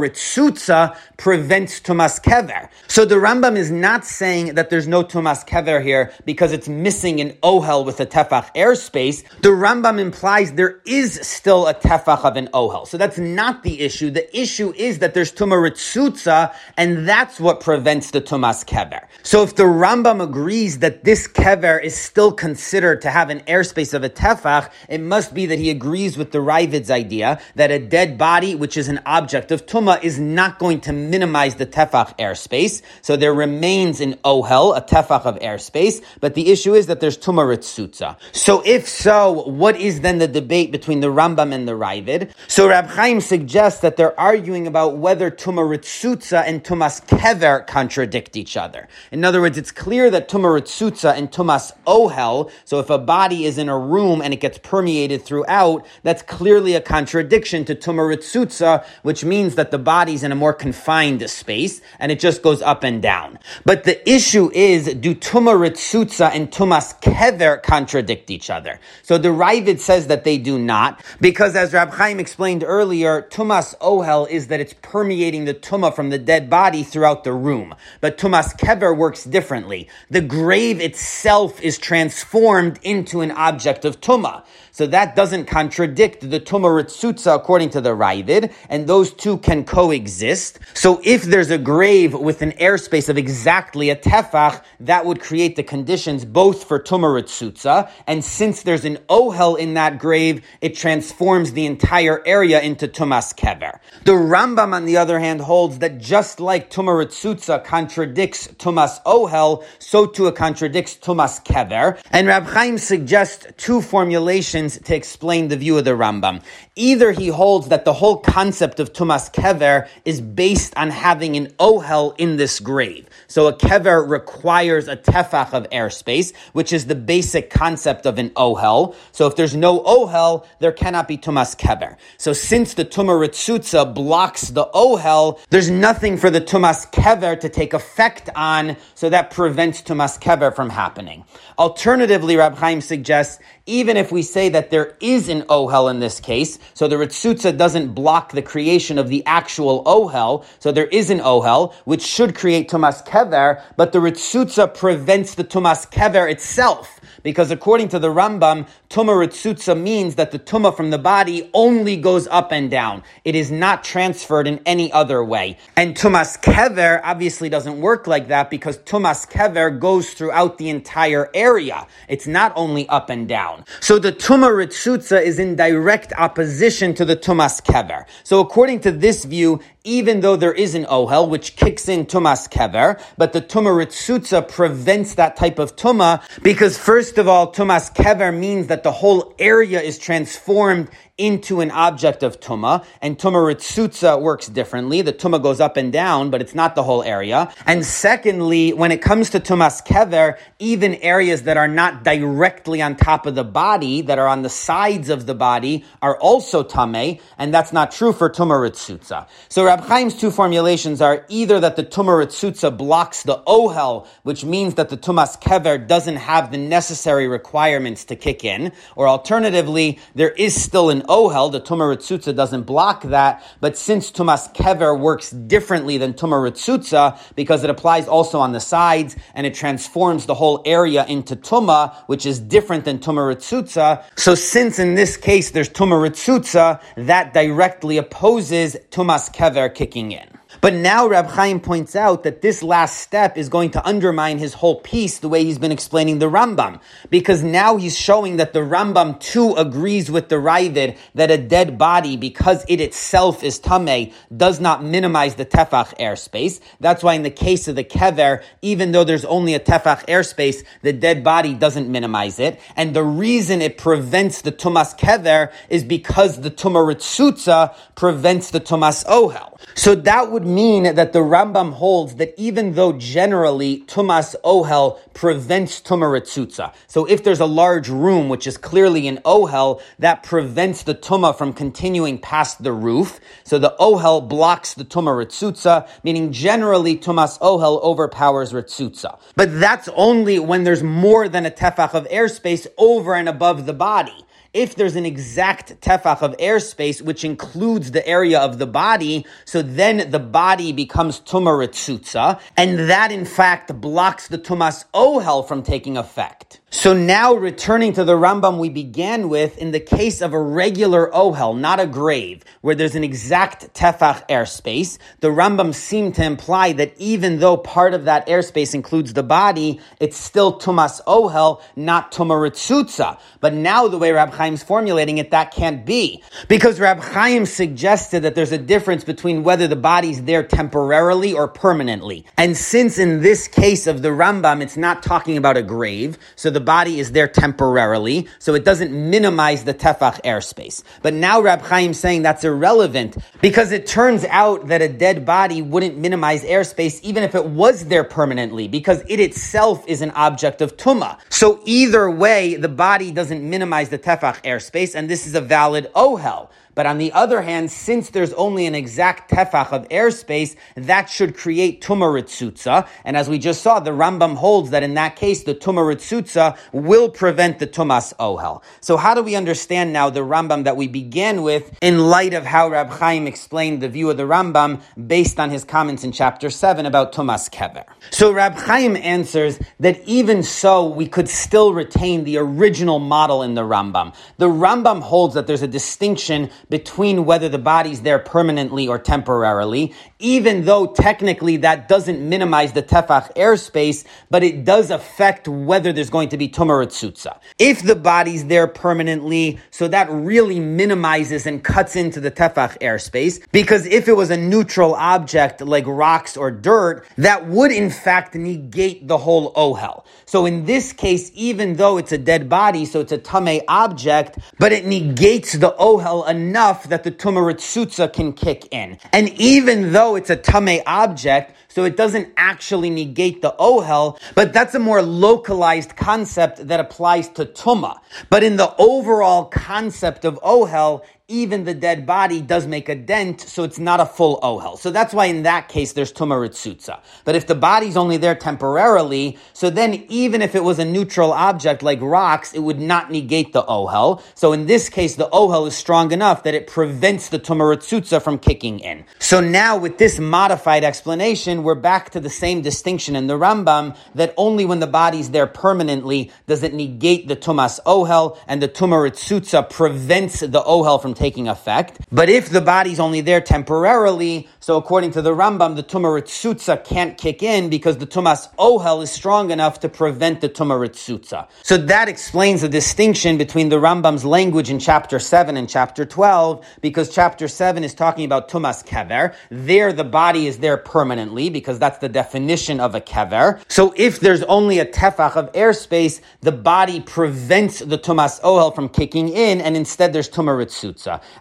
prevents 1.17 1.79
tumas 1.79 2.21
kever. 2.21 2.69
So 2.87 3.05
the 3.05 3.15
Rambam 3.15 3.55
is 3.57 3.71
not 3.71 4.05
saying 4.05 4.55
that 4.55 4.69
there's 4.69 4.87
no 4.87 5.03
tumas 5.03 5.47
kever 5.47 5.83
here 5.83 6.11
because 6.25 6.51
it's 6.51 6.67
missing 6.67 7.19
an 7.21 7.31
ohel 7.43 7.85
with 7.85 7.99
a 7.99 8.05
tefach 8.05 8.53
airspace. 8.55 9.23
The 9.41 9.49
Rambam 9.49 9.99
implies 9.99 10.53
there 10.53 10.79
is 10.85 11.19
still 11.21 11.67
a 11.67 11.73
tefach 11.73 12.23
of 12.25 12.35
an 12.37 12.47
ohel. 12.53 12.87
So 12.87 12.97
that's 12.97 13.17
not 13.17 13.63
the 13.63 13.81
issue. 13.81 14.09
The 14.09 14.27
issue 14.37 14.73
is 14.75 14.99
that 14.99 15.13
there's 15.13 15.31
tuma 15.31 15.57
ritzutza, 15.65 16.53
and 16.77 17.07
that's 17.07 17.39
what 17.39 17.59
prevents 17.59 18.11
the 18.11 18.21
tumas 18.21 18.65
kever. 18.65 19.01
So 19.23 19.43
if 19.43 19.55
the 19.55 19.63
Rambam 19.63 20.21
agrees 20.21 20.79
that 20.79 21.03
this 21.03 21.27
kever 21.27 21.83
is 21.83 21.95
still 21.95 22.31
considered 22.31 23.01
to 23.01 23.09
have 23.09 23.29
an 23.29 23.41
airspace 23.41 23.93
of 23.93 24.03
a 24.03 24.09
tefach, 24.09 24.69
it 24.89 25.01
must 25.01 25.33
be 25.33 25.45
that 25.47 25.59
he 25.59 25.69
agrees 25.69 26.17
with 26.17 26.31
the 26.31 26.39
Raavad's 26.39 26.91
idea 26.91 27.39
that 27.55 27.71
a 27.71 27.79
dead 27.79 28.17
body, 28.17 28.55
which 28.55 28.77
is 28.77 28.87
an 28.87 28.99
object 29.05 29.51
of 29.51 29.65
tuma, 29.65 30.03
is 30.03 30.19
not 30.19 30.59
going 30.59 30.72
to 30.81 30.93
minimize 30.93 31.55
the 31.55 31.65
tefach 31.65 32.17
airspace. 32.17 32.81
So 33.01 33.15
there 33.15 33.33
remains 33.33 34.01
an 34.01 34.15
ohel, 34.25 34.75
a 34.77 34.81
tefach 34.81 35.25
of 35.25 35.39
airspace, 35.39 36.03
but 36.19 36.33
the 36.33 36.51
issue 36.51 36.73
is 36.73 36.87
that 36.87 36.99
there's 36.99 37.17
tuma 37.17 37.43
ritzutza. 37.45 38.17
So 38.31 38.61
if 38.65 38.87
so, 38.87 39.43
what 39.47 39.75
is 39.75 40.01
then 40.01 40.17
the 40.17 40.27
debate 40.27 40.71
between 40.71 40.99
the 40.99 41.07
Rambam 41.07 41.53
and 41.53 41.67
the 41.67 41.73
Raavad? 41.73 42.31
So 42.47 42.67
Rab 42.67 42.87
Chaim 42.87 43.21
suggests 43.21 43.81
that 43.81 43.97
they're 43.97 44.19
arguing 44.19 44.67
about 44.67 44.97
whether 44.97 45.29
tuma 45.31 45.61
ritzutza 45.61 46.43
and 46.45 46.63
tumas 46.63 47.05
kever 47.07 47.65
contradict 47.67 48.35
each 48.35 48.57
other. 48.57 48.87
In 49.11 49.23
other 49.23 49.41
words, 49.41 49.57
it's 49.57 49.71
clear 49.71 50.09
that 50.11 50.29
tuma 50.29 50.59
ritzutza 50.59 51.13
and 51.15 51.31
tumas 51.31 51.71
ohel, 51.85 52.51
so 52.65 52.79
if 52.79 52.89
a 52.89 52.97
body 52.97 53.45
is 53.45 53.57
in 53.57 53.69
a 53.69 53.77
room 53.77 54.21
and 54.21 54.33
it 54.33 54.39
gets 54.39 54.57
permeated 54.57 55.23
throughout, 55.23 55.85
that's 56.03 56.21
clearly 56.23 56.75
a 56.75 56.81
contradiction 56.81 57.65
to 57.65 57.75
tuma 57.75 58.15
ritzutza, 58.15 58.85
which 59.03 59.23
means 59.23 59.55
that 59.55 59.71
the 59.71 59.77
body's 59.77 60.23
in 60.23 60.31
a 60.31 60.35
more 60.35 60.53
confined 60.63 61.29
space 61.29 61.81
and 61.99 62.09
it 62.09 62.21
just 62.21 62.41
goes 62.41 62.61
up 62.61 62.85
and 62.85 63.01
down. 63.01 63.37
But 63.65 63.83
the 63.83 63.97
issue 64.09 64.49
is, 64.53 64.85
do 64.93 65.13
tuma 65.13 65.53
ritzutza 65.63 66.31
and 66.33 66.49
tumas 66.49 67.01
kever 67.01 67.61
contradict 67.61 68.31
each 68.31 68.49
other? 68.49 68.79
So 69.01 69.17
the 69.17 69.27
Raavad 69.27 69.79
says 69.79 70.07
that 70.07 70.23
they 70.23 70.37
do 70.37 70.57
not, 70.57 71.03
because 71.19 71.57
as 71.57 71.73
Rab 71.73 71.89
Chaim 71.91 72.17
explained 72.17 72.63
earlier, 72.65 73.23
tumas 73.23 73.77
ohel 73.79 74.29
is 74.29 74.47
that 74.47 74.61
it's 74.61 74.75
permeating 74.81 75.43
the 75.43 75.53
tuma 75.53 75.93
from 75.93 76.11
the 76.11 76.17
dead 76.17 76.49
body 76.49 76.83
throughout 76.83 77.25
the 77.25 77.33
room. 77.33 77.75
But 77.99 78.17
tumas 78.17 78.57
kever 78.57 78.95
works 78.95 79.25
differently. 79.25 79.89
The 80.09 80.21
grave 80.21 80.79
itself 80.79 81.61
is 81.61 81.77
transformed 81.77 82.79
into 82.83 83.19
an 83.19 83.31
object 83.31 83.83
of 83.83 83.99
tuma. 83.99 84.43
So 84.73 84.87
that 84.87 85.15
doesn't 85.15 85.45
contradict 85.45 86.27
the 86.27 86.39
Tuma 86.39 86.67
Ritzutza 86.67 87.35
according 87.35 87.69
to 87.71 87.81
the 87.81 87.91
Raavad, 87.91 88.51
and 88.69 88.87
those 88.87 89.13
two 89.13 89.37
can 89.37 89.65
coexist. 89.65 90.52
So 90.73 91.01
if 91.03 91.23
there's 91.23 91.49
a 91.49 91.57
grave 91.57 92.13
with 92.13 92.41
an 92.41 92.51
airspace 92.53 93.09
of 93.09 93.17
exactly 93.17 93.89
a 93.89 93.95
tefach, 93.95 94.63
that 94.81 95.05
would 95.05 95.21
create 95.21 95.55
the 95.55 95.63
conditions 95.63 96.25
both 96.25 96.63
for 96.63 96.79
Ritzutza, 96.79 97.89
and 98.07 98.23
since 98.23 98.63
there's 98.63 98.85
an 98.85 98.97
ohel 99.09 99.57
in 99.57 99.73
that 99.75 99.99
grave, 99.99 100.43
it 100.61 100.75
transforms 100.75 101.53
the 101.53 101.65
entire 101.65 102.21
area 102.25 102.61
into 102.61 102.87
Tumas 102.87 103.33
Kever. 103.35 103.79
The 104.05 104.13
Rambam, 104.13 104.73
on 104.73 104.85
the 104.85 104.97
other 104.97 105.19
hand, 105.19 105.41
holds 105.41 105.79
that 105.79 105.99
just 105.99 106.39
like 106.39 106.69
Ritzutza 106.71 107.63
contradicts 107.63 108.47
Tumas 108.47 109.01
Ohel, 109.03 109.63
so 109.79 110.05
too 110.05 110.27
it 110.27 110.35
contradicts 110.35 110.95
Tumas 110.95 111.43
Kever. 111.43 111.99
And 112.11 112.27
Rab 112.27 112.45
Chaim 112.45 112.77
suggests 112.77 113.47
two 113.57 113.81
formulations 113.81 114.79
to 114.79 114.95
explain 114.95 115.47
the 115.47 115.57
view 115.57 115.77
of 115.77 115.85
the 115.85 115.91
Rambam. 115.91 116.43
Either 116.75 117.11
he 117.11 117.27
holds 117.27 117.69
that 117.69 117.85
the 117.85 117.93
whole 117.93 118.17
concept 118.17 118.79
of 118.79 118.93
Tumas 118.93 119.33
Kever 119.33 119.87
is 120.05 120.21
based 120.21 120.42
on 120.75 120.89
having 120.89 121.37
an 121.37 121.47
ohel 121.59 122.13
in 122.17 122.37
this 122.37 122.59
grave. 122.59 123.07
So 123.27 123.47
a 123.47 123.53
kever 123.53 124.07
requires 124.07 124.87
a 124.87 124.97
tefach 124.97 125.53
of 125.53 125.69
airspace, 125.69 126.35
which 126.51 126.73
is 126.73 126.85
the 126.85 126.95
basic 126.95 127.49
concept 127.49 128.05
of 128.05 128.17
an 128.19 128.29
ohel. 128.31 128.95
So 129.11 129.25
if 129.27 129.35
there's 129.35 129.55
no 129.55 129.79
ohel, 129.83 130.45
there 130.59 130.71
cannot 130.71 131.07
be 131.07 131.17
tumas 131.17 131.55
kever. 131.57 131.95
So 132.17 132.33
since 132.33 132.73
the 132.73 132.83
tumah 132.83 133.27
ritzutza 133.27 133.93
blocks 133.93 134.49
the 134.49 134.65
ohel, 134.65 135.39
there's 135.49 135.69
nothing 135.69 136.17
for 136.17 136.29
the 136.29 136.41
tumas 136.41 136.91
kever 136.91 137.39
to 137.39 137.49
take 137.49 137.73
effect 137.73 138.29
on, 138.35 138.75
so 138.95 139.09
that 139.09 139.31
prevents 139.31 139.81
tumas 139.81 140.19
kever 140.19 140.53
from 140.53 140.69
happening. 140.69 141.23
Alternatively, 141.57 142.35
Rab 142.35 142.55
Chaim 142.55 142.81
suggests 142.81 143.41
even 143.65 143.95
if 143.95 144.11
we 144.11 144.21
say 144.21 144.49
that 144.49 144.71
there 144.71 144.97
is 144.99 145.29
an 145.29 145.43
ohel 145.43 145.89
in 145.89 145.99
this 145.99 146.19
case, 146.19 146.59
so 146.73 146.87
the 146.87 146.97
ritzutza 146.97 147.57
doesn't 147.57 147.93
block 147.93 148.33
the 148.33 148.41
creation 148.41 148.99
of 148.99 149.07
the 149.07 149.25
actual 149.25 149.83
ohel, 149.85 150.43
so 150.59 150.71
there 150.71 150.87
is 150.87 151.09
an 151.09 151.19
ohel, 151.19 151.73
which 151.85 152.01
should 152.01 152.35
create 152.35 152.69
tumas 152.69 153.05
kever, 153.05 153.61
but 153.77 153.93
the 153.93 153.99
ritzutza 153.99 154.73
prevents 154.73 155.35
the 155.35 155.43
tumas 155.45 155.89
kever 155.89 156.29
itself. 156.29 156.99
Because 157.23 157.51
according 157.51 157.87
to 157.89 157.99
the 157.99 158.09
Rambam, 158.09 158.67
tuma 158.89 159.13
ritzutza 159.13 159.79
means 159.79 160.15
that 160.15 160.31
the 160.31 160.39
tuma 160.39 160.75
from 160.75 160.89
the 160.89 160.97
body 160.97 161.49
only 161.53 161.95
goes 161.95 162.27
up 162.27 162.51
and 162.51 162.69
down. 162.69 163.01
It 163.23 163.33
is 163.33 163.49
not 163.49 163.85
transferred 163.85 164.45
in 164.45 164.59
any 164.65 164.91
other 164.91 165.23
way. 165.23 165.57
And 165.77 165.95
tumas 165.95 166.41
kever 166.41 166.99
obviously 167.01 167.47
doesn't 167.47 167.79
work 167.79 168.07
like 168.07 168.27
that 168.27 168.49
because 168.49 168.77
tumas 168.79 169.25
kever 169.29 169.79
goes 169.79 170.13
throughout 170.13 170.57
the 170.57 170.69
entire 170.69 171.29
area. 171.33 171.87
It's 172.09 172.27
not 172.27 172.51
only 172.57 172.89
up 172.89 173.09
and 173.09 173.25
down. 173.25 173.52
So 173.79 173.99
the 173.99 174.11
tuma 174.11 174.49
ritzutza 174.49 175.21
is 175.21 175.39
in 175.39 175.55
direct 175.55 176.13
opposition 176.17 176.93
to 176.95 177.05
the 177.05 177.15
tumas 177.15 177.61
kever. 177.63 178.05
So 178.23 178.39
according 178.39 178.81
to 178.81 178.91
this 178.91 179.25
view, 179.25 179.59
even 179.83 180.21
though 180.21 180.35
there 180.35 180.53
is 180.53 180.75
an 180.75 180.85
ohel, 180.85 181.29
which 181.29 181.55
kicks 181.55 181.89
in 181.89 182.05
tumas 182.05 182.49
kever, 182.49 183.01
but 183.17 183.33
the 183.33 183.41
tuma 183.41 183.71
ritzutza 183.71 184.47
prevents 184.47 185.15
that 185.15 185.35
type 185.35 185.59
of 185.59 185.75
tuma 185.75 186.21
because 186.41 186.77
first 186.77 187.17
of 187.17 187.27
all, 187.27 187.51
tumas 187.51 187.93
kever 187.93 188.37
means 188.37 188.67
that 188.67 188.83
the 188.83 188.91
whole 188.91 189.35
area 189.39 189.81
is 189.81 189.97
transformed 189.97 190.89
into 191.17 191.61
an 191.61 191.69
object 191.69 192.23
of 192.23 192.39
tuma, 192.39 192.83
and 192.99 193.19
tuma 193.19 193.35
Ritsutsa 193.35 194.19
works 194.19 194.47
differently. 194.47 195.03
The 195.03 195.13
tuma 195.13 195.41
goes 195.41 195.59
up 195.59 195.77
and 195.77 195.93
down, 195.93 196.31
but 196.31 196.41
it's 196.41 196.55
not 196.55 196.73
the 196.73 196.81
whole 196.81 197.03
area. 197.03 197.53
And 197.67 197.85
secondly, 197.85 198.73
when 198.73 198.91
it 198.91 199.01
comes 199.01 199.29
to 199.31 199.39
tumas 199.39 199.85
kever, 199.85 200.37
even 200.57 200.95
areas 200.95 201.43
that 201.43 201.55
are 201.55 201.67
not 201.67 202.03
directly 202.03 202.81
on 202.81 202.95
top 202.95 203.27
of 203.27 203.35
the 203.35 203.43
body, 203.43 204.01
that 204.01 204.17
are 204.17 204.27
on 204.27 204.41
the 204.41 204.49
sides 204.49 205.09
of 205.09 205.27
the 205.27 205.35
body, 205.35 205.85
are 206.01 206.17
also 206.17 206.63
tame, 206.63 207.19
and 207.37 207.53
that's 207.53 207.71
not 207.71 207.91
true 207.91 208.11
for 208.11 208.27
tuma 208.27 208.69
Ritsutsa. 208.69 209.27
So 209.49 209.65
Rab 209.65 209.87
Chaim's 209.87 210.19
two 210.19 210.31
formulations 210.31 210.99
are 210.99 211.25
either 211.29 211.59
that 211.59 211.75
the 211.75 211.83
Tumah 211.83 212.25
Ritsutsa 212.25 212.75
blocks 212.75 213.21
the 213.21 213.37
Ohel, 213.45 214.07
which 214.23 214.43
means 214.43 214.75
that 214.75 214.89
the 214.89 214.97
Tumas 214.97 215.39
Kever 215.39 215.87
doesn't 215.87 216.15
have 216.15 216.51
the 216.51 216.57
necessary 216.57 217.27
requirements 217.27 218.05
to 218.05 218.15
kick 218.15 218.43
in, 218.43 218.71
or 218.95 219.07
alternatively, 219.07 219.99
there 220.15 220.31
is 220.31 220.59
still 220.59 220.89
an 220.89 221.02
Ohel, 221.03 221.51
the 221.51 221.61
Tumah 221.61 221.95
Ritzutza 221.95 222.35
doesn't 222.35 222.63
block 222.63 223.03
that, 223.03 223.43
but 223.59 223.77
since 223.77 224.11
Tumas 224.11 224.53
Kever 224.53 224.99
works 224.99 225.31
differently 225.31 225.97
than 225.97 226.13
Tumah 226.13 226.49
Ritzutza, 226.49 227.19
because 227.35 227.63
it 227.63 227.69
applies 227.69 228.07
also 228.07 228.39
on 228.39 228.51
the 228.51 228.59
sides, 228.59 229.15
and 229.33 229.45
it 229.45 229.53
transforms 229.53 230.25
the 230.25 230.35
whole 230.35 230.61
area 230.65 231.05
into 231.07 231.35
Tumah, 231.35 231.95
which 232.07 232.25
is 232.25 232.39
different 232.39 232.85
than 232.85 232.99
Tumah 232.99 233.35
Ritzutza, 233.35 234.03
so 234.15 234.35
since 234.35 234.79
in 234.79 234.95
this 234.95 235.17
case 235.17 235.51
there's 235.51 235.69
Tumah 235.69 236.09
Ritzutza, 236.09 236.81
that 236.95 237.33
directly 237.33 237.97
opposes 237.97 238.75
Tumas 238.91 239.33
Kever 239.33 239.73
kicking 239.73 240.11
in. 240.11 240.27
But 240.63 240.75
now 240.75 241.07
Rab 241.07 241.27
Chaim 241.27 241.59
points 241.59 241.93
out 241.93 242.23
that 242.23 242.41
this 242.41 242.63
last 242.63 243.01
step 243.01 243.37
is 243.37 243.49
going 243.49 243.71
to 243.71 243.85
undermine 243.85 244.37
his 244.37 244.53
whole 244.53 244.79
piece 244.79 245.19
the 245.19 245.27
way 245.27 245.43
he's 245.43 245.59
been 245.59 245.73
explaining 245.73 246.19
the 246.19 246.29
Rambam. 246.29 246.79
Because 247.09 247.43
now 247.43 247.75
he's 247.75 247.97
showing 247.97 248.37
that 248.37 248.53
the 248.53 248.61
Rambam 248.61 249.19
too 249.19 249.55
agrees 249.55 250.09
with 250.09 250.29
the 250.29 250.37
Raavad 250.37 250.95
that 251.15 251.31
a 251.31 251.37
dead 251.37 251.77
body, 251.77 252.15
because 252.15 252.63
it 252.69 252.79
itself 252.79 253.43
is 253.43 253.59
Tameh, 253.59 254.13
does 254.33 254.61
not 254.61 254.81
minimize 254.81 255.35
the 255.35 255.45
Tefach 255.45 255.97
airspace. 255.99 256.61
That's 256.79 257.03
why 257.03 257.15
in 257.15 257.23
the 257.23 257.29
case 257.29 257.67
of 257.67 257.75
the 257.75 257.83
Kever, 257.83 258.41
even 258.61 258.93
though 258.93 259.03
there's 259.03 259.25
only 259.25 259.55
a 259.55 259.59
Tefach 259.59 260.05
airspace, 260.05 260.63
the 260.81 260.93
dead 260.93 261.25
body 261.25 261.55
doesn't 261.55 261.91
minimize 261.91 262.39
it. 262.39 262.57
And 262.77 262.95
the 262.95 263.03
reason 263.03 263.61
it 263.61 263.77
prevents 263.77 264.43
the 264.43 264.53
Tumas 264.53 264.97
Kever 264.97 265.51
is 265.67 265.83
because 265.83 266.39
the 266.39 266.51
Tumah 266.51 267.75
prevents 267.95 268.51
the 268.51 268.61
Tumas 268.61 269.05
Ohel. 269.07 269.49
So 269.75 269.95
that 269.95 270.31
would 270.31 270.45
mean 270.53 270.83
that 270.83 271.13
the 271.13 271.19
Rambam 271.19 271.73
holds 271.73 272.15
that 272.15 272.33
even 272.37 272.73
though 272.73 272.93
generally 272.93 273.81
Tumas 273.87 274.35
Ohel 274.43 274.99
prevents 275.13 275.81
Tumah 275.81 276.73
so 276.87 277.05
if 277.05 277.23
there's 277.23 277.39
a 277.39 277.45
large 277.45 277.89
room 277.89 278.29
which 278.29 278.47
is 278.47 278.57
clearly 278.57 279.07
an 279.07 279.17
Ohel, 279.25 279.81
that 279.99 280.23
prevents 280.23 280.83
the 280.83 280.95
Tumah 280.95 281.37
from 281.37 281.53
continuing 281.53 282.17
past 282.17 282.63
the 282.63 282.71
roof. 282.73 283.19
So 283.43 283.59
the 283.59 283.75
Ohel 283.79 284.27
blocks 284.27 284.73
the 284.73 284.85
Tumah 284.85 285.87
meaning 286.03 286.31
generally 286.31 286.97
Tumas 286.97 287.39
Ohel 287.39 287.81
overpowers 287.81 288.53
Ritzutza. 288.53 289.19
But 289.35 289.59
that's 289.59 289.89
only 289.95 290.39
when 290.39 290.63
there's 290.63 290.83
more 290.83 291.27
than 291.27 291.45
a 291.45 291.51
tefach 291.51 291.93
of 291.93 292.07
airspace 292.09 292.67
over 292.77 293.15
and 293.15 293.29
above 293.29 293.65
the 293.65 293.73
body. 293.73 294.25
If 294.53 294.75
there's 294.75 294.95
an 294.95 295.05
exact 295.05 295.81
tefach 295.81 296.21
of 296.21 296.37
airspace, 296.37 297.01
which 297.01 297.23
includes 297.23 297.91
the 297.91 298.07
area 298.07 298.39
of 298.39 298.59
the 298.59 298.67
body, 298.67 299.25
so 299.45 299.61
then 299.61 300.11
the 300.11 300.19
body 300.19 300.71
becomes 300.71 301.19
tumah 301.19 302.39
and 302.57 302.79
that 302.89 303.11
in 303.11 303.25
fact 303.25 303.81
blocks 303.81 304.27
the 304.27 304.37
tumas 304.37 304.85
ohel 304.93 305.47
from 305.47 305.63
taking 305.63 305.97
effect. 305.97 306.59
So 306.75 306.91
now 306.91 307.35
returning 307.35 307.93
to 307.93 308.03
the 308.03 308.15
Rambam 308.15 308.57
we 308.57 308.67
began 308.67 309.29
with, 309.29 309.59
in 309.59 309.71
the 309.71 309.79
case 309.79 310.23
of 310.23 310.33
a 310.33 310.41
regular 310.41 311.07
ohel, 311.11 311.55
not 311.55 311.79
a 311.79 311.85
grave, 311.85 312.43
where 312.61 312.73
there's 312.73 312.95
an 312.95 313.03
exact 313.03 313.75
tefach 313.75 314.27
airspace, 314.27 314.97
the 315.19 315.27
Rambam 315.27 315.75
seemed 315.75 316.15
to 316.15 316.23
imply 316.25 316.73
that 316.73 316.95
even 316.97 317.37
though 317.37 317.57
part 317.57 317.93
of 317.93 318.05
that 318.05 318.27
airspace 318.27 318.73
includes 318.73 319.13
the 319.13 319.21
body, 319.21 319.79
it's 319.99 320.17
still 320.17 320.59
tumas 320.59 320.99
ohel, 321.05 321.61
not 321.75 322.11
tumaritzutza. 322.11 323.19
But 323.39 323.53
now 323.53 323.87
the 323.87 323.99
way 323.99 324.11
Rab 324.11 324.35
Chaim's 324.35 324.63
formulating 324.63 325.19
it, 325.19 325.29
that 325.29 325.51
can't 325.51 325.85
be. 325.85 326.23
Because 326.47 326.79
Rab 326.79 327.01
Chaim 327.01 327.45
suggested 327.45 328.21
that 328.21 328.33
there's 328.33 328.51
a 328.51 328.57
difference 328.57 329.03
between 329.03 329.43
whether 329.43 329.67
the 329.67 329.75
body's 329.75 330.23
there 330.23 330.41
temporarily 330.41 331.33
or 331.33 331.47
permanently. 331.47 332.25
And 332.35 332.57
since 332.57 332.97
in 332.97 333.21
this 333.21 333.47
case 333.47 333.85
of 333.85 334.01
the 334.01 334.09
Rambam, 334.09 334.63
it's 334.63 334.75
not 334.75 335.03
talking 335.03 335.37
about 335.37 335.55
a 335.55 335.61
grave, 335.61 336.17
so 336.35 336.49
the 336.49 336.62
body 336.65 336.99
is 336.99 337.11
there 337.11 337.27
temporarily, 337.27 338.27
so 338.39 338.55
it 338.55 338.65
doesn't 338.65 338.91
minimize 338.91 339.63
the 339.63 339.73
tefach 339.73 340.21
airspace. 340.23 340.83
But 341.01 341.13
now 341.13 341.41
Rab 341.41 341.61
Chaim 341.61 341.93
saying 341.93 342.23
that's 342.23 342.43
irrelevant 342.43 343.17
because 343.41 343.71
it 343.71 343.85
turns 343.85 344.25
out 344.25 344.67
that 344.67 344.81
a 344.81 344.89
dead 344.89 345.25
body 345.25 345.61
wouldn't 345.61 345.97
minimize 345.97 346.43
airspace 346.43 347.01
even 347.01 347.23
if 347.23 347.35
it 347.35 347.45
was 347.45 347.85
there 347.85 348.03
permanently 348.03 348.67
because 348.67 349.03
it 349.07 349.19
itself 349.19 349.83
is 349.87 350.01
an 350.01 350.11
object 350.11 350.61
of 350.61 350.77
tuma. 350.77 351.19
So 351.29 351.59
either 351.65 352.09
way, 352.09 352.55
the 352.55 352.69
body 352.69 353.11
doesn't 353.11 353.47
minimize 353.47 353.89
the 353.89 353.99
tefach 353.99 354.41
airspace, 354.43 354.95
and 354.95 355.09
this 355.09 355.27
is 355.27 355.35
a 355.35 355.41
valid 355.41 355.91
ohel. 355.95 356.49
But 356.75 356.85
on 356.85 356.97
the 356.97 357.11
other 357.11 357.41
hand, 357.41 357.71
since 357.71 358.09
there's 358.09 358.33
only 358.33 358.65
an 358.65 358.75
exact 358.75 359.31
tefach 359.31 359.71
of 359.71 359.87
airspace, 359.89 360.55
that 360.75 361.09
should 361.09 361.35
create 361.37 361.81
tumaritzutza. 361.81 362.87
And 363.05 363.15
as 363.15 363.29
we 363.29 363.39
just 363.39 363.61
saw, 363.61 363.79
the 363.79 363.91
Rambam 363.91 364.35
holds 364.35 364.71
that 364.71 364.83
in 364.83 364.95
that 364.95 365.15
case, 365.15 365.43
the 365.43 365.55
tumaritzutza 365.55 366.57
will 366.71 367.09
prevent 367.09 367.59
the 367.59 367.67
tumas 367.67 368.13
ohel. 368.17 368.63
So 368.81 368.97
how 368.97 369.13
do 369.13 369.21
we 369.21 369.35
understand 369.35 369.93
now 369.93 370.09
the 370.09 370.21
Rambam 370.21 370.63
that 370.63 370.77
we 370.77 370.87
began 370.87 371.43
with 371.43 371.75
in 371.81 371.99
light 371.99 372.33
of 372.33 372.45
how 372.45 372.69
Rab 372.69 372.89
Chaim 372.89 373.27
explained 373.27 373.81
the 373.81 373.89
view 373.89 374.09
of 374.09 374.17
the 374.17 374.23
Rambam 374.23 374.81
based 375.07 375.39
on 375.39 375.49
his 375.49 375.63
comments 375.63 376.03
in 376.03 376.11
chapter 376.11 376.49
7 376.49 376.85
about 376.85 377.13
tumas 377.13 377.49
kever? 377.49 377.85
So 378.11 378.31
Rab 378.31 378.55
Chaim 378.55 378.95
answers 378.95 379.59
that 379.79 380.01
even 380.05 380.43
so, 380.43 380.87
we 380.87 381.07
could 381.07 381.29
still 381.29 381.73
retain 381.73 382.23
the 382.23 382.37
original 382.37 382.99
model 382.99 383.43
in 383.43 383.53
the 383.53 383.61
Rambam. 383.61 384.15
The 384.37 384.49
Rambam 384.49 385.01
holds 385.01 385.35
that 385.35 385.47
there's 385.47 385.61
a 385.61 385.67
distinction 385.67 386.49
between 386.69 387.25
whether 387.25 387.49
the 387.49 387.59
body's 387.59 388.01
there 388.01 388.19
permanently 388.19 388.87
or 388.87 388.97
temporarily, 388.97 389.93
even 390.19 390.65
though 390.65 390.87
technically 390.87 391.57
that 391.57 391.87
doesn't 391.87 392.19
minimize 392.27 392.73
the 392.73 392.81
tefach 392.81 393.35
airspace, 393.35 394.05
but 394.29 394.43
it 394.43 394.63
does 394.63 394.89
affect 394.89 395.47
whether 395.47 395.91
there's 395.91 396.09
going 396.09 396.29
to 396.29 396.37
be 396.37 396.47
tumaratsutsa. 396.47 397.39
If 397.59 397.83
the 397.83 397.95
body's 397.95 398.45
there 398.45 398.67
permanently, 398.67 399.59
so 399.71 399.87
that 399.89 400.09
really 400.09 400.59
minimizes 400.59 401.45
and 401.45 401.63
cuts 401.63 401.95
into 401.95 402.19
the 402.19 402.31
tefach 402.31 402.79
airspace, 402.79 403.45
because 403.51 403.85
if 403.85 404.07
it 404.07 404.13
was 404.13 404.29
a 404.29 404.37
neutral 404.37 404.95
object 404.95 405.61
like 405.61 405.85
rocks 405.85 406.37
or 406.37 406.51
dirt, 406.51 407.05
that 407.17 407.47
would 407.47 407.71
in 407.71 407.89
fact 407.89 408.35
negate 408.35 409.07
the 409.07 409.17
whole 409.17 409.53
ohel. 409.53 410.05
So 410.25 410.45
in 410.45 410.65
this 410.65 410.93
case, 410.93 411.31
even 411.35 411.75
though 411.75 411.97
it's 411.97 412.11
a 412.11 412.17
dead 412.17 412.49
body, 412.49 412.85
so 412.85 413.01
it's 413.01 413.11
a 413.11 413.17
tame 413.17 413.61
object, 413.67 414.39
but 414.57 414.71
it 414.71 414.85
negates 414.85 415.53
the 415.53 415.75
ohel 415.79 416.27
enough 416.27 416.52
that 416.53 417.03
the 417.03 417.11
tumaratsutsa 417.11 418.13
can 418.13 418.31
kick 418.33 418.67
in. 418.71 418.97
And 419.11 419.29
even 419.29 419.91
though 419.91 420.15
it's 420.15 420.29
a 420.29 420.35
tame 420.35 420.81
object, 420.85 421.55
so 421.67 421.83
it 421.83 421.97
doesn't 421.97 422.31
actually 422.37 422.91
negate 422.91 423.41
the 423.41 423.55
ohel, 423.59 424.19
but 424.35 424.53
that's 424.53 424.75
a 424.75 424.79
more 424.79 425.01
localized 425.01 425.95
concept 425.95 426.67
that 426.67 426.79
applies 426.79 427.29
to 427.29 427.45
tuma. 427.45 427.97
But 428.29 428.43
in 428.43 428.57
the 428.57 428.75
overall 428.77 429.45
concept 429.45 430.23
of 430.25 430.39
ohel, 430.41 431.03
even 431.29 431.63
the 431.63 431.73
dead 431.73 432.05
body 432.05 432.41
does 432.41 432.67
make 432.67 432.89
a 432.89 432.95
dent, 432.95 433.39
so 433.39 433.63
it's 433.63 433.79
not 433.79 434.01
a 434.01 434.05
full 434.05 434.39
oh, 434.43 434.59
ohel. 434.59 434.77
So 434.77 434.91
that's 434.91 435.13
why 435.13 435.27
in 435.27 435.43
that 435.43 435.69
case 435.69 435.93
there's 435.93 436.11
tumaritzutza. 436.11 436.99
But 437.23 437.35
if 437.35 437.47
the 437.47 437.55
body's 437.55 437.95
only 437.95 438.17
there 438.17 438.35
temporarily, 438.35 439.37
so 439.53 439.69
then 439.69 440.05
even 440.09 440.41
if 440.41 440.53
it 440.53 440.65
was 440.65 440.79
a 440.79 440.85
neutral 440.85 441.31
object 441.31 441.81
like 441.81 442.01
rocks, 442.01 442.53
it 442.53 442.59
would 442.59 442.81
not 442.81 443.09
negate 443.09 443.53
the 443.53 443.65
oh, 443.65 443.87
ohel. 443.87 444.21
So 444.35 444.51
in 444.51 444.65
this 444.65 444.89
case, 444.89 445.15
the 445.15 445.29
oh, 445.31 445.47
ohel 445.47 445.65
is 445.65 445.77
strong 445.77 446.11
enough 446.11 446.43
that 446.43 446.55
it 446.55 446.67
prevents 446.67 447.29
the 447.29 447.39
tumaritzutza 447.39 448.21
from 448.21 448.37
kicking 448.37 448.79
in. 448.79 449.05
So 449.19 449.39
now 449.39 449.77
with 449.77 449.99
this 449.99 450.19
modified 450.19 450.83
explanation, 450.83 451.63
we're 451.63 451.75
back 451.75 452.09
to 452.11 452.19
the 452.19 452.29
same 452.29 452.61
distinction 452.61 453.15
in 453.15 453.27
the 453.27 453.39
Rambam 453.39 453.95
that 454.13 454.33
only 454.35 454.65
when 454.65 454.81
the 454.81 454.87
body's 454.87 455.31
there 455.31 455.47
permanently 455.47 456.31
does 456.47 456.63
it 456.63 456.73
negate 456.73 457.29
the 457.29 457.37
tumas 457.37 457.79
ohel, 457.85 458.37
and 458.45 458.61
the 458.61 458.67
tumaritzutza 458.67 459.69
prevents 459.69 460.41
the 460.41 460.61
ohel 460.61 461.01
from 461.01 461.13
taking 461.13 461.22
effect. 461.23 461.99
But 462.11 462.27
if 462.29 462.49
the 462.49 462.59
body's 462.59 462.99
only 462.99 463.21
there 463.21 463.39
temporarily, 463.39 464.49
so 464.59 464.75
according 464.75 465.11
to 465.11 465.21
the 465.21 465.31
Rambam, 465.31 465.77
the 465.77 465.83
tumaritzutza 465.83 466.83
can't 466.83 467.17
kick 467.17 467.41
in 467.41 467.69
because 467.69 467.97
the 467.97 468.05
tumas 468.05 468.53
ohel 468.57 469.01
is 469.01 469.09
strong 469.09 469.49
enough 469.49 469.79
to 469.79 469.89
prevent 469.89 470.41
the 470.41 470.49
tumaritzutza. 470.49 471.47
So 471.63 471.77
that 471.77 472.09
explains 472.09 472.59
the 472.59 472.67
distinction 472.67 473.37
between 473.37 473.69
the 473.69 473.77
Rambam's 473.77 474.25
language 474.25 474.69
in 474.69 474.79
chapter 474.79 475.17
7 475.17 475.55
and 475.55 475.69
chapter 475.69 476.03
12, 476.05 476.65
because 476.81 477.09
chapter 477.09 477.47
7 477.47 477.85
is 477.85 477.93
talking 477.93 478.25
about 478.25 478.49
tumas 478.49 478.85
kever. 478.85 479.33
There 479.49 479.93
the 479.93 480.03
body 480.03 480.47
is 480.47 480.57
there 480.57 480.75
permanently 480.75 481.49
because 481.49 481.79
that's 481.79 481.99
the 481.99 482.09
definition 482.09 482.81
of 482.81 482.95
a 482.95 483.01
kever. 483.01 483.61
So 483.69 483.93
if 483.95 484.19
there's 484.19 484.43
only 484.43 484.79
a 484.79 484.85
tefach 484.85 485.37
of 485.37 485.49
airspace, 485.53 486.19
the 486.41 486.51
body 486.51 486.99
prevents 486.99 487.79
the 487.79 487.97
tumas 487.97 488.41
ohel 488.41 488.75
from 488.75 488.89
kicking 488.89 489.29
in, 489.29 489.61
and 489.61 489.77
instead 489.77 490.11
there's 490.11 490.29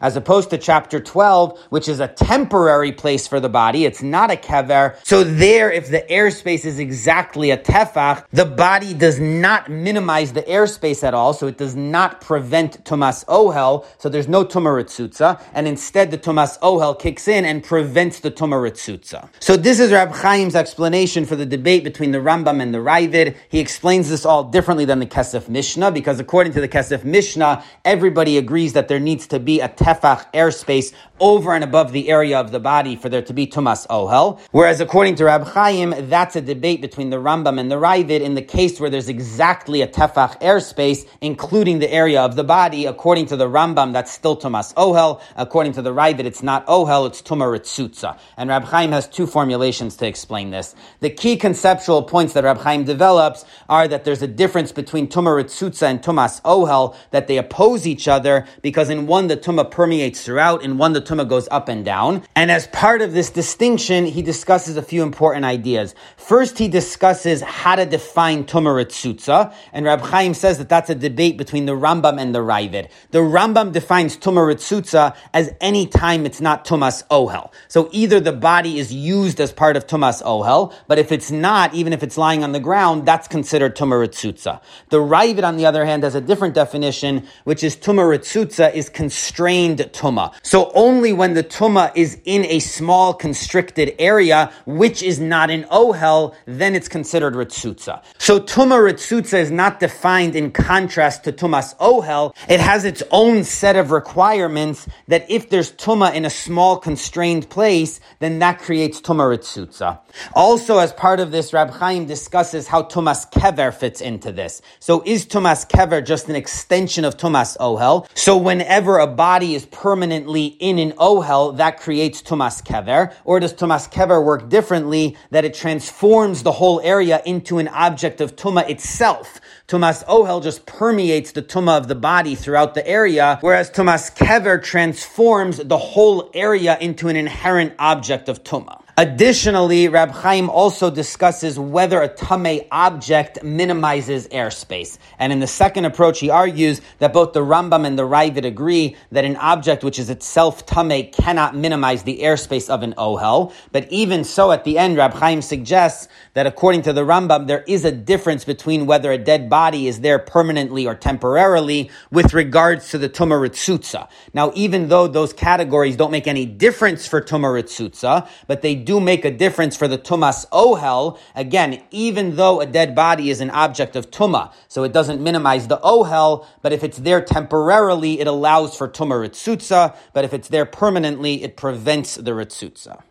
as 0.00 0.16
opposed 0.16 0.50
to 0.50 0.58
chapter 0.58 1.00
12, 1.00 1.58
which 1.70 1.88
is 1.88 2.00
a 2.00 2.08
temporary 2.08 2.92
place 2.92 3.26
for 3.26 3.40
the 3.40 3.48
body. 3.48 3.84
It's 3.84 4.02
not 4.02 4.30
a 4.30 4.36
kever. 4.36 4.96
So 5.04 5.24
there, 5.24 5.70
if 5.70 5.88
the 5.88 6.04
airspace 6.10 6.64
is 6.64 6.78
exactly 6.78 7.50
a 7.50 7.56
tefach, 7.56 8.24
the 8.30 8.44
body 8.44 8.94
does 8.94 9.18
not 9.20 9.70
minimize 9.70 10.32
the 10.32 10.42
airspace 10.42 11.02
at 11.04 11.14
all, 11.14 11.32
so 11.32 11.46
it 11.46 11.58
does 11.58 11.74
not 11.76 12.20
prevent 12.20 12.84
tumas 12.84 13.24
ohel, 13.26 13.84
so 13.98 14.08
there's 14.08 14.28
no 14.28 14.44
tumaritzutza, 14.44 15.40
and 15.54 15.66
instead 15.66 16.10
the 16.10 16.18
tumas 16.18 16.58
ohel 16.60 16.98
kicks 16.98 17.28
in 17.28 17.44
and 17.44 17.62
prevents 17.64 18.20
the 18.20 18.30
tumaritzutza. 18.30 19.28
So 19.40 19.56
this 19.56 19.80
is 19.80 19.92
Rab 19.92 20.14
Chaim's 20.14 20.54
explanation 20.54 21.24
for 21.24 21.36
the 21.36 21.46
debate 21.46 21.84
between 21.84 22.12
the 22.12 22.18
Rambam 22.18 22.60
and 22.60 22.74
the 22.74 22.78
Raavad. 22.78 23.36
He 23.48 23.58
explains 23.58 24.08
this 24.08 24.24
all 24.24 24.44
differently 24.44 24.84
than 24.84 24.98
the 24.98 25.06
Kesef 25.06 25.48
Mishnah, 25.48 25.90
because 25.92 26.20
according 26.20 26.52
to 26.54 26.60
the 26.60 26.68
Kesef 26.68 27.04
Mishnah, 27.04 27.64
everybody 27.84 28.38
agrees 28.38 28.72
that 28.72 28.88
there 28.88 29.00
needs 29.00 29.26
to 29.28 29.38
be 29.38 29.51
be 29.53 29.61
a 29.61 29.68
tefach 29.68 30.32
airspace 30.32 30.94
over 31.20 31.55
and 31.55 31.62
above 31.62 31.92
the 31.92 32.09
area 32.09 32.36
of 32.40 32.50
the 32.50 32.59
body 32.59 32.96
for 32.96 33.09
there 33.09 33.22
to 33.22 33.32
be 33.32 33.46
tumas 33.46 33.86
ohel. 33.86 34.40
Whereas 34.50 34.80
according 34.80 35.14
to 35.16 35.24
Rab 35.26 35.44
Chaim, 35.44 35.94
that's 36.09 36.34
a 36.34 36.40
debate 36.40 36.80
between 36.80 37.11
the 37.11 37.18
Rambam 37.18 37.61
and 37.61 37.70
the 37.70 37.76
Raavad 37.76 38.20
in 38.20 38.34
the 38.34 38.42
case 38.42 38.80
where 38.80 38.90
there's 38.90 39.09
exactly 39.09 39.82
a 39.82 39.86
tefach 39.86 40.40
airspace, 40.40 41.07
including 41.20 41.78
the 41.78 41.92
area 41.92 42.20
of 42.20 42.34
the 42.34 42.42
body. 42.42 42.86
According 42.86 43.26
to 43.26 43.36
the 43.36 43.46
Rambam, 43.46 43.92
that's 43.92 44.11
still 44.11 44.36
tumas 44.36 44.74
ohel. 44.74 45.20
According 45.36 45.74
to 45.74 45.82
the 45.82 45.92
Raavad, 45.92 46.24
it's 46.24 46.42
not 46.42 46.66
ohel, 46.66 47.07
it's 47.07 47.22
tumaritzutza. 47.22 48.18
And 48.36 48.48
Rab 48.50 48.64
Chaim 48.64 48.90
has 48.90 49.07
two 49.07 49.26
formulations 49.26 49.96
to 49.98 50.07
explain 50.07 50.50
this. 50.50 50.74
The 51.00 51.11
key 51.11 51.36
conceptual 51.36 52.03
points 52.03 52.32
that 52.32 52.42
Rab 52.42 52.59
Chaim 52.59 52.84
develops 52.84 53.44
are 53.68 53.86
that 53.86 54.05
there's 54.05 54.22
a 54.22 54.26
difference 54.26 54.72
between 54.72 55.07
tumaritzutza 55.07 55.82
and 55.82 56.03
tumas 56.03 56.42
ohel, 56.42 56.96
that 57.11 57.28
they 57.28 57.36
oppose 57.36 57.86
each 57.86 58.09
other 58.09 58.46
because 58.62 58.90
in 58.90 59.07
one 59.07 59.28
the 59.28 59.36
tuma 59.43 59.70
permeates 59.70 60.24
throughout, 60.24 60.62
in 60.62 60.78
one 60.78 60.93
the 60.93 61.01
tuma 61.01 61.28
goes 61.28 61.49
up 61.51 61.68
and 61.68 61.84
down. 61.84 62.22
And 62.34 62.51
as 62.51 62.66
part 62.68 63.03
of 63.03 63.12
this 63.12 63.30
distinction, 63.30 64.07
he 64.07 64.22
discusses 64.22 64.76
a 64.76 64.82
few 64.82 65.03
important 65.03 65.45
ideas. 65.45 65.95
First, 66.16 66.59
he 66.59 66.68
discusses 66.68 67.40
how 67.40 67.76
to 67.76 67.84
define 67.84 68.45
tumaritzutza, 68.45 69.55
and 69.72 69.84
Rab 69.84 70.01
Chaim 70.01 70.34
says 70.34 70.59
that 70.59 70.68
that's 70.68 70.90
a 70.90 70.95
debate 70.95 71.36
between 71.36 71.66
the 71.66 71.72
Rambam 71.72 72.20
and 72.20 72.34
the 72.34 72.38
Raavad. 72.38 72.88
The 73.11 73.18
Rambam 73.18 73.72
defines 73.72 74.16
tumaritzutza 74.16 75.14
as 75.34 75.53
any 75.61 75.86
time 75.86 76.24
it's 76.26 76.40
not 76.40 76.64
tumas 76.64 77.07
ohel. 77.09 77.53
So 77.68 77.88
either 77.93 78.20
the 78.20 78.32
body 78.32 78.78
is 78.78 78.93
used 78.93 79.40
as 79.40 79.53
part 79.53 79.76
of 79.76 79.86
tumas 79.86 80.22
ohel, 80.22 80.72
but 80.86 80.99
if 80.99 81.12
it's 81.12 81.30
not, 81.30 81.74
even 81.74 81.93
if 81.93 82.03
it's 82.03 82.16
lying 82.16 82.45
on 82.45 82.53
the 82.53 82.61
ground, 82.61 83.07
that's 83.07 83.28
considered 83.28 83.76
tumaritzutza. 83.76 84.61
The 84.90 84.99
Raavad, 84.99 85.45
on 85.45 85.57
the 85.57 85.66
other 85.66 85.84
hand, 85.84 86.03
has 86.03 86.14
a 86.14 86.20
different 86.20 86.55
definition, 86.55 87.26
which 87.45 87.64
is 87.64 87.76
tumaritzutza 87.76 88.72
is 88.74 88.88
constrained 89.32 89.78
tuma. 89.92 90.30
So 90.42 90.70
only 90.74 91.12
when 91.14 91.32
the 91.32 91.42
tuma 91.42 91.90
is 91.94 92.18
in 92.26 92.44
a 92.44 92.58
small 92.58 93.14
constricted 93.14 93.94
area, 93.98 94.52
which 94.66 95.02
is 95.02 95.20
not 95.20 95.50
an 95.50 95.64
ohel, 95.64 96.34
then 96.44 96.74
it's 96.74 96.88
considered 96.88 97.32
ritzutza. 97.32 98.02
So 98.18 98.40
tuma 98.40 98.78
ritzutza 98.78 99.38
is 99.38 99.50
not 99.50 99.80
defined 99.80 100.36
in 100.36 100.50
contrast 100.50 101.24
to 101.24 101.32
tumas 101.32 101.74
ohel. 101.78 102.34
It 102.46 102.60
has 102.60 102.84
its 102.84 103.02
own 103.10 103.44
set 103.44 103.76
of 103.76 103.90
requirements 103.90 104.86
that 105.08 105.24
if 105.30 105.48
there's 105.48 105.72
tuma 105.72 106.12
in 106.14 106.26
a 106.26 106.30
small 106.30 106.76
constrained 106.76 107.48
place, 107.48 108.00
then 108.18 108.38
that 108.40 108.58
creates 108.58 109.00
tuma 109.00 109.24
ritzutza. 109.34 109.98
Also, 110.34 110.76
as 110.76 110.92
part 110.92 111.20
of 111.20 111.30
this, 111.30 111.54
Rab 111.54 111.70
Chaim 111.70 112.04
discusses 112.04 112.68
how 112.68 112.82
tumas 112.82 113.30
kever 113.32 113.72
fits 113.72 114.02
into 114.02 114.30
this. 114.30 114.60
So 114.78 115.02
is 115.06 115.24
tumas 115.24 115.66
kever 115.66 116.04
just 116.04 116.28
an 116.28 116.36
extension 116.36 117.06
of 117.06 117.16
tumas 117.16 117.56
ohel? 117.58 118.06
So 118.14 118.36
whenever 118.36 118.98
a 118.98 119.06
body 119.22 119.54
is 119.54 119.66
permanently 119.66 120.46
in 120.46 120.80
an 120.80 120.90
ohel, 120.94 121.56
that 121.56 121.78
creates 121.78 122.20
tumas 122.20 122.60
kever, 122.60 123.14
or 123.22 123.38
does 123.38 123.54
tumas 123.54 123.88
kever 123.88 124.20
work 124.20 124.48
differently, 124.48 125.16
that 125.30 125.44
it 125.44 125.54
transforms 125.54 126.42
the 126.42 126.50
whole 126.50 126.80
area 126.80 127.22
into 127.24 127.58
an 127.58 127.68
object 127.68 128.20
of 128.20 128.34
tuma 128.34 128.68
itself? 128.68 129.40
Tumas 129.68 130.04
ohel 130.06 130.42
just 130.42 130.66
permeates 130.66 131.30
the 131.30 131.40
tuma 131.40 131.78
of 131.78 131.86
the 131.86 131.94
body 131.94 132.34
throughout 132.34 132.74
the 132.74 132.84
area, 132.84 133.38
whereas 133.42 133.70
tumas 133.70 134.12
kever 134.12 134.60
transforms 134.60 135.58
the 135.58 135.78
whole 135.78 136.28
area 136.34 136.76
into 136.80 137.06
an 137.06 137.14
inherent 137.14 137.72
object 137.78 138.28
of 138.28 138.42
tuma. 138.42 138.81
Additionally, 139.03 139.88
Rab 139.88 140.12
Chaim 140.12 140.48
also 140.48 140.88
discusses 140.88 141.59
whether 141.59 142.00
a 142.00 142.07
tame 142.07 142.61
object 142.70 143.42
minimizes 143.42 144.28
airspace. 144.28 144.96
And 145.18 145.32
in 145.32 145.40
the 145.40 145.48
second 145.48 145.86
approach, 145.86 146.20
he 146.20 146.30
argues 146.30 146.80
that 147.00 147.12
both 147.12 147.32
the 147.32 147.40
Rambam 147.40 147.84
and 147.84 147.98
the 147.98 148.05
Raavad 148.05 148.44
agree 148.44 148.94
that 149.11 149.24
an 149.24 149.34
object 149.38 149.82
which 149.82 149.98
is 149.98 150.09
itself 150.09 150.66
tame 150.66 151.11
cannot 151.11 151.57
minimize 151.57 152.05
the 152.05 152.20
airspace 152.20 152.70
of 152.70 152.84
an 152.84 152.94
ohel. 152.94 153.53
But 153.72 153.90
even 153.90 154.22
so, 154.22 154.53
at 154.53 154.62
the 154.62 154.78
end, 154.78 154.96
Rab 154.96 155.14
Chaim 155.14 155.42
suggests 155.42 156.07
that 156.34 156.46
according 156.46 156.82
to 156.82 156.92
the 156.92 157.03
Rambam, 157.03 157.48
there 157.48 157.64
is 157.66 157.84
a 157.84 157.90
difference 157.90 158.44
between 158.44 158.86
whether 158.86 159.11
a 159.11 159.18
dead 159.18 159.50
body 159.50 159.88
is 159.88 159.98
there 159.98 160.20
permanently 160.20 160.86
or 160.86 160.94
temporarily 160.94 161.90
with 162.12 162.34
regards 162.34 162.90
to 162.90 162.98
the 162.98 163.09
Tumah 163.09 163.48
Ritzutza. 163.48 164.09
Now, 164.32 164.53
even 164.55 164.86
though 164.86 165.09
those 165.09 165.32
categories 165.32 165.96
don't 165.96 166.12
make 166.12 166.28
any 166.28 166.46
difference 166.46 167.09
for 167.09 167.20
Tumah 167.20 167.61
Ritzutza, 167.61 168.28
but 168.46 168.62
they 168.62 168.76
do 168.93 169.01
make 169.01 169.24
a 169.24 169.30
difference 169.30 169.74
for 169.74 169.88
the 169.88 169.97
tumas 169.97 170.47
ohel. 170.51 171.18
Again, 171.34 171.82
even 171.90 172.36
though 172.36 172.61
a 172.61 172.66
dead 172.66 172.95
body 172.95 173.30
is 173.30 173.40
an 173.40 173.49
object 173.49 173.97
of 173.97 174.11
tuma, 174.11 174.53
so 174.68 174.84
it 174.84 174.93
doesn't 174.93 175.18
minimize 175.22 175.66
the 175.68 175.78
ohel, 175.78 176.45
but 176.61 176.74
if 176.74 176.84
it's 176.84 176.99
there 176.99 177.22
temporarily, 177.22 178.20
it 178.20 178.26
allows 178.26 178.76
for 178.76 178.86
tuma 178.88 179.16
ritzutza, 179.24 179.97
but 180.12 180.24
if 180.26 180.34
it's 180.34 180.49
there 180.49 180.66
permanently, 180.66 181.43
it 181.43 181.57
prevents 181.57 182.16
the 182.16 182.32
ritzutza. 182.32 183.03